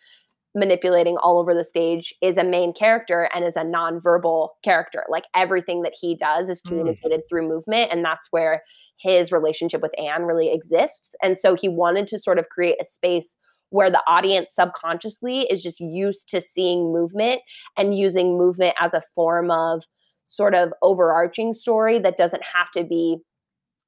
manipulating 0.56 1.18
all 1.18 1.40
over 1.40 1.54
the 1.56 1.64
stage, 1.64 2.14
is 2.22 2.38
a 2.38 2.44
main 2.44 2.74
character 2.74 3.28
and 3.34 3.44
is 3.44 3.56
a 3.56 3.64
nonverbal 3.64 4.50
character. 4.64 5.04
Like 5.10 5.24
everything 5.36 5.82
that 5.82 5.94
he 6.00 6.16
does 6.16 6.48
is 6.50 6.62
Mm. 6.62 6.68
communicated 6.68 7.22
through 7.28 7.48
movement. 7.48 7.92
And 7.92 8.06
that's 8.06 8.28
where 8.30 8.64
his 9.00 9.32
relationship 9.32 9.82
with 9.82 9.98
Anne 10.00 10.24
really 10.24 10.54
exists. 10.54 11.16
And 11.24 11.40
so 11.40 11.56
he 11.56 11.70
wanted 11.70 12.08
to 12.10 12.20
sort 12.20 12.38
of 12.38 12.50
create 12.50 12.78
a 12.82 12.86
space 12.86 13.36
where 13.74 13.90
the 13.90 14.02
audience 14.06 14.54
subconsciously 14.54 15.48
is 15.50 15.64
just 15.64 15.80
used 15.80 16.30
to 16.30 16.40
seeing 16.40 16.94
movement 16.94 17.42
and 17.76 17.98
using 17.98 18.38
movement 18.38 18.76
as 18.80 18.94
a 18.94 19.02
form 19.16 19.50
of 19.50 19.84
sort 20.26 20.54
of 20.54 20.72
overarching 20.84 21.54
story 21.54 21.98
that 21.98 22.16
doesn't 22.16 22.44
have 22.44 22.70
to 22.72 22.84
be 22.84 23.18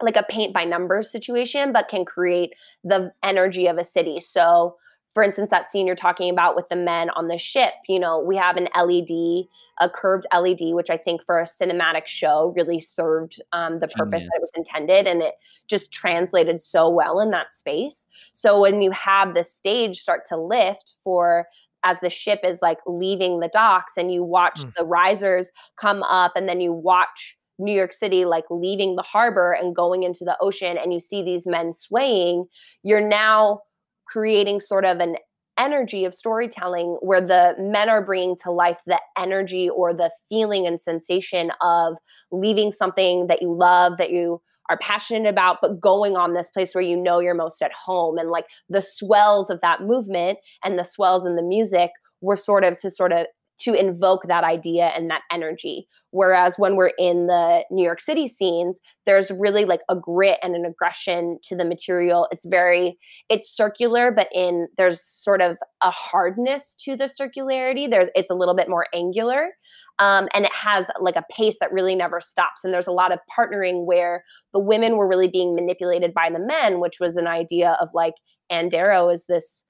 like 0.01 0.17
a 0.17 0.23
paint 0.23 0.55
by 0.55 0.63
numbers 0.63 1.11
situation, 1.11 1.71
but 1.71 1.87
can 1.87 2.03
create 2.03 2.49
the 2.83 3.11
energy 3.23 3.67
of 3.67 3.77
a 3.77 3.83
city. 3.83 4.19
So, 4.19 4.75
for 5.15 5.23
instance, 5.23 5.49
that 5.49 5.71
scene 5.71 5.87
you're 5.87 5.95
talking 5.95 6.29
about 6.29 6.55
with 6.57 6.67
the 6.69 6.75
men 6.75 7.09
on 7.11 7.29
the 7.29 7.37
ship, 7.39 7.73
you 7.87 7.97
know, 7.97 8.19
we 8.19 8.35
have 8.35 8.57
an 8.57 8.67
LED, 8.75 9.47
a 9.79 9.89
curved 9.89 10.27
LED, 10.37 10.73
which 10.75 10.89
I 10.89 10.97
think 10.97 11.23
for 11.25 11.39
a 11.39 11.45
cinematic 11.45 12.05
show 12.05 12.53
really 12.55 12.81
served 12.81 13.41
um, 13.53 13.79
the 13.79 13.87
purpose 13.87 14.19
Genius. 14.19 14.29
that 14.29 14.37
it 14.37 14.41
was 14.41 14.51
intended. 14.55 15.07
And 15.07 15.21
it 15.21 15.35
just 15.67 15.91
translated 15.93 16.61
so 16.61 16.89
well 16.89 17.21
in 17.21 17.31
that 17.31 17.53
space. 17.53 18.03
So, 18.33 18.59
when 18.59 18.81
you 18.81 18.91
have 18.91 19.33
the 19.33 19.45
stage 19.45 20.01
start 20.01 20.25
to 20.27 20.37
lift 20.37 20.95
for 21.03 21.47
as 21.85 21.97
the 22.01 22.09
ship 22.09 22.41
is 22.43 22.59
like 22.61 22.79
leaving 22.85 23.39
the 23.39 23.49
docks 23.53 23.93
and 23.95 24.11
you 24.11 24.21
watch 24.23 24.65
Mm. 24.65 24.73
the 24.75 24.83
risers 24.85 25.49
come 25.77 26.03
up 26.03 26.33
and 26.35 26.49
then 26.49 26.59
you 26.59 26.73
watch 26.73 27.37
New 27.57 27.73
York 27.73 27.93
City 27.93 28.25
like 28.25 28.43
leaving 28.49 28.97
the 28.97 29.01
harbor 29.03 29.53
and 29.53 29.73
going 29.75 30.03
into 30.03 30.25
the 30.25 30.35
ocean 30.41 30.77
and 30.77 30.91
you 30.91 30.99
see 30.99 31.23
these 31.23 31.45
men 31.45 31.73
swaying, 31.73 32.47
you're 32.83 33.07
now 33.07 33.61
creating 34.07 34.59
sort 34.59 34.85
of 34.85 34.99
an 34.99 35.15
energy 35.57 36.05
of 36.05 36.13
storytelling 36.13 36.97
where 37.01 37.21
the 37.21 37.55
men 37.57 37.89
are 37.89 38.03
bringing 38.03 38.35
to 38.43 38.51
life 38.51 38.77
the 38.85 38.99
energy 39.17 39.69
or 39.69 39.93
the 39.93 40.11
feeling 40.29 40.67
and 40.67 40.81
sensation 40.81 41.51
of 41.61 41.95
leaving 42.31 42.71
something 42.71 43.27
that 43.27 43.41
you 43.41 43.53
love, 43.53 43.93
that 43.97 44.11
you 44.11 44.41
are 44.69 44.77
passionate 44.79 45.29
about, 45.29 45.57
but 45.61 45.79
going 45.79 46.17
on 46.17 46.33
this 46.33 46.49
place 46.49 46.73
where 46.73 46.83
you 46.83 46.97
know 46.97 47.19
you're 47.19 47.35
most 47.35 47.61
at 47.61 47.71
home. 47.71 48.17
And 48.17 48.31
like 48.31 48.45
the 48.69 48.81
swells 48.81 49.49
of 49.49 49.61
that 49.61 49.81
movement 49.81 50.39
and 50.63 50.77
the 50.77 50.83
swells 50.83 51.25
in 51.25 51.35
the 51.35 51.43
music 51.43 51.91
were 52.21 52.35
sort 52.35 52.63
of 52.63 52.77
to 52.79 52.89
sort 52.89 53.13
of 53.13 53.27
to 53.59 53.73
invoke 53.73 54.23
that 54.27 54.43
idea 54.43 54.91
and 54.95 55.09
that 55.09 55.21
energy. 55.31 55.87
Whereas 56.11 56.55
when 56.57 56.75
we're 56.75 56.93
in 56.97 57.27
the 57.27 57.65
New 57.69 57.83
York 57.83 57.99
City 57.99 58.27
scenes, 58.27 58.77
there's 59.05 59.31
really 59.31 59.65
like 59.65 59.81
a 59.89 59.95
grit 59.95 60.39
and 60.41 60.55
an 60.55 60.65
aggression 60.65 61.39
to 61.43 61.55
the 61.55 61.65
material. 61.65 62.27
It's 62.31 62.45
very, 62.45 62.97
it's 63.29 63.55
circular, 63.55 64.11
but 64.11 64.27
in 64.33 64.67
there's 64.77 65.01
sort 65.03 65.41
of 65.41 65.57
a 65.83 65.91
hardness 65.91 66.73
to 66.79 66.95
the 66.95 67.05
circularity. 67.05 67.89
There's 67.89 68.09
it's 68.15 68.29
a 68.29 68.35
little 68.35 68.55
bit 68.55 68.69
more 68.69 68.87
angular. 68.93 69.49
Um, 69.99 70.27
and 70.33 70.45
it 70.45 70.51
has 70.53 70.87
like 70.99 71.15
a 71.15 71.23
pace 71.31 71.55
that 71.61 71.71
really 71.71 71.95
never 71.95 72.19
stops. 72.19 72.61
And 72.63 72.73
there's 72.73 72.87
a 72.87 72.91
lot 72.91 73.13
of 73.13 73.19
partnering 73.37 73.85
where 73.85 74.25
the 74.53 74.59
women 74.59 74.97
were 74.97 75.07
really 75.07 75.29
being 75.29 75.55
manipulated 75.55 76.13
by 76.13 76.29
the 76.29 76.39
men, 76.39 76.81
which 76.81 76.99
was 76.99 77.15
an 77.15 77.27
idea 77.27 77.77
of 77.79 77.89
like 77.93 78.13
Ann 78.49 78.69
Darrow 78.69 79.09
is 79.09 79.25
this 79.27 79.63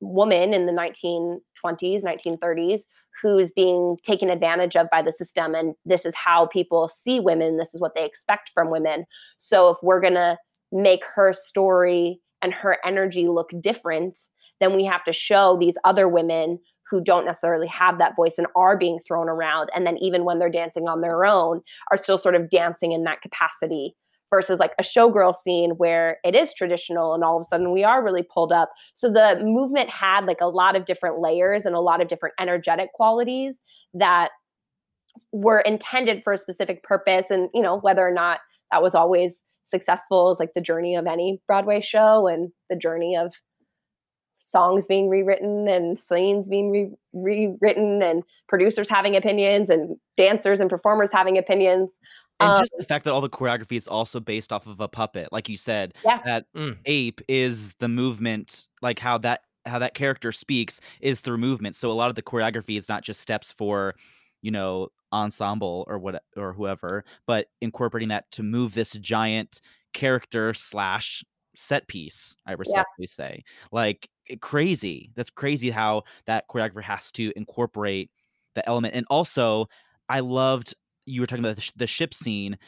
woman 0.00 0.54
in 0.54 0.66
the 0.66 0.72
1920s, 0.72 2.02
1930s 2.02 2.80
who's 3.22 3.50
being 3.50 3.96
taken 4.02 4.28
advantage 4.28 4.76
of 4.76 4.88
by 4.90 5.02
the 5.02 5.12
system. 5.12 5.54
And 5.54 5.74
this 5.84 6.04
is 6.04 6.14
how 6.14 6.46
people 6.46 6.88
see 6.88 7.20
women. 7.20 7.56
This 7.56 7.74
is 7.74 7.80
what 7.80 7.94
they 7.94 8.04
expect 8.04 8.50
from 8.52 8.70
women. 8.70 9.06
So 9.38 9.70
if 9.70 9.78
we're 9.82 10.00
going 10.00 10.14
to 10.14 10.36
make 10.72 11.02
her 11.14 11.32
story 11.32 12.20
and 12.42 12.52
her 12.52 12.78
energy 12.84 13.26
look 13.28 13.50
different, 13.60 14.18
then 14.60 14.74
we 14.74 14.84
have 14.84 15.04
to 15.04 15.12
show 15.12 15.56
these 15.58 15.76
other 15.84 16.08
women 16.08 16.58
who 16.88 17.02
don't 17.02 17.26
necessarily 17.26 17.66
have 17.66 17.98
that 17.98 18.14
voice 18.14 18.34
and 18.38 18.46
are 18.54 18.76
being 18.76 19.00
thrown 19.06 19.28
around. 19.28 19.70
And 19.74 19.86
then 19.86 19.96
even 19.98 20.24
when 20.24 20.38
they're 20.38 20.50
dancing 20.50 20.88
on 20.88 21.00
their 21.00 21.24
own, 21.24 21.62
are 21.90 21.96
still 21.96 22.18
sort 22.18 22.34
of 22.34 22.50
dancing 22.50 22.92
in 22.92 23.04
that 23.04 23.22
capacity 23.22 23.96
versus 24.30 24.58
like 24.58 24.72
a 24.78 24.82
showgirl 24.82 25.34
scene 25.34 25.70
where 25.72 26.18
it 26.24 26.34
is 26.34 26.52
traditional 26.52 27.14
and 27.14 27.22
all 27.22 27.36
of 27.36 27.42
a 27.42 27.44
sudden 27.44 27.72
we 27.72 27.84
are 27.84 28.04
really 28.04 28.22
pulled 28.22 28.52
up. 28.52 28.70
So 28.94 29.10
the 29.10 29.40
movement 29.42 29.88
had 29.90 30.26
like 30.26 30.40
a 30.40 30.48
lot 30.48 30.76
of 30.76 30.86
different 30.86 31.20
layers 31.20 31.64
and 31.64 31.74
a 31.74 31.80
lot 31.80 32.00
of 32.00 32.08
different 32.08 32.34
energetic 32.40 32.92
qualities 32.92 33.58
that 33.94 34.30
were 35.32 35.60
intended 35.60 36.22
for 36.22 36.32
a 36.32 36.38
specific 36.38 36.82
purpose. 36.82 37.26
And, 37.30 37.48
you 37.54 37.62
know, 37.62 37.78
whether 37.78 38.06
or 38.06 38.12
not 38.12 38.40
that 38.70 38.82
was 38.82 38.94
always 38.94 39.42
successful 39.64 40.30
is 40.30 40.38
like 40.38 40.54
the 40.54 40.60
journey 40.60 40.94
of 40.94 41.06
any 41.06 41.40
Broadway 41.46 41.80
show 41.80 42.26
and 42.26 42.52
the 42.70 42.76
journey 42.76 43.16
of 43.16 43.32
songs 44.38 44.86
being 44.86 45.08
rewritten 45.08 45.66
and 45.66 45.98
scenes 45.98 46.46
being 46.48 46.70
re- 46.70 46.90
rewritten 47.12 48.00
and 48.00 48.22
producers 48.48 48.88
having 48.88 49.16
opinions 49.16 49.68
and 49.68 49.96
dancers 50.16 50.60
and 50.60 50.70
performers 50.70 51.10
having 51.12 51.36
opinions. 51.36 51.90
And 52.40 52.54
Um, 52.54 52.54
just 52.54 52.72
the 52.76 52.84
fact 52.84 53.04
that 53.04 53.12
all 53.12 53.20
the 53.20 53.30
choreography 53.30 53.76
is 53.76 53.88
also 53.88 54.20
based 54.20 54.52
off 54.52 54.66
of 54.66 54.80
a 54.80 54.88
puppet, 54.88 55.32
like 55.32 55.48
you 55.48 55.56
said, 55.56 55.94
Yeah. 56.02 56.20
that 56.24 56.46
Mm. 56.54 56.86
ape 56.86 57.20
is 57.28 57.74
the 57.74 57.88
movement, 57.88 58.66
like 58.82 58.98
how 58.98 59.18
that 59.18 59.42
how 59.66 59.78
that 59.80 59.94
character 59.94 60.30
speaks 60.30 60.80
is 61.00 61.20
through 61.20 61.38
movement. 61.38 61.74
So 61.76 61.90
a 61.90 61.92
lot 61.94 62.08
of 62.08 62.14
the 62.14 62.22
choreography 62.22 62.78
is 62.78 62.88
not 62.88 63.02
just 63.02 63.20
steps 63.20 63.50
for, 63.52 63.94
you 64.42 64.50
know, 64.50 64.88
ensemble 65.12 65.84
or 65.88 65.98
what 65.98 66.22
or 66.36 66.52
whoever, 66.52 67.04
but 67.26 67.48
incorporating 67.60 68.08
that 68.10 68.30
to 68.32 68.42
move 68.42 68.74
this 68.74 68.92
giant 68.92 69.60
character 69.92 70.54
slash 70.54 71.24
set 71.56 71.88
piece. 71.88 72.36
I 72.46 72.52
respectfully 72.52 73.06
say, 73.08 73.42
like 73.72 74.08
eh, 74.30 74.36
crazy. 74.40 75.10
That's 75.16 75.30
crazy 75.30 75.70
how 75.70 76.04
that 76.26 76.48
choreographer 76.48 76.82
has 76.82 77.10
to 77.12 77.32
incorporate 77.36 78.10
the 78.54 78.66
element. 78.68 78.94
And 78.94 79.06
also, 79.10 79.66
I 80.08 80.20
loved 80.20 80.74
you 81.06 81.20
were 81.20 81.26
talking 81.26 81.44
about 81.44 81.56
the, 81.56 81.62
sh- 81.62 81.72
the 81.76 81.86
ship 81.86 82.12
scene, 82.12 82.58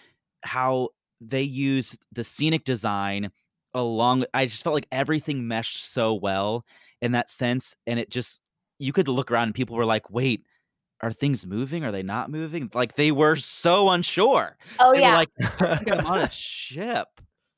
how 0.43 0.89
they 1.20 1.43
use 1.43 1.97
the 2.12 2.24
scenic 2.24 2.64
design 2.64 3.30
along. 3.74 4.24
I 4.32 4.47
just 4.47 4.64
felt 4.64 4.74
like 4.74 4.86
everything 4.91 5.47
meshed 5.49 5.84
so 5.93 6.14
well 6.14 6.64
in 7.03 7.12
that 7.12 7.28
sense, 7.28 7.74
and 7.86 7.99
it 7.99 8.11
just 8.11 8.41
you 8.78 8.93
could 8.93 9.09
look 9.09 9.30
around 9.30 9.49
and 9.49 9.55
people 9.55 9.76
were 9.76 9.84
like, 9.84 10.11
"Wait." 10.11 10.45
Are 11.01 11.12
things 11.12 11.47
moving? 11.47 11.84
Are 11.84 11.93
they 11.93 12.03
not 12.03 12.28
moving? 12.28 12.70
Like 12.74 12.97
they 12.97 13.12
were 13.12 13.36
so 13.36 13.91
unsure. 13.91 14.57
Oh 14.80 14.93
They 14.93 15.03
yeah. 15.03 15.14
like, 15.14 15.28
I'm 15.61 16.05
on 16.05 16.18
a 16.22 16.30
ship. 16.32 17.07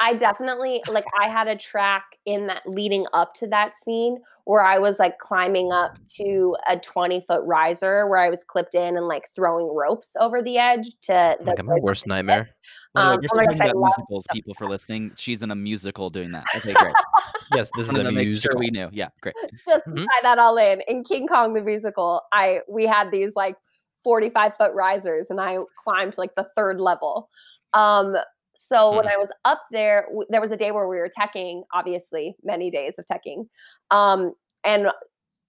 I 0.01 0.15
definitely 0.15 0.83
like 0.91 1.05
I 1.21 1.29
had 1.29 1.47
a 1.47 1.57
track 1.57 2.05
in 2.25 2.47
that 2.47 2.63
leading 2.67 3.05
up 3.13 3.35
to 3.35 3.47
that 3.49 3.77
scene 3.77 4.19
where 4.45 4.63
I 4.65 4.79
was 4.79 4.99
like 4.99 5.19
climbing 5.19 5.73
up 5.73 5.93
to 6.17 6.57
a 6.69 6.79
20 6.79 7.21
foot 7.21 7.43
riser 7.45 8.07
where 8.09 8.19
I 8.19 8.31
was 8.31 8.43
clipped 8.45 8.75
in 8.75 8.97
and 8.97 9.07
like 9.07 9.25
throwing 9.35 9.73
ropes 9.75 10.17
over 10.19 10.43
the 10.43 10.57
edge 10.59 10.91
to 11.03 11.37
the 11.41 11.45
Like 11.45 11.65
my 11.65 11.77
worst 11.83 12.07
nightmare. 12.07 12.49
By 12.95 13.03
the 13.03 13.09
way, 13.09 13.15
Um, 13.15 13.21
we're 13.21 13.29
oh 13.33 13.37
my 13.37 13.43
still 13.43 13.53
gosh, 13.53 13.59
talking 13.59 13.71
about 13.71 13.83
musicals, 13.83 14.27
people 14.33 14.55
for 14.55 14.67
listening. 14.67 15.13
She's 15.17 15.43
in 15.43 15.51
a 15.51 15.55
musical 15.55 16.11
doing 16.11 16.33
that. 16.33 16.45
Okay, 16.57 16.75
great. 16.75 16.95
Yes, 17.53 17.73
this 17.73 17.89
is 17.89 17.97
Wanted 17.97 18.07
a 18.07 18.13
musical. 18.13 18.53
sure 18.53 18.61
we 18.61 18.71
knew. 18.71 18.89
Yeah, 18.93 19.09
great. 19.23 19.35
just 19.69 19.85
to 19.85 19.91
Mhm. 19.91 20.05
tie 20.07 20.23
that 20.23 20.39
all 20.39 20.57
in 20.57 20.83
in 20.89 21.03
king 21.03 21.27
kong 21.27 21.53
the 21.53 21.61
musical 21.61 22.23
i 22.33 22.61
we 22.69 22.87
had 22.87 23.11
these 23.11 23.35
like 23.35 23.57
45 24.05 24.57
foot 24.57 24.73
risers 24.73 25.27
and 25.31 25.41
i 25.41 25.59
climbed 25.83 26.17
like 26.17 26.35
the 26.37 26.47
third 26.57 26.81
level 26.81 27.29
um 27.75 28.17
so 28.63 28.95
when 28.97 29.07
Mm. 29.07 29.13
i 29.15 29.17
was 29.17 29.31
up 29.45 29.63
there 29.73 30.05
w- 30.09 30.27
there 30.31 30.41
was 30.41 30.53
a 30.53 30.57
day 30.57 30.71
where 30.71 30.87
we 30.89 30.97
were 30.99 31.11
teching 31.19 31.63
obviously 31.73 32.37
many 32.43 32.71
days 32.71 32.99
of 32.99 33.07
teching 33.07 33.49
um 33.91 34.35
and 34.65 34.89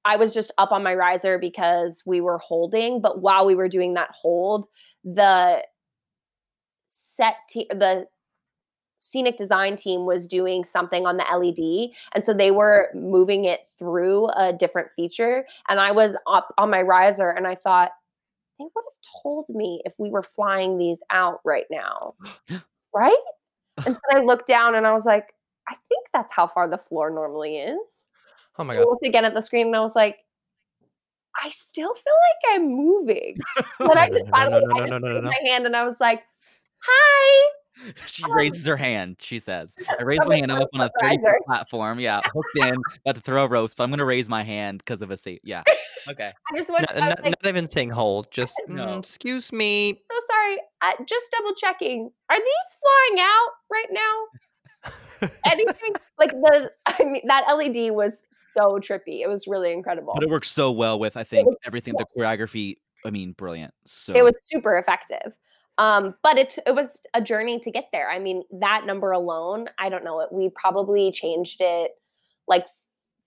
i 0.06 0.16
was 0.16 0.34
just 0.34 0.52
up 0.58 0.72
on 0.72 0.84
my 0.84 0.94
riser 0.96 1.38
because 1.38 2.02
we 2.06 2.22
were 2.22 2.38
holding 2.40 3.02
but 3.02 3.22
while 3.22 3.46
we 3.46 3.56
were 3.56 3.70
doing 3.70 3.94
that 3.96 4.10
hold 4.20 4.68
the 5.04 5.62
set 6.88 7.36
te- 7.50 7.68
the 7.72 8.06
scenic 9.00 9.38
design 9.38 9.76
team 9.76 10.06
was 10.06 10.28
doing 10.28 10.64
something 10.64 11.08
on 11.08 11.18
the 11.18 11.24
LED. 11.24 11.92
And 12.14 12.24
so 12.24 12.34
they 12.36 12.52
were 12.52 12.90
moving 12.94 13.46
it 13.46 13.62
through 13.80 14.28
a 14.38 14.54
different 14.54 14.90
feature. 14.96 15.44
And 15.70 15.80
I 15.80 15.92
was 15.92 16.16
up 16.28 16.54
on 16.60 16.70
my 16.70 16.84
riser 16.84 17.30
and 17.32 17.48
I 17.48 17.56
thought, 17.56 17.90
they 18.60 18.66
would 18.66 18.72
have 18.76 19.24
told 19.24 19.50
me 19.50 19.82
if 19.86 19.94
we 19.98 20.12
were 20.12 20.22
flying 20.22 20.78
these 20.78 21.00
out 21.10 21.40
right 21.44 21.66
now. 21.72 22.14
right? 22.94 23.18
And 23.86 23.96
so 23.96 24.02
I 24.12 24.20
looked 24.20 24.48
down 24.48 24.76
and 24.76 24.86
I 24.86 24.94
was 24.94 25.06
like, 25.06 25.34
I 25.68 25.76
think 25.90 26.08
that's 26.14 26.32
how 26.32 26.48
far 26.48 26.68
the 26.68 26.78
floor 26.78 27.10
normally 27.10 27.58
is. 27.58 27.80
Oh 28.58 28.64
my 28.64 28.76
God. 28.76 28.82
I 28.82 28.84
looked 28.84 29.06
again 29.06 29.26
at 29.26 29.34
the 29.34 29.42
screen 29.42 29.68
and 29.68 29.76
I 29.76 29.82
was 29.82 29.96
like, 29.96 30.18
I 31.42 31.50
still 31.50 31.94
feel 31.94 32.14
like 32.14 32.56
I'm 32.56 32.70
moving. 32.70 33.38
But 33.80 33.98
I 33.98 34.10
just 34.10 34.28
finally 34.30 34.64
I 34.76 34.88
just 34.88 35.04
raised 35.04 35.24
my 35.24 35.40
hand 35.46 35.66
and 35.66 35.76
I 35.76 35.86
was 35.86 35.96
like, 36.00 36.24
hi. 36.80 37.52
She 38.06 38.24
Um, 38.24 38.32
raises 38.34 38.66
her 38.66 38.78
hand. 38.78 39.18
She 39.20 39.40
says, 39.40 39.76
"I 40.00 40.04
raised 40.04 40.22
from 40.24 40.30
my 40.30 40.38
hand. 40.38 40.52
I'm 40.52 40.62
up 40.62 40.70
on 40.74 40.82
a 40.82 40.92
30 41.02 41.18
foot 41.20 41.36
platform. 41.46 42.00
Yeah, 42.00 42.22
hooked 42.34 42.58
in, 42.58 42.76
about 43.06 43.16
to 43.16 43.22
throw 43.22 43.46
a 43.46 43.48
ropes, 43.48 43.74
but 43.74 43.84
I'm 43.84 43.90
gonna 43.90 44.06
raise 44.06 44.30
my 44.30 44.44
hand 44.44 44.80
because 44.80 45.02
of 45.02 45.12
a 45.12 45.18
seat. 45.18 45.42
Yeah. 45.44 45.64
Okay. 46.08 46.32
I 46.52 46.58
just 46.58 46.70
went, 46.70 46.82
Not, 46.82 46.96
I 46.98 47.10
not, 47.10 47.24
like, 47.24 47.36
not 47.44 47.50
even 47.50 47.68
saying 47.68 47.90
hold, 47.92 48.32
just 48.32 48.60
No. 48.68 48.86
"Mm, 48.86 49.00
excuse 49.00 49.52
me. 49.52 50.02
so 50.12 50.18
sorry. 50.32 50.58
Uh, 50.82 51.04
just 51.08 51.26
double 51.32 51.54
checking. 51.56 52.12
Are 52.30 52.38
these 52.38 52.78
flying 52.82 53.26
out 53.26 53.50
right 53.72 53.88
now? 53.92 55.30
Anything 55.46 55.94
like 56.18 56.32
the? 56.32 56.72
I 56.88 57.04
mean, 57.04 57.22
that 57.28 57.44
LED 57.48 57.92
was 57.94 58.24
so 58.58 58.80
trippy. 58.80 59.22
It 59.22 59.28
was 59.28 59.46
really 59.48 59.72
incredible. 59.72 60.14
But 60.16 60.24
it 60.24 60.30
works 60.30 60.50
so 60.50 60.72
well 60.72 60.98
with 60.98 61.16
I 61.16 61.24
think 61.24 61.48
was- 61.48 61.58
everything. 61.66 61.94
The 61.98 62.06
choreography. 62.18 62.78
I 63.06 63.10
mean, 63.10 63.32
brilliant. 63.34 63.74
So 63.88 64.14
it 64.16 64.24
was 64.24 64.36
super 64.46 64.78
effective. 64.78 65.34
Um, 65.82 66.14
but 66.22 66.38
it 66.38 66.60
it 66.68 66.76
was 66.76 67.02
a 67.16 67.22
journey 67.22 67.60
to 67.60 67.72
get 67.72 67.86
there. 67.92 68.08
I 68.10 68.20
mean, 68.20 68.44
that 68.60 68.86
number 68.86 69.12
alone, 69.12 69.68
I 69.80 69.90
don't 69.90 70.04
know. 70.04 70.28
We 70.32 70.50
probably 70.64 71.12
changed 71.12 71.58
it 71.60 71.92
like 72.48 72.66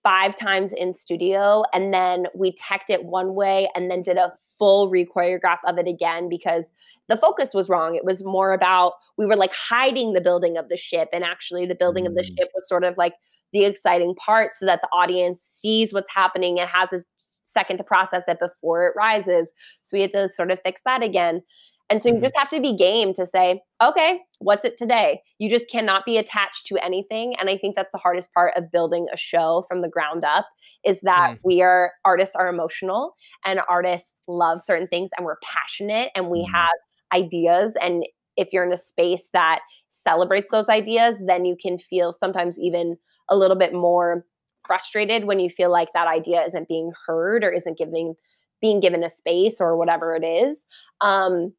five 0.03 0.37
times 0.37 0.71
in 0.71 0.93
studio, 0.93 1.63
and 1.73 1.93
then 1.93 2.27
we 2.33 2.53
teched 2.53 2.89
it 2.89 3.03
one 3.03 3.35
way, 3.35 3.69
and 3.75 3.91
then 3.91 4.03
did 4.03 4.17
a 4.17 4.33
full 4.57 4.89
re-choreograph 4.89 5.57
of 5.67 5.77
it 5.77 5.87
again 5.87 6.29
because 6.29 6.65
the 7.09 7.17
focus 7.17 7.53
was 7.53 7.67
wrong. 7.67 7.93
It 7.95 8.05
was 8.05 8.23
more 8.23 8.53
about 8.53 8.93
we 9.17 9.25
were 9.25 9.35
like 9.35 9.53
hiding 9.53 10.13
the 10.13 10.21
building 10.21 10.55
of 10.57 10.69
the 10.69 10.77
ship, 10.77 11.09
and 11.11 11.23
actually 11.25 11.65
the 11.65 11.75
building 11.75 12.07
of 12.07 12.15
the 12.15 12.21
Mm. 12.23 12.37
ship 12.37 12.49
was 12.55 12.69
sort 12.69 12.85
of 12.85 12.95
like 12.97 13.15
the 13.51 13.65
exciting 13.65 14.15
part, 14.15 14.53
so 14.53 14.65
that 14.65 14.79
the 14.81 14.87
audience 14.93 15.41
sees 15.43 15.91
what's 15.93 16.13
happening 16.21 16.57
and 16.59 16.69
has 16.69 16.93
a 16.93 17.03
second 17.43 17.77
to 17.77 17.83
process 17.83 18.23
it 18.27 18.39
before 18.39 18.87
it 18.87 18.93
rises. 18.95 19.51
So 19.81 19.89
we 19.97 20.01
had 20.01 20.13
to 20.13 20.29
sort 20.29 20.51
of 20.51 20.59
fix 20.63 20.81
that 20.85 21.03
again. 21.03 21.41
And 21.89 22.01
so 22.01 22.09
you 22.09 22.19
Mhm. 22.19 22.21
just 22.21 22.35
have 22.35 22.49
to 22.49 22.59
be 22.59 22.75
game 22.75 23.13
to 23.13 23.25
say, 23.25 23.61
okay, 23.83 24.19
what's 24.39 24.65
it 24.65 24.77
today? 24.77 25.21
You 25.37 25.49
just 25.49 25.69
cannot 25.69 26.03
be 26.05 26.17
attached 26.17 26.65
to 26.67 26.77
anything. 26.83 27.35
And 27.39 27.49
I 27.49 27.57
think 27.57 27.75
that's 27.75 27.91
the 27.91 27.99
hardest 27.99 28.33
part 28.33 28.53
of 28.57 28.71
building 28.71 29.07
a 29.13 29.17
show 29.17 29.65
from 29.67 29.81
the 29.81 29.89
ground 29.89 30.23
up 30.25 30.47
is 30.83 30.99
that 31.01 31.29
we 31.43 31.61
are 31.61 31.93
artists 32.03 32.35
are 32.35 32.47
emotional 32.47 33.13
and 33.45 33.59
artists 33.69 34.15
love 34.27 34.61
certain 34.63 34.87
things 34.87 35.11
and 35.15 35.25
we're 35.25 35.37
passionate 35.43 36.09
and 36.15 36.29
we 36.29 36.47
Mhm. 36.47 36.51
have 36.51 36.71
ideas. 37.13 37.73
And 37.81 38.03
if 38.35 38.49
you're 38.51 38.65
in 38.65 38.73
a 38.73 38.77
space 38.77 39.29
that 39.33 39.59
celebrates 39.91 40.51
those 40.51 40.69
ideas, 40.69 41.21
then 41.25 41.45
you 41.45 41.55
can 41.61 41.77
feel 41.77 42.13
sometimes 42.13 42.57
even 42.59 42.97
a 43.29 43.35
little 43.37 43.57
bit 43.57 43.73
more 43.73 44.25
frustrated 44.65 45.25
when 45.25 45.39
you 45.39 45.49
feel 45.49 45.71
like 45.71 45.89
that 45.93 46.07
idea 46.07 46.43
isn't 46.45 46.67
being 46.67 46.91
heard 47.05 47.43
or 47.43 47.51
isn't 47.51 47.77
giving 47.77 48.15
being 48.61 48.79
given 48.79 49.03
a 49.03 49.09
space 49.09 49.57
or 49.59 49.77
whatever 49.77 50.15
it 50.15 50.23
is. 50.23 50.59
Um, 51.01 51.53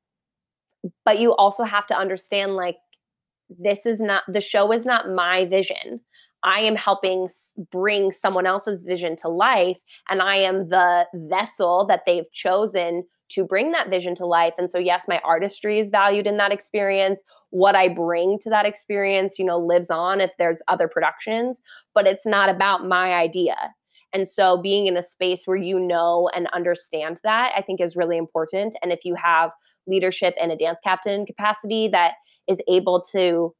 but 1.04 1.18
you 1.18 1.34
also 1.34 1.64
have 1.64 1.86
to 1.88 1.96
understand 1.96 2.54
like 2.56 2.76
this 3.48 3.86
is 3.86 4.00
not 4.00 4.22
the 4.28 4.40
show 4.40 4.72
is 4.72 4.84
not 4.84 5.10
my 5.10 5.44
vision. 5.46 6.00
I 6.42 6.60
am 6.60 6.76
helping 6.76 7.28
bring 7.72 8.12
someone 8.12 8.46
else's 8.46 8.82
vision 8.84 9.16
to 9.16 9.28
life 9.28 9.78
and 10.10 10.20
i 10.22 10.36
am 10.36 10.68
the 10.68 11.06
vessel 11.14 11.86
that 11.88 12.02
they've 12.06 12.30
chosen 12.32 13.04
to 13.28 13.42
bring 13.44 13.72
that 13.72 13.90
vision 13.90 14.14
to 14.14 14.26
life. 14.26 14.54
And 14.58 14.70
so 14.70 14.78
yes 14.78 15.04
my 15.08 15.20
artistry 15.24 15.80
is 15.80 15.90
valued 15.90 16.26
in 16.26 16.36
that 16.36 16.52
experience. 16.52 17.20
What 17.50 17.74
i 17.74 17.88
bring 17.88 18.38
to 18.40 18.50
that 18.50 18.66
experience 18.66 19.38
you 19.38 19.44
know 19.44 19.58
lives 19.58 19.90
on 19.90 20.20
if 20.20 20.32
there's 20.38 20.58
other 20.68 20.88
productions 20.88 21.60
but 21.94 22.06
it's 22.06 22.26
not 22.26 22.48
about 22.48 22.86
my 22.86 23.14
idea. 23.14 23.56
And 24.12 24.28
so 24.28 24.60
being 24.62 24.86
in 24.86 24.96
a 24.96 25.02
space 25.02 25.42
where 25.46 25.56
you 25.56 25.78
know 25.78 26.30
and 26.34 26.48
understand 26.52 27.20
that 27.22 27.52
i 27.56 27.62
think 27.62 27.80
is 27.80 27.96
really 27.96 28.18
important. 28.18 28.76
And 28.82 28.92
if 28.92 29.04
you 29.04 29.14
have 29.14 29.50
leadership 29.86 30.34
in 30.40 30.50
a 30.50 30.56
dance 30.56 30.78
captain 30.82 31.24
capacity 31.26 31.88
that 31.88 32.12
is 32.48 32.58
able 32.68 33.00
to 33.00 33.54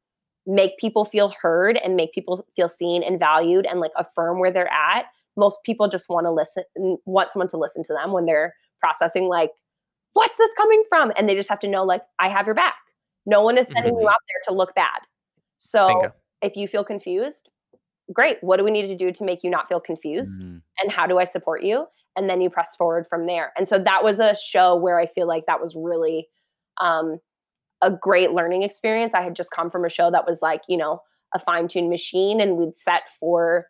make 0.46 0.78
people 0.78 1.04
feel 1.04 1.32
heard 1.42 1.76
and 1.78 1.96
make 1.96 2.12
people 2.12 2.46
feel 2.54 2.68
seen 2.68 3.02
and 3.02 3.18
valued 3.18 3.66
and 3.66 3.80
like 3.80 3.90
affirm 3.96 4.38
where 4.38 4.52
they're 4.52 4.72
at 4.72 5.06
most 5.36 5.58
people 5.64 5.88
just 5.88 6.08
want 6.08 6.24
to 6.26 6.30
listen 6.30 6.64
want 7.04 7.32
someone 7.32 7.48
to 7.48 7.56
listen 7.56 7.82
to 7.82 7.92
them 7.92 8.12
when 8.12 8.26
they're 8.26 8.54
processing 8.80 9.24
like 9.28 9.50
what's 10.12 10.38
this 10.38 10.50
coming 10.56 10.82
from 10.88 11.12
and 11.16 11.28
they 11.28 11.34
just 11.34 11.48
have 11.48 11.58
to 11.58 11.68
know 11.68 11.84
like 11.84 12.02
i 12.18 12.28
have 12.28 12.46
your 12.46 12.54
back 12.54 12.74
no 13.26 13.42
one 13.42 13.58
is 13.58 13.66
sending 13.66 13.98
you 13.98 14.08
out 14.08 14.14
there 14.28 14.40
to 14.48 14.54
look 14.54 14.74
bad 14.74 15.00
so 15.58 15.88
Bingo. 15.88 16.12
if 16.42 16.56
you 16.56 16.68
feel 16.68 16.84
confused 16.84 17.48
great 18.12 18.38
what 18.40 18.56
do 18.58 18.64
we 18.64 18.70
need 18.70 18.86
to 18.86 18.96
do 18.96 19.10
to 19.10 19.24
make 19.24 19.42
you 19.42 19.50
not 19.50 19.68
feel 19.68 19.80
confused 19.80 20.40
Mhm. 20.40 20.62
and 20.80 20.92
how 20.92 21.06
do 21.06 21.18
I 21.18 21.24
support 21.24 21.64
you? 21.64 21.86
And 22.16 22.28
then 22.30 22.40
you 22.40 22.48
press 22.50 22.74
forward 22.76 23.06
from 23.08 23.26
there. 23.26 23.52
And 23.56 23.68
so 23.68 23.78
that 23.78 24.02
was 24.02 24.20
a 24.20 24.34
show 24.34 24.74
where 24.74 24.98
I 24.98 25.06
feel 25.06 25.26
like 25.26 25.46
that 25.46 25.60
was 25.60 25.74
really 25.76 26.28
um, 26.80 27.18
a 27.82 27.90
great 27.90 28.30
learning 28.32 28.62
experience. 28.62 29.12
I 29.14 29.22
had 29.22 29.36
just 29.36 29.50
come 29.50 29.70
from 29.70 29.84
a 29.84 29.90
show 29.90 30.10
that 30.10 30.26
was 30.26 30.40
like, 30.40 30.62
you 30.68 30.76
know, 30.78 31.02
a 31.34 31.38
fine 31.38 31.68
tuned 31.68 31.90
machine, 31.90 32.40
and 32.40 32.56
we'd 32.56 32.78
set 32.78 33.02
for 33.20 33.66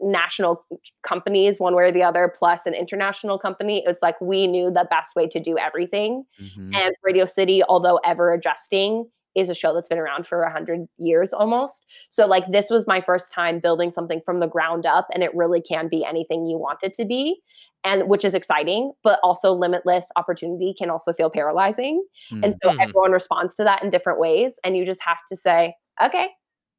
national 0.00 0.64
companies 1.06 1.58
one 1.58 1.74
way 1.74 1.84
or 1.84 1.92
the 1.92 2.02
other, 2.02 2.32
plus 2.38 2.62
an 2.66 2.74
international 2.74 3.38
company. 3.38 3.82
It's 3.86 4.02
like 4.02 4.20
we 4.20 4.46
knew 4.46 4.70
the 4.70 4.86
best 4.90 5.14
way 5.14 5.28
to 5.28 5.40
do 5.40 5.56
everything. 5.58 6.24
Mhm. 6.40 6.74
And 6.74 6.94
Radio 7.02 7.26
City, 7.26 7.62
although 7.68 7.98
ever 8.04 8.32
adjusting, 8.32 9.10
is 9.34 9.48
a 9.48 9.54
show 9.54 9.74
that's 9.74 9.88
been 9.88 9.98
around 9.98 10.26
for 10.26 10.42
a 10.42 10.52
hundred 10.52 10.86
years 10.98 11.32
almost. 11.32 11.84
So 12.10 12.26
like 12.26 12.44
this 12.50 12.70
was 12.70 12.86
my 12.86 13.00
first 13.00 13.32
time 13.32 13.60
building 13.60 13.90
something 13.90 14.20
from 14.24 14.40
the 14.40 14.46
ground 14.46 14.86
up, 14.86 15.06
and 15.12 15.22
it 15.22 15.34
really 15.34 15.60
can 15.60 15.88
be 15.88 16.04
anything 16.04 16.46
you 16.46 16.58
want 16.58 16.80
it 16.82 16.94
to 16.94 17.04
be, 17.04 17.40
and 17.84 18.08
which 18.08 18.24
is 18.24 18.34
exciting, 18.34 18.92
but 19.02 19.18
also 19.22 19.52
limitless 19.52 20.06
opportunity 20.16 20.74
can 20.76 20.90
also 20.90 21.12
feel 21.12 21.30
paralyzing. 21.30 22.04
And 22.42 22.56
so 22.62 22.70
Mhm. 22.70 22.80
everyone 22.80 23.12
responds 23.12 23.54
to 23.56 23.64
that 23.64 23.82
in 23.82 23.90
different 23.90 24.18
ways, 24.18 24.58
and 24.64 24.76
you 24.76 24.84
just 24.86 25.02
have 25.02 25.18
to 25.28 25.36
say, 25.36 25.74
okay, 26.02 26.28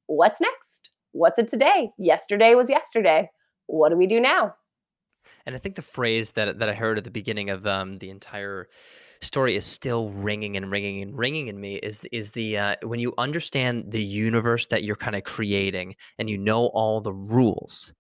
what's 0.07 0.41
next? 0.41 0.89
What's 1.11 1.39
it 1.39 1.49
today? 1.49 1.91
Yesterday 1.97 2.55
was 2.55 2.69
yesterday. 2.69 3.29
What 3.67 3.89
do 3.89 3.95
we 3.97 4.07
do 4.07 4.19
now? 4.19 4.55
And 5.45 5.55
I 5.55 5.59
think 5.59 5.75
the 5.75 5.81
phrase 5.81 6.33
that 6.33 6.59
that 6.59 6.69
I 6.69 6.73
heard 6.73 6.97
at 6.97 7.03
the 7.03 7.11
beginning 7.11 7.49
of 7.49 7.65
um, 7.67 7.99
the 7.99 8.09
entire 8.09 8.67
story 9.25 9.55
is 9.55 9.65
still 9.65 10.09
ringing 10.09 10.57
and 10.57 10.71
ringing 10.71 11.01
and 11.01 11.17
ringing 11.17 11.47
in 11.47 11.59
me. 11.59 11.75
Is 11.75 12.05
is 12.11 12.31
the 12.31 12.57
uh, 12.57 12.75
when 12.83 12.99
you 12.99 13.13
understand 13.17 13.91
the 13.91 14.03
universe 14.03 14.67
that 14.67 14.83
you're 14.83 14.95
kind 14.95 15.15
of 15.15 15.23
creating 15.23 15.95
and 16.17 16.29
you 16.29 16.37
know 16.37 16.67
all 16.67 17.01
the 17.01 17.13
rules, 17.13 17.93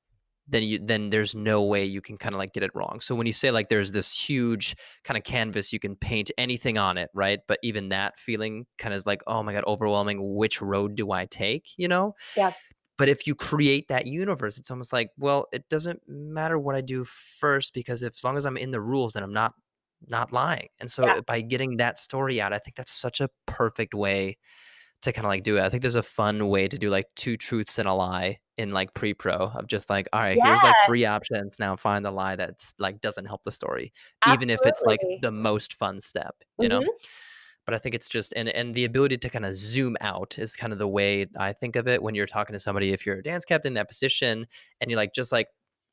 then 0.47 0.63
you 0.63 0.79
then 0.79 1.09
there's 1.09 1.33
no 1.33 1.63
way 1.63 1.83
you 1.83 2.01
can 2.01 2.17
kind 2.17 2.35
of 2.35 2.39
like 2.39 2.53
get 2.53 2.63
it 2.63 2.71
wrong. 2.73 2.99
So 3.01 3.15
when 3.15 3.27
you 3.27 3.33
say 3.33 3.51
like 3.51 3.69
there's 3.69 3.91
this 3.91 4.17
huge 4.17 4.75
kind 5.03 5.17
of 5.17 5.23
canvas 5.23 5.73
you 5.73 5.79
can 5.79 5.95
paint 5.95 6.31
anything 6.37 6.77
on 6.77 6.97
it, 6.97 7.09
right? 7.13 7.39
But 7.47 7.59
even 7.63 7.89
that 7.89 8.19
feeling 8.19 8.65
kind 8.77 8.93
of 8.93 8.97
is 8.97 9.07
like, 9.07 9.21
oh 9.27 9.43
my 9.43 9.53
god, 9.53 9.63
overwhelming. 9.65 10.35
Which 10.35 10.61
road 10.61 10.95
do 10.95 11.11
I 11.11 11.25
take? 11.25 11.69
You 11.77 11.87
know? 11.87 12.15
Yeah. 12.37 12.51
But 12.97 13.09
if 13.09 13.27
you 13.27 13.35
create 13.35 13.89
that 13.89 14.07
universe, 14.07 14.57
it's 14.57 14.71
almost 14.71 14.93
like, 14.93 15.09
well, 15.17 15.47
it 15.51 15.67
doesn't 15.67 16.01
matter 16.07 16.57
what 16.57 16.75
I 16.75 16.81
do 16.81 17.03
first 17.03 17.73
because 17.73 18.03
if 18.03 18.13
as 18.13 18.23
long 18.23 18.37
as 18.37 18.45
I'm 18.45 18.55
in 18.55 18.71
the 18.71 18.79
rules, 18.79 19.13
then 19.13 19.23
I'm 19.23 19.33
not 19.33 19.53
not 20.09 20.31
lying. 20.31 20.69
And 20.79 20.89
so 20.91 21.03
Yeah. 21.05 21.21
by 21.21 21.41
getting 21.41 21.77
that 21.77 21.99
story 21.99 22.41
out, 22.41 22.53
I 22.53 22.59
think 22.59 22.75
that's 22.75 22.91
such 22.91 23.21
a 23.21 23.29
perfect 23.45 23.93
way 23.93 24.37
to 25.03 25.13
kind 25.13 25.25
of 25.25 25.29
like 25.29 25.43
do 25.43 25.57
it. 25.57 25.61
I 25.63 25.69
think 25.69 25.81
there's 25.81 25.95
a 25.95 26.03
fun 26.03 26.49
way 26.49 26.67
to 26.67 26.77
do 26.77 26.89
like 26.89 27.07
two 27.15 27.37
truths 27.37 27.79
and 27.79 27.87
a 27.87 27.93
lie 27.93 28.39
in 28.57 28.71
like 28.71 28.93
pre-pro 28.95 29.35
of 29.55 29.67
just 29.67 29.89
like, 29.89 30.07
all 30.13 30.21
right, 30.21 30.39
here's 30.41 30.63
like 30.63 30.77
three 30.79 31.05
options. 31.05 31.57
Now 31.59 31.75
find 31.75 32.05
the 32.05 32.11
lie 32.11 32.35
that's 32.35 32.73
like 32.79 33.01
doesn't 33.01 33.25
help 33.25 33.43
the 33.43 33.51
story, 33.51 33.93
even 34.25 34.49
if 34.49 34.65
it's 34.65 34.85
like 34.85 35.07
the 35.19 35.31
most 35.31 35.73
fun 35.73 36.01
step, 36.01 36.35
you 36.57 36.69
know? 36.69 36.81
Mhm. 36.81 36.87
But 37.65 37.73
I 37.75 37.79
think 37.79 37.95
it's 37.95 38.09
just 38.09 38.33
and 38.35 38.49
and 38.49 38.75
the 38.75 38.85
ability 38.85 39.17
to 39.19 39.29
kind 39.29 39.45
of 39.45 39.55
zoom 39.55 39.97
out 40.01 40.37
is 40.39 40.55
kind 40.55 40.71
of 40.73 40.79
the 40.79 40.87
way 40.87 41.25
I 41.37 41.53
think 41.53 41.75
of 41.75 41.87
it 41.87 42.03
when 42.03 42.15
you're 42.15 42.27
talking 42.27 42.53
to 42.53 42.59
somebody. 42.59 42.91
If 42.93 43.05
you're 43.05 43.17
a 43.19 43.23
dance 43.23 43.45
captain 43.45 43.71
in 43.71 43.73
that 43.75 43.89
position 43.89 44.47
and 44.81 44.91
you're 44.91 44.97
like 44.99 45.13
just 45.13 45.31
like 45.31 45.47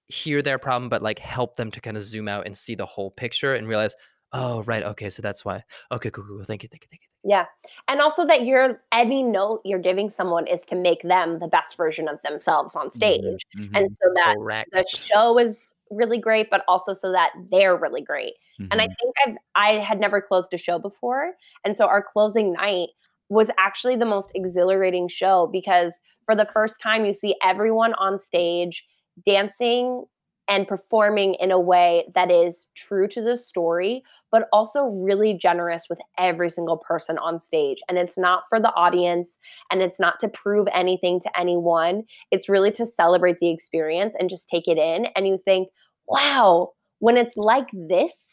hear 0.09 0.42
their 0.42 0.59
problem, 0.59 0.88
but 0.88 1.03
like 1.03 1.18
help 1.18 1.57
them 1.57 1.70
to 1.70 1.80
kind 1.80 1.96
of 1.96 2.03
zoom 2.03 2.28
out 2.28 2.46
and 2.46 2.57
see 2.57 2.74
the 2.74 2.86
whole 2.86 3.11
picture 3.11 3.55
and 3.55 3.68
realize, 3.68 3.94
oh 4.32 4.62
right, 4.64 4.82
okay, 4.82 5.11
so 5.11 5.22
that's 5.22 5.44
why. 5.44 5.62
Okay, 5.90 6.11
cool, 6.11 6.24
cool, 6.24 6.36
cool. 6.38 6.44
Thank 6.44 6.62
you, 6.62 6.68
thank 6.68 6.84
you, 6.84 6.88
thank 6.90 7.03
you. 7.03 7.09
Yeah. 7.24 7.46
And 7.88 8.00
also 8.00 8.26
that 8.26 8.44
you're 8.44 8.82
any 8.92 9.22
note 9.22 9.61
you're 9.64 9.78
giving 9.78 10.11
someone 10.11 10.46
is 10.46 10.62
to 10.66 10.74
make 10.74 11.03
them 11.03 11.38
the 11.38 11.46
best 11.46 11.76
version 11.76 12.09
of 12.09 12.18
themselves 12.22 12.74
on 12.74 12.90
stage. 12.92 13.46
Mhm, 13.57 13.70
And 13.74 13.92
so 13.92 14.12
that 14.14 14.34
Correct. 14.38 14.70
the 14.72 14.84
show 14.92 15.38
is 15.38 15.72
really 15.90 16.18
great, 16.18 16.50
but 16.50 16.64
also 16.66 16.92
so 16.94 17.12
that 17.12 17.30
they're 17.50 17.76
really 17.76 18.03
great. 18.03 18.34
And 18.70 18.80
I 18.80 18.86
mhm. 18.86 18.94
think 19.00 19.14
I've 19.26 19.36
I 19.55 19.80
had 19.80 20.00
never 20.00 20.20
closed 20.20 20.53
a 20.53 20.59
show 20.59 20.78
before. 20.78 21.34
And 21.64 21.76
so 21.76 21.86
our 21.86 22.03
closing 22.03 22.53
night 22.55 22.90
was 23.28 23.50
actually 23.59 23.96
the 23.96 24.07
most 24.07 24.30
exhilarating 24.34 25.09
show 25.09 25.48
because 25.50 25.94
for 26.26 26.34
the 26.34 26.48
first 26.53 26.80
time 26.80 27.05
you 27.05 27.12
see 27.12 27.36
everyone 27.42 27.94
on 27.94 28.18
stage 28.18 28.84
dancing 29.26 30.04
and 30.48 30.66
performing 30.66 31.34
in 31.34 31.50
a 31.50 31.60
way 31.60 32.04
that 32.14 32.30
is 32.30 32.66
true 32.76 33.06
to 33.08 33.22
the 33.22 33.38
story, 33.38 34.02
but 34.30 34.48
also 34.52 34.84
really 34.86 35.34
generous 35.34 35.84
with 35.88 36.00
every 36.18 36.50
single 36.50 36.76
person 36.76 37.16
on 37.18 37.38
stage. 37.38 37.78
And 37.88 37.96
it's 37.96 38.18
not 38.18 38.42
for 38.48 38.58
the 38.58 38.72
audience 38.74 39.38
and 39.70 39.80
it's 39.80 40.00
not 40.00 40.18
to 40.20 40.28
prove 40.28 40.66
anything 40.74 41.20
to 41.20 41.40
anyone. 41.40 42.02
It's 42.30 42.48
really 42.48 42.72
to 42.72 42.84
celebrate 42.84 43.38
the 43.40 43.50
experience 43.50 44.14
and 44.18 44.28
just 44.28 44.48
take 44.48 44.66
it 44.66 44.78
in. 44.78 45.06
And 45.14 45.28
you 45.28 45.38
think, 45.38 45.68
wow, 46.08 46.70
when 46.98 47.16
it's 47.16 47.36
like 47.36 47.68
this, 47.72 48.28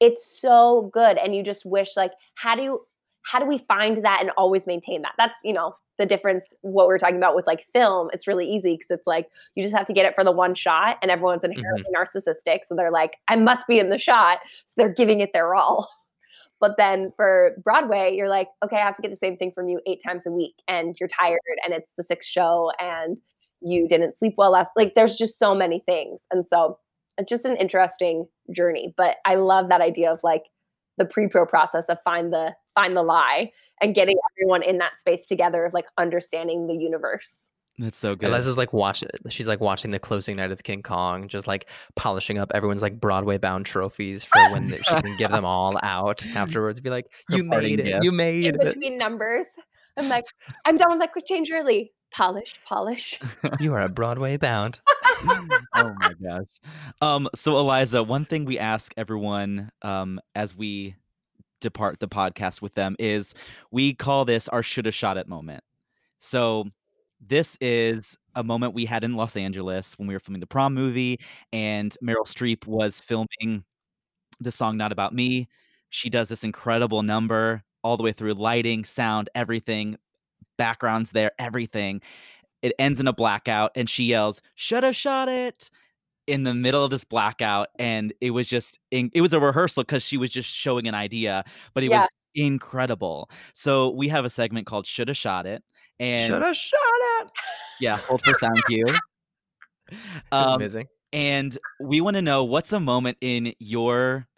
it's 0.00 0.40
so 0.40 0.90
good. 0.92 1.18
And 1.18 1.34
you 1.34 1.42
just 1.42 1.64
wish, 1.64 1.96
like, 1.96 2.12
how 2.34 2.54
do 2.54 2.62
you, 2.62 2.80
how 3.24 3.40
do 3.40 3.46
we 3.46 3.58
find 3.58 4.04
that 4.04 4.18
and 4.20 4.30
always 4.36 4.66
maintain 4.66 5.02
that? 5.02 5.14
That's, 5.18 5.38
you 5.42 5.54
know, 5.54 5.74
the 5.98 6.06
difference 6.06 6.44
what 6.62 6.88
we 6.88 6.94
are 6.94 6.98
talking 6.98 7.16
about 7.16 7.34
with 7.34 7.46
like 7.46 7.64
film 7.72 8.08
it's 8.12 8.26
really 8.26 8.46
easy 8.46 8.74
because 8.74 8.86
it's 8.90 9.06
like 9.06 9.28
you 9.54 9.62
just 9.62 9.74
have 9.74 9.86
to 9.86 9.92
get 9.92 10.06
it 10.06 10.14
for 10.14 10.24
the 10.24 10.32
one 10.32 10.54
shot 10.54 10.96
and 11.02 11.10
everyone's 11.10 11.42
inherently 11.44 11.84
mm-hmm. 11.94 12.18
narcissistic 12.18 12.60
so 12.66 12.74
they're 12.74 12.90
like 12.90 13.16
i 13.28 13.36
must 13.36 13.66
be 13.66 13.78
in 13.78 13.90
the 13.90 13.98
shot 13.98 14.38
so 14.66 14.74
they're 14.76 14.92
giving 14.92 15.20
it 15.20 15.30
their 15.32 15.54
all. 15.54 15.88
But 16.60 16.74
then 16.76 17.12
for 17.14 17.52
broadway 17.62 18.16
you're 18.16 18.28
like 18.28 18.48
okay 18.64 18.78
i 18.78 18.80
have 18.80 18.96
to 18.96 19.02
get 19.02 19.12
the 19.12 19.16
same 19.16 19.36
thing 19.36 19.52
from 19.52 19.68
you 19.68 19.80
eight 19.86 20.02
times 20.04 20.22
a 20.26 20.30
week 20.32 20.54
and 20.66 20.96
you're 20.98 21.08
tired 21.08 21.38
and 21.64 21.72
it's 21.72 21.92
the 21.96 22.02
sixth 22.02 22.28
show 22.28 22.72
and 22.80 23.16
you 23.60 23.86
didn't 23.86 24.16
sleep 24.16 24.34
well 24.36 24.50
last 24.50 24.70
like 24.74 24.94
there's 24.96 25.16
just 25.16 25.38
so 25.38 25.54
many 25.54 25.84
things 25.86 26.18
and 26.32 26.44
so 26.48 26.76
it's 27.16 27.30
just 27.30 27.44
an 27.44 27.56
interesting 27.58 28.26
journey 28.52 28.92
but 28.96 29.18
i 29.24 29.36
love 29.36 29.68
that 29.68 29.80
idea 29.80 30.12
of 30.12 30.18
like 30.24 30.46
the 30.96 31.04
pre-pro 31.04 31.46
process 31.46 31.84
of 31.88 31.98
find 32.04 32.32
the 32.32 32.52
find 32.78 32.96
the 32.96 33.02
lie 33.02 33.50
and 33.80 33.94
getting 33.94 34.16
everyone 34.32 34.62
in 34.62 34.78
that 34.78 34.98
space 34.98 35.26
together 35.26 35.64
of 35.64 35.72
like 35.74 35.86
understanding 35.98 36.66
the 36.66 36.74
universe. 36.74 37.50
That's 37.80 37.96
so 37.96 38.16
good. 38.16 38.28
Eliza's 38.28 38.58
like 38.58 38.72
watching. 38.72 39.08
She's 39.28 39.46
like 39.46 39.60
watching 39.60 39.92
the 39.92 40.00
closing 40.00 40.36
night 40.36 40.50
of 40.50 40.62
King 40.64 40.82
Kong, 40.82 41.28
just 41.28 41.46
like 41.46 41.68
polishing 41.94 42.36
up 42.38 42.50
everyone's 42.54 42.82
like 42.82 43.00
Broadway 43.00 43.38
bound 43.38 43.66
trophies 43.66 44.24
for 44.24 44.38
when 44.50 44.66
they- 44.66 44.78
she 44.78 44.94
can 45.00 45.16
give 45.16 45.30
them 45.30 45.44
all 45.44 45.78
out 45.82 46.26
afterwards. 46.34 46.80
Be 46.80 46.90
like, 46.90 47.06
you 47.30 47.44
parting 47.48 47.70
made 47.76 47.80
it, 47.80 47.84
gift." 47.84 48.04
you 48.04 48.10
In 48.10 48.16
made 48.16 48.54
it. 48.54 48.60
between 48.60 48.98
numbers, 48.98 49.46
I'm 49.96 50.08
like, 50.08 50.26
I'm 50.64 50.76
done 50.76 50.90
with 50.90 50.98
that 51.00 51.12
quick 51.12 51.26
change 51.26 51.50
early. 51.52 51.92
Polish, 52.12 52.54
polish. 52.66 53.18
You 53.60 53.74
are 53.74 53.80
a 53.82 53.88
Broadway 53.88 54.38
bound. 54.38 54.80
oh 55.76 55.94
my 55.98 56.12
gosh. 56.22 56.46
Um, 57.00 57.28
so 57.34 57.58
Eliza, 57.58 58.02
one 58.02 58.24
thing 58.24 58.44
we 58.44 58.58
ask 58.58 58.92
everyone 58.96 59.70
um 59.82 60.20
as 60.34 60.56
we 60.56 60.96
depart 61.60 62.00
the 62.00 62.08
podcast 62.08 62.62
with 62.62 62.74
them 62.74 62.96
is 62.98 63.34
we 63.70 63.94
call 63.94 64.24
this 64.24 64.48
our 64.48 64.62
shoulda 64.62 64.92
shot 64.92 65.16
it 65.16 65.28
moment. 65.28 65.62
So 66.18 66.66
this 67.20 67.56
is 67.60 68.16
a 68.34 68.44
moment 68.44 68.74
we 68.74 68.84
had 68.84 69.04
in 69.04 69.14
Los 69.14 69.36
Angeles 69.36 69.98
when 69.98 70.06
we 70.08 70.14
were 70.14 70.20
filming 70.20 70.40
the 70.40 70.46
prom 70.46 70.74
movie 70.74 71.18
and 71.52 71.96
Meryl 72.02 72.26
Streep 72.26 72.66
was 72.66 73.00
filming 73.00 73.64
the 74.40 74.52
song 74.52 74.76
Not 74.76 74.92
About 74.92 75.14
Me. 75.14 75.48
She 75.90 76.10
does 76.10 76.28
this 76.28 76.44
incredible 76.44 77.02
number 77.02 77.64
all 77.82 77.96
the 77.96 78.02
way 78.02 78.12
through 78.12 78.34
lighting, 78.34 78.84
sound, 78.84 79.30
everything, 79.34 79.96
backgrounds 80.56 81.12
there, 81.12 81.32
everything. 81.38 82.00
It 82.62 82.72
ends 82.78 83.00
in 83.00 83.06
a 83.08 83.12
blackout 83.12 83.72
and 83.74 83.88
she 83.88 84.04
yells, 84.04 84.42
"Shoulda 84.54 84.92
shot 84.92 85.28
it." 85.28 85.70
In 86.28 86.42
the 86.44 86.54
middle 86.54 86.84
of 86.84 86.90
this 86.90 87.04
blackout 87.04 87.68
and 87.78 88.12
it 88.20 88.30
was 88.30 88.46
just 88.48 88.78
in, 88.90 89.10
it 89.14 89.20
was 89.22 89.32
a 89.32 89.40
rehearsal 89.40 89.82
cuz 89.82 90.02
she 90.04 90.16
was 90.16 90.30
just 90.30 90.48
showing 90.50 90.86
an 90.86 90.94
idea, 90.94 91.42
but 91.74 91.82
it 91.82 91.90
Yeah. 91.90 92.00
was 92.02 92.08
incredible. 92.34 93.30
So 93.54 93.90
we 93.90 94.08
have 94.08 94.24
a 94.24 94.30
segment 94.30 94.66
called 94.66 94.86
Shoulda 94.86 95.14
Shot 95.14 95.46
It 95.46 95.64
and 95.98 96.20
Should 96.22 96.42
have 96.42 96.56
shot 96.56 96.78
it. 97.22 97.30
yeah, 97.80 97.96
hold 97.96 98.22
for 98.22 98.34
sound 98.34 98.62
cue. 98.66 98.86
Um, 100.30 100.54
amazing. 100.56 100.86
and 101.12 101.58
we 101.80 102.00
want 102.02 102.14
to 102.16 102.22
know 102.22 102.44
what's 102.44 102.72
a 102.72 102.80
moment 102.80 103.16
in 103.22 103.54
your 103.58 104.28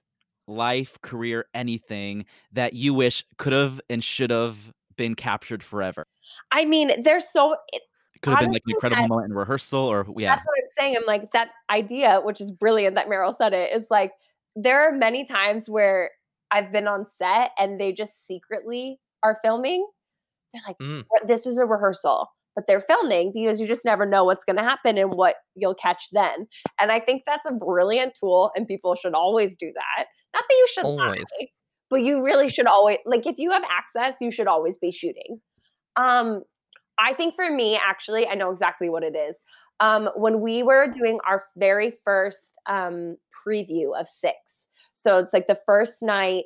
life, 0.47 0.97
career, 1.03 1.47
anything 1.55 2.25
that 2.53 2.73
you 2.75 2.95
wish 2.95 3.25
could 3.39 3.53
have 3.53 3.81
and 3.91 4.03
should 4.05 4.31
have 4.31 4.57
been 4.97 5.15
captured 5.17 5.63
forever. 5.63 6.07
I 6.53 6.65
mean, 6.65 7.03
there's 7.03 7.29
so 7.29 7.57
it, 7.73 7.83
It 8.21 8.27
could 8.27 8.31
have 8.33 8.41
been 8.41 8.53
like 8.53 8.63
an 8.67 8.73
incredible 8.73 9.09
moment 9.09 9.31
in 9.31 9.37
rehearsal 9.37 9.81
or 9.81 10.05
yeah. 10.19 10.35
that's 10.35 10.47
what 10.47 10.59
I'm 10.63 10.71
saying. 10.79 10.97
I'm 10.97 11.07
like 11.07 11.33
that 11.33 11.49
idea, 11.71 12.21
which 12.23 12.41
is 12.43 12.51
brilliant 12.51 12.95
that 12.97 13.07
Meryl 13.07 13.35
said 13.35 13.55
it, 13.55 13.75
is 13.75 13.87
like 13.89 14.13
there 14.55 14.87
are 14.87 14.93
many 14.93 15.25
times 15.25 15.71
where 15.71 16.11
I've 16.51 16.71
been 16.71 16.87
on 16.87 17.07
set 17.17 17.53
and 17.59 17.81
they 17.81 17.93
just 17.93 18.27
secretly 18.27 18.99
are 19.23 19.39
filming. 19.43 19.87
They're 20.53 20.63
like, 20.67 20.77
Mm. 20.79 21.05
This 21.27 21.47
is 21.47 21.57
a 21.57 21.65
rehearsal, 21.65 22.29
but 22.55 22.65
they're 22.67 22.83
filming 22.83 23.33
because 23.33 23.59
you 23.59 23.67
just 23.67 23.87
never 23.87 24.05
know 24.05 24.25
what's 24.25 24.45
going 24.45 24.57
to 24.57 24.63
happen 24.63 24.99
and 24.99 25.15
what 25.15 25.37
you'll 25.55 25.75
catch 25.75 26.09
then. 26.13 26.47
And 26.79 26.93
I 26.93 27.01
think 27.01 27.23
that's 27.27 27.47
a 27.47 27.53
brilliant 27.53 28.15
tool, 28.21 28.51
and 28.55 28.67
people 28.67 28.97
should 28.97 29.15
always 29.15 29.55
do 29.59 29.73
that. 29.75 30.07
Not 30.35 30.45
that 30.49 30.55
you 30.55 30.67
should 30.75 30.85
Always. 30.85 31.25
lie, 31.41 31.47
but 31.89 32.03
you 32.03 32.23
really 32.23 32.49
should 32.49 32.67
always 32.67 32.99
like 33.07 33.27
if 33.27 33.37
you 33.39 33.51
have 33.51 33.65
access, 33.71 34.15
you 34.21 34.31
should 34.31 34.47
always 34.47 34.77
be 34.77 34.93
shooting. 34.93 35.41
Um, 35.97 36.43
I 37.01 37.15
think 37.15 37.35
for 37.35 37.51
me, 37.51 37.79
actually, 37.83 38.27
I 38.27 38.35
know 38.35 38.51
exactly 38.51 38.91
what 38.91 39.03
it 39.03 39.17
is. 39.17 39.37
Um, 39.81 40.11
when 40.15 40.41
we 40.41 40.63
were 40.63 40.87
doing 40.87 41.19
our 41.27 41.45
very 41.57 41.95
first 42.05 42.53
um, 42.67 43.17
preview 43.47 43.99
of 43.99 44.09
Six, 44.09 44.67
so 44.95 45.17
it's 45.19 45.33
like 45.33 45.47
the 45.47 45.59
first 45.65 46.03
night 46.03 46.45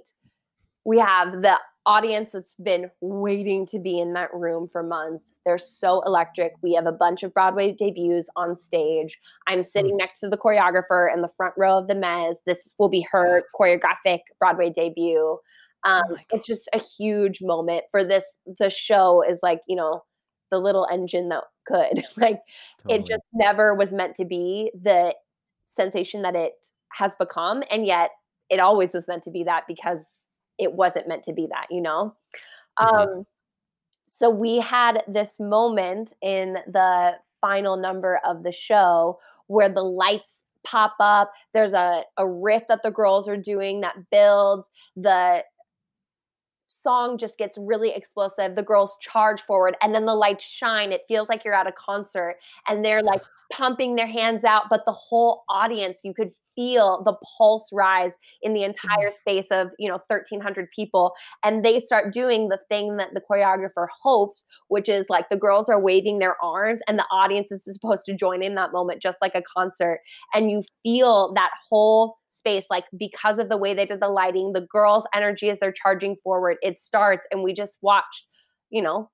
we 0.84 0.98
have 0.98 1.42
the 1.42 1.58
audience 1.86 2.30
that's 2.32 2.54
been 2.54 2.90
waiting 3.00 3.66
to 3.66 3.78
be 3.78 3.98
in 3.98 4.14
that 4.14 4.32
room 4.32 4.68
for 4.70 4.82
months. 4.82 5.26
They're 5.44 5.58
so 5.58 6.02
electric. 6.06 6.52
We 6.62 6.74
have 6.74 6.86
a 6.86 6.92
bunch 6.92 7.22
of 7.22 7.34
Broadway 7.34 7.72
debuts 7.72 8.28
on 8.36 8.56
stage. 8.56 9.18
I'm 9.48 9.62
sitting 9.62 9.96
next 9.96 10.20
to 10.20 10.28
the 10.28 10.38
choreographer 10.38 11.12
in 11.12 11.20
the 11.20 11.28
front 11.36 11.54
row 11.56 11.78
of 11.78 11.88
the 11.88 11.94
Mez. 11.94 12.36
This 12.46 12.72
will 12.78 12.88
be 12.88 13.06
her 13.10 13.42
choreographic 13.58 14.20
Broadway 14.38 14.70
debut. 14.70 15.38
Um, 15.84 16.02
my 16.10 16.24
it's 16.30 16.46
just 16.46 16.68
a 16.72 16.78
huge 16.78 17.40
moment 17.42 17.84
for 17.90 18.04
this. 18.04 18.38
The 18.58 18.70
show 18.70 19.22
is 19.22 19.40
like, 19.42 19.60
you 19.68 19.76
know, 19.76 20.02
the 20.54 20.60
little 20.60 20.86
engine 20.92 21.28
that 21.30 21.44
could. 21.66 22.04
like, 22.16 22.40
it 22.88 23.06
just 23.06 23.22
never 23.32 23.74
was 23.74 23.92
meant 23.92 24.14
to 24.16 24.24
be 24.24 24.70
the 24.80 25.14
sensation 25.66 26.22
that 26.22 26.36
it 26.36 26.54
has 26.92 27.14
become. 27.16 27.62
And 27.70 27.84
yet 27.86 28.10
it 28.50 28.60
always 28.60 28.94
was 28.94 29.08
meant 29.08 29.24
to 29.24 29.30
be 29.30 29.44
that 29.44 29.64
because 29.66 30.04
it 30.58 30.72
wasn't 30.74 31.08
meant 31.08 31.24
to 31.24 31.32
be 31.32 31.48
that, 31.48 31.66
you 31.70 31.80
know? 31.80 32.14
Mhm. 32.80 33.18
Um, 33.20 33.26
so 34.08 34.30
we 34.30 34.58
had 34.60 35.02
this 35.08 35.40
moment 35.40 36.12
in 36.22 36.58
the 36.68 37.12
final 37.40 37.76
number 37.76 38.20
of 38.24 38.42
the 38.44 38.52
show 38.52 39.18
where 39.48 39.68
the 39.68 39.82
lights 39.82 40.42
pop 40.64 40.94
up. 41.00 41.32
There's 41.52 41.72
a, 41.72 42.04
a 42.16 42.26
riff 42.26 42.64
that 42.68 42.82
the 42.82 42.90
girls 42.90 43.28
are 43.28 43.36
doing 43.36 43.80
that 43.82 43.96
builds. 44.10 44.68
The 44.96 45.44
song 46.82 47.18
just 47.18 47.38
gets 47.38 47.56
really 47.58 47.90
explosive. 47.94 48.54
The 48.54 48.62
girls 48.62 48.96
charge 49.00 49.42
forward 49.42 49.76
and 49.80 49.94
then 49.94 50.06
the 50.06 50.14
lights 50.14 50.44
shine. 50.44 50.92
It 50.92 51.02
feels 51.08 51.28
like 51.28 51.44
you're 51.44 51.54
at 51.54 51.66
a 51.66 51.72
concert 51.72 52.36
and 52.68 52.84
they're 52.84 53.02
like 53.02 53.22
pumping 53.52 53.96
their 53.96 54.06
hands 54.06 54.44
out, 54.44 54.64
but 54.70 54.82
the 54.86 54.92
whole 54.92 55.44
audience, 55.48 56.00
you 56.02 56.14
could 56.14 56.32
feel 56.54 57.02
the 57.04 57.14
pulse 57.36 57.68
rise 57.72 58.14
in 58.42 58.54
the 58.54 58.60
mm-hmm. 58.60 58.70
entire 58.70 59.10
space 59.20 59.46
of 59.50 59.68
you 59.78 59.88
know 59.88 59.98
1300 60.08 60.68
people 60.74 61.12
and 61.42 61.64
they 61.64 61.80
start 61.80 62.12
doing 62.12 62.48
the 62.48 62.58
thing 62.68 62.96
that 62.96 63.08
the 63.14 63.20
choreographer 63.20 63.86
hopes 64.02 64.44
which 64.68 64.88
is 64.88 65.06
like 65.08 65.28
the 65.30 65.36
girls 65.36 65.68
are 65.68 65.80
waving 65.80 66.18
their 66.18 66.36
arms 66.42 66.80
and 66.86 66.98
the 66.98 67.06
audience 67.10 67.50
is 67.50 67.64
supposed 67.64 68.04
to 68.06 68.14
join 68.14 68.42
in 68.42 68.54
that 68.54 68.72
moment 68.72 69.02
just 69.02 69.18
like 69.20 69.34
a 69.34 69.42
concert 69.56 70.00
and 70.32 70.50
you 70.50 70.62
feel 70.82 71.32
that 71.34 71.50
whole 71.68 72.16
space 72.30 72.66
like 72.70 72.84
because 72.98 73.38
of 73.38 73.48
the 73.48 73.56
way 73.56 73.74
they 73.74 73.86
did 73.86 74.00
the 74.00 74.08
lighting 74.08 74.52
the 74.52 74.66
girls 74.70 75.04
energy 75.14 75.50
as 75.50 75.58
they're 75.60 75.72
charging 75.72 76.16
forward 76.22 76.56
it 76.62 76.80
starts 76.80 77.26
and 77.30 77.42
we 77.42 77.52
just 77.52 77.78
watched 77.80 78.24
you 78.70 78.82
know 78.82 79.08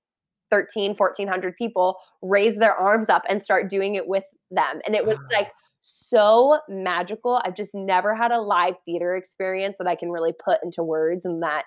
13 0.50 0.94
1400 0.96 1.54
people 1.56 1.96
raise 2.22 2.56
their 2.56 2.74
arms 2.74 3.08
up 3.08 3.22
and 3.28 3.42
start 3.42 3.70
doing 3.70 3.94
it 3.94 4.06
with 4.06 4.24
them 4.50 4.80
and 4.84 4.94
it 4.94 5.06
was 5.06 5.18
like 5.32 5.48
so 5.80 6.58
magical 6.68 7.40
i've 7.44 7.54
just 7.54 7.74
never 7.74 8.14
had 8.14 8.30
a 8.30 8.40
live 8.40 8.74
theater 8.84 9.16
experience 9.16 9.76
that 9.78 9.86
i 9.86 9.94
can 9.94 10.10
really 10.10 10.32
put 10.32 10.58
into 10.62 10.82
words 10.82 11.24
and 11.24 11.42
that 11.42 11.64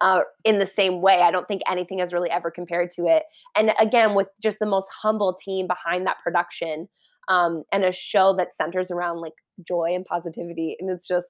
uh, 0.00 0.20
in 0.44 0.58
the 0.58 0.66
same 0.66 1.00
way 1.00 1.22
i 1.22 1.30
don't 1.30 1.48
think 1.48 1.62
anything 1.68 1.98
has 1.98 2.12
really 2.12 2.30
ever 2.30 2.50
compared 2.50 2.90
to 2.90 3.06
it. 3.06 3.24
And 3.56 3.72
again 3.80 4.14
with 4.14 4.28
just 4.42 4.58
the 4.60 4.66
most 4.66 4.88
humble 5.02 5.34
team 5.34 5.66
behind 5.66 6.06
that 6.06 6.18
production 6.22 6.88
um, 7.28 7.64
and 7.72 7.84
a 7.84 7.92
show 7.92 8.34
that 8.36 8.54
centers 8.56 8.90
around 8.90 9.20
like 9.20 9.32
joy 9.66 9.88
and 9.94 10.04
positivity 10.04 10.76
and 10.78 10.88
it's 10.90 11.08
just 11.08 11.26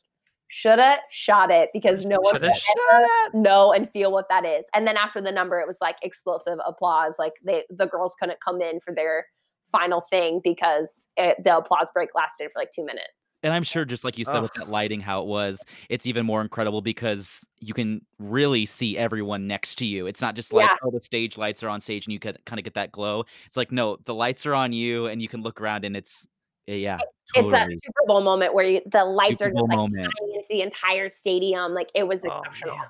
shoulda 0.50 0.96
shot 1.10 1.50
it 1.50 1.70
because 1.72 2.04
no 2.04 2.18
one 2.20 2.34
Shoulda 2.34 2.48
could 2.48 2.56
shot 2.56 2.76
ever 2.90 3.38
know 3.38 3.72
and 3.72 3.90
feel 3.90 4.10
what 4.10 4.28
that 4.30 4.44
is. 4.44 4.64
And 4.74 4.86
then 4.86 4.96
after 4.96 5.20
the 5.20 5.32
number 5.32 5.60
it 5.60 5.68
was 5.68 5.76
like 5.80 5.96
explosive 6.02 6.58
applause 6.66 7.14
like 7.18 7.34
they 7.44 7.64
the 7.70 7.86
girls 7.86 8.14
couldn't 8.18 8.38
come 8.44 8.60
in 8.60 8.80
for 8.80 8.94
their 8.94 9.26
final 9.72 10.02
thing 10.10 10.40
because 10.42 10.88
it, 11.16 11.36
the 11.44 11.56
applause 11.58 11.88
break 11.94 12.10
lasted 12.14 12.48
for 12.52 12.58
like 12.60 12.70
two 12.74 12.84
minutes 12.84 13.08
And 13.42 13.52
I'm 13.52 13.62
sure, 13.62 13.84
just 13.84 14.02
like 14.04 14.18
you 14.18 14.24
said 14.24 14.40
with 14.42 14.52
that 14.54 14.68
lighting, 14.68 15.00
how 15.00 15.20
it 15.22 15.26
was, 15.28 15.62
it's 15.88 16.06
even 16.06 16.26
more 16.26 16.40
incredible 16.42 16.80
because 16.82 17.46
you 17.60 17.72
can 17.74 18.04
really 18.18 18.66
see 18.66 18.98
everyone 18.98 19.46
next 19.46 19.76
to 19.76 19.84
you. 19.84 20.06
It's 20.06 20.20
not 20.20 20.34
just 20.34 20.52
like, 20.52 20.68
Yeah. 20.68 20.76
oh, 20.82 20.90
the 20.90 21.00
stage 21.02 21.38
lights 21.38 21.62
are 21.62 21.68
on 21.68 21.80
stage 21.80 22.06
and 22.06 22.12
you 22.12 22.18
can 22.18 22.36
kind 22.46 22.58
of 22.58 22.64
get 22.64 22.74
that 22.74 22.90
glow. 22.92 23.24
It's 23.46 23.56
like, 23.56 23.70
no, 23.70 23.96
the 24.06 24.14
lights 24.14 24.44
are 24.46 24.54
on 24.54 24.72
you 24.72 25.06
and 25.06 25.22
you 25.22 25.28
can 25.28 25.42
look 25.42 25.60
around 25.60 25.84
and 25.84 25.96
it's, 25.96 26.26
eh, 26.66 26.74
yeah, 26.76 26.98
it's 27.34 27.50
that 27.52 27.68
super 27.70 28.02
bowl 28.06 28.22
moment 28.22 28.54
where 28.54 28.64
you, 28.64 28.80
the 28.90 29.04
lights 29.04 29.38
Super 29.38 29.50
are 29.50 29.52
Bowl 29.52 29.66
just 29.66 29.68
like 29.70 29.76
moment. 29.76 30.12
shining 30.18 30.34
into 30.34 30.46
the 30.50 30.62
entire 30.62 31.08
stadium 31.08 31.74
like 31.74 31.90
it 31.94 32.08
was 32.08 32.24
Oh, 32.24 32.38
exceptional 32.40 32.76
man. 32.76 32.86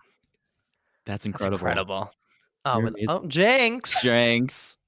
That's 1.05 1.25
That's 1.25 1.27
incredible. 1.27 1.57
incredible. 1.59 2.11
Oh, 2.65 2.79
You're 2.79 2.87
and- 2.89 2.97
amazing. 2.97 3.11
oh, 3.11 3.27
Jenks. 3.27 4.03
Jenks. 4.03 4.79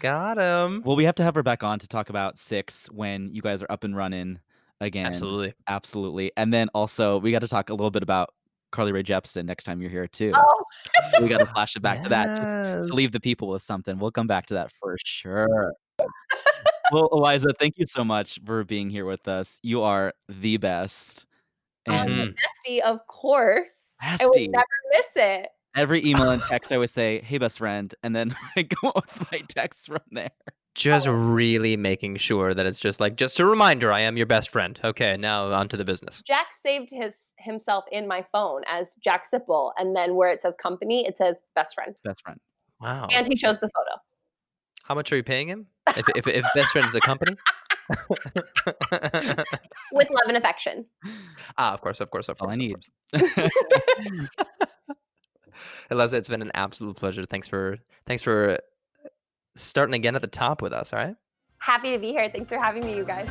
Got 0.00 0.38
him. 0.38 0.82
Well, 0.84 0.96
we 0.96 1.04
have 1.04 1.14
to 1.16 1.22
have 1.22 1.34
her 1.34 1.42
back 1.42 1.62
on 1.62 1.78
to 1.78 1.88
talk 1.88 2.08
about 2.10 2.38
six 2.38 2.86
when 2.90 3.30
you 3.32 3.42
guys 3.42 3.62
are 3.62 3.70
up 3.70 3.84
and 3.84 3.96
running 3.96 4.38
again. 4.80 5.06
Absolutely. 5.06 5.54
Absolutely. 5.68 6.32
And 6.36 6.52
then 6.52 6.68
also, 6.74 7.18
we 7.18 7.32
got 7.32 7.40
to 7.40 7.48
talk 7.48 7.70
a 7.70 7.74
little 7.74 7.90
bit 7.90 8.02
about 8.02 8.34
Carly 8.70 8.92
Rae 8.92 9.02
Jepsen 9.02 9.44
next 9.44 9.64
time 9.64 9.80
you're 9.80 9.90
here, 9.90 10.06
too. 10.06 10.32
oh 10.34 10.64
we 11.20 11.28
got 11.28 11.38
to 11.38 11.46
flash 11.46 11.76
it 11.76 11.82
back 11.82 12.02
to 12.02 12.08
that 12.08 12.36
just 12.80 12.88
to 12.90 12.94
leave 12.94 13.12
the 13.12 13.20
people 13.20 13.48
with 13.48 13.62
something. 13.62 13.98
We'll 13.98 14.10
come 14.10 14.26
back 14.26 14.46
to 14.46 14.54
that 14.54 14.72
for 14.72 14.96
sure. 15.04 15.72
well, 16.92 17.08
Eliza, 17.12 17.50
thank 17.58 17.74
you 17.76 17.86
so 17.86 18.02
much 18.04 18.38
for 18.46 18.64
being 18.64 18.88
here 18.90 19.04
with 19.04 19.28
us. 19.28 19.58
You 19.62 19.82
are 19.82 20.14
the 20.28 20.56
best. 20.56 21.26
um, 21.88 21.94
And 21.94 22.34
bestie 22.34 22.80
of 22.80 23.06
course 23.06 23.68
i 24.00 24.26
would 24.26 24.50
never 24.50 24.64
miss 24.90 25.06
it 25.14 25.48
every 25.76 26.04
email 26.04 26.30
and 26.30 26.42
text, 26.42 26.72
I 26.72 26.76
always 26.76 26.90
say, 26.90 27.20
hey, 27.20 27.38
best 27.38 27.58
friend. 27.58 27.94
And 28.02 28.14
then 28.14 28.36
I 28.56 28.62
go 28.62 28.92
with 28.94 29.32
my 29.32 29.38
text 29.48 29.86
from 29.86 30.00
there. 30.10 30.30
Just 30.74 31.06
really 31.06 31.76
making 31.76 32.16
sure 32.16 32.54
that 32.54 32.64
it's 32.64 32.80
just 32.80 32.98
like, 32.98 33.16
just 33.16 33.38
a 33.38 33.44
reminder, 33.44 33.92
I 33.92 34.00
am 34.00 34.16
your 34.16 34.24
best 34.24 34.50
friend. 34.50 34.80
Okay, 34.82 35.18
now 35.18 35.52
on 35.52 35.68
to 35.68 35.76
the 35.76 35.84
business. 35.84 36.22
Jack 36.26 36.46
saved 36.58 36.88
his 36.90 37.34
himself 37.38 37.84
in 37.92 38.08
my 38.08 38.24
phone 38.32 38.62
as 38.66 38.92
Jack 39.04 39.24
Sipple, 39.30 39.72
and 39.76 39.94
then 39.94 40.14
where 40.14 40.30
it 40.30 40.40
says 40.40 40.54
company, 40.62 41.06
it 41.06 41.18
says 41.18 41.36
best 41.54 41.74
friend. 41.74 41.94
Best 42.04 42.22
friend. 42.22 42.40
Wow. 42.80 43.06
And 43.12 43.26
he 43.26 43.36
chose 43.36 43.58
the 43.58 43.68
photo. 43.68 44.00
How 44.84 44.94
much 44.94 45.12
are 45.12 45.16
you 45.16 45.22
paying 45.22 45.48
him? 45.48 45.66
If, 45.94 46.06
if, 46.16 46.26
if 46.26 46.46
best 46.54 46.72
friend 46.72 46.86
is 46.86 46.94
a 46.94 47.00
company? 47.00 47.36
with 49.92 50.08
love 50.10 50.28
and 50.28 50.36
affection. 50.36 50.86
ah, 51.58 51.74
of 51.74 51.80
course, 51.80 52.00
of 52.00 52.10
course, 52.10 52.28
of 52.28 52.38
course. 52.38 52.56
All 52.56 52.68
course. 52.68 52.90
I 53.12 54.08
need. 54.08 54.28
Eliza, 55.90 56.16
it's 56.16 56.28
been 56.28 56.42
an 56.42 56.52
absolute 56.54 56.96
pleasure. 56.96 57.24
Thanks 57.24 57.48
for 57.48 57.78
thanks 58.06 58.22
for 58.22 58.50
uh, 58.52 58.56
starting 59.56 59.94
again 59.94 60.14
at 60.14 60.22
the 60.22 60.28
top 60.28 60.62
with 60.62 60.72
us. 60.72 60.92
All 60.92 60.98
right. 60.98 61.16
Happy 61.58 61.92
to 61.92 61.98
be 61.98 62.08
here. 62.08 62.28
Thanks 62.28 62.48
for 62.48 62.58
having 62.58 62.84
me, 62.84 62.96
you 62.96 63.04
guys. 63.04 63.30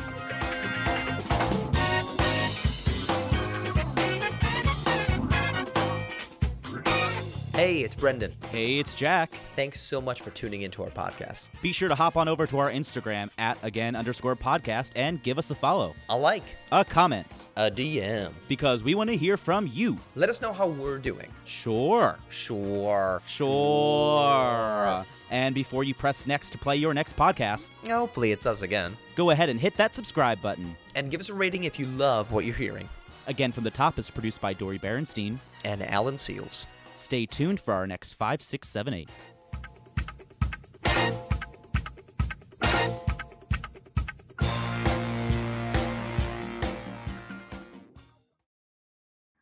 Hey, 7.62 7.82
it's 7.84 7.94
Brendan. 7.94 8.34
Hey, 8.50 8.80
it's 8.80 8.92
Jack. 8.92 9.30
Thanks 9.54 9.80
so 9.80 10.00
much 10.00 10.20
for 10.20 10.30
tuning 10.30 10.62
into 10.62 10.82
our 10.82 10.90
podcast. 10.90 11.48
Be 11.62 11.70
sure 11.72 11.88
to 11.88 11.94
hop 11.94 12.16
on 12.16 12.26
over 12.26 12.44
to 12.44 12.58
our 12.58 12.68
Instagram 12.68 13.30
at 13.38 13.56
again 13.62 13.94
underscore 13.94 14.34
podcast 14.34 14.90
and 14.96 15.22
give 15.22 15.38
us 15.38 15.48
a 15.52 15.54
follow, 15.54 15.94
A 16.08 16.16
like, 16.16 16.42
a 16.72 16.84
comment, 16.84 17.28
a 17.54 17.70
DM. 17.70 18.32
because 18.48 18.82
we 18.82 18.96
want 18.96 19.10
to 19.10 19.16
hear 19.16 19.36
from 19.36 19.68
you. 19.72 19.96
Let 20.16 20.28
us 20.28 20.42
know 20.42 20.52
how 20.52 20.66
we're 20.66 20.98
doing. 20.98 21.28
Sure. 21.44 22.18
Sure. 22.30 23.22
Sure. 23.28 25.06
And 25.30 25.54
before 25.54 25.84
you 25.84 25.94
press 25.94 26.26
next 26.26 26.50
to 26.50 26.58
play 26.58 26.74
your 26.74 26.94
next 26.94 27.14
podcast, 27.16 27.70
Hopefully, 27.88 28.32
it's 28.32 28.44
us 28.44 28.62
again. 28.62 28.96
go 29.14 29.30
ahead 29.30 29.48
and 29.48 29.60
hit 29.60 29.76
that 29.76 29.94
subscribe 29.94 30.42
button. 30.42 30.74
And 30.96 31.12
give 31.12 31.20
us 31.20 31.28
a 31.28 31.34
rating 31.34 31.62
if 31.62 31.78
you 31.78 31.86
love 31.86 32.32
what 32.32 32.44
you're 32.44 32.56
hearing. 32.56 32.88
Again 33.28 33.52
from 33.52 33.62
the 33.62 33.70
Top 33.70 34.00
is 34.00 34.10
produced 34.10 34.40
by 34.40 34.52
Dory 34.52 34.80
Berenstein. 34.80 35.38
And 35.64 35.80
Alan 35.84 36.18
Seals. 36.18 36.66
Stay 37.02 37.26
tuned 37.26 37.58
for 37.58 37.74
our 37.74 37.84
next 37.84 38.14
5, 38.14 38.40
6, 38.40 38.68
7, 38.68 38.94
8. 38.94 39.10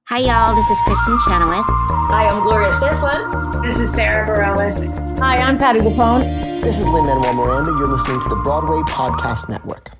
Hi, 0.08 0.18
y'all. 0.18 0.56
This 0.56 0.70
is 0.70 0.78
Kristin 0.78 1.20
Chenoweth. 1.24 1.66
Hi, 2.08 2.28
I'm 2.28 2.42
Gloria 2.42 2.70
Estefan. 2.70 3.62
This 3.62 3.78
is 3.78 3.92
Sara 3.92 4.26
Bareilles. 4.26 5.18
Hi, 5.18 5.36
I'm 5.36 5.58
Patti 5.58 5.80
LuPone. 5.80 6.62
This 6.62 6.80
is 6.80 6.86
Lin-Manuel 6.86 7.34
Miranda. 7.34 7.72
You're 7.72 7.88
listening 7.88 8.20
to 8.22 8.28
the 8.30 8.36
Broadway 8.36 8.80
Podcast 8.88 9.50
Network. 9.50 9.99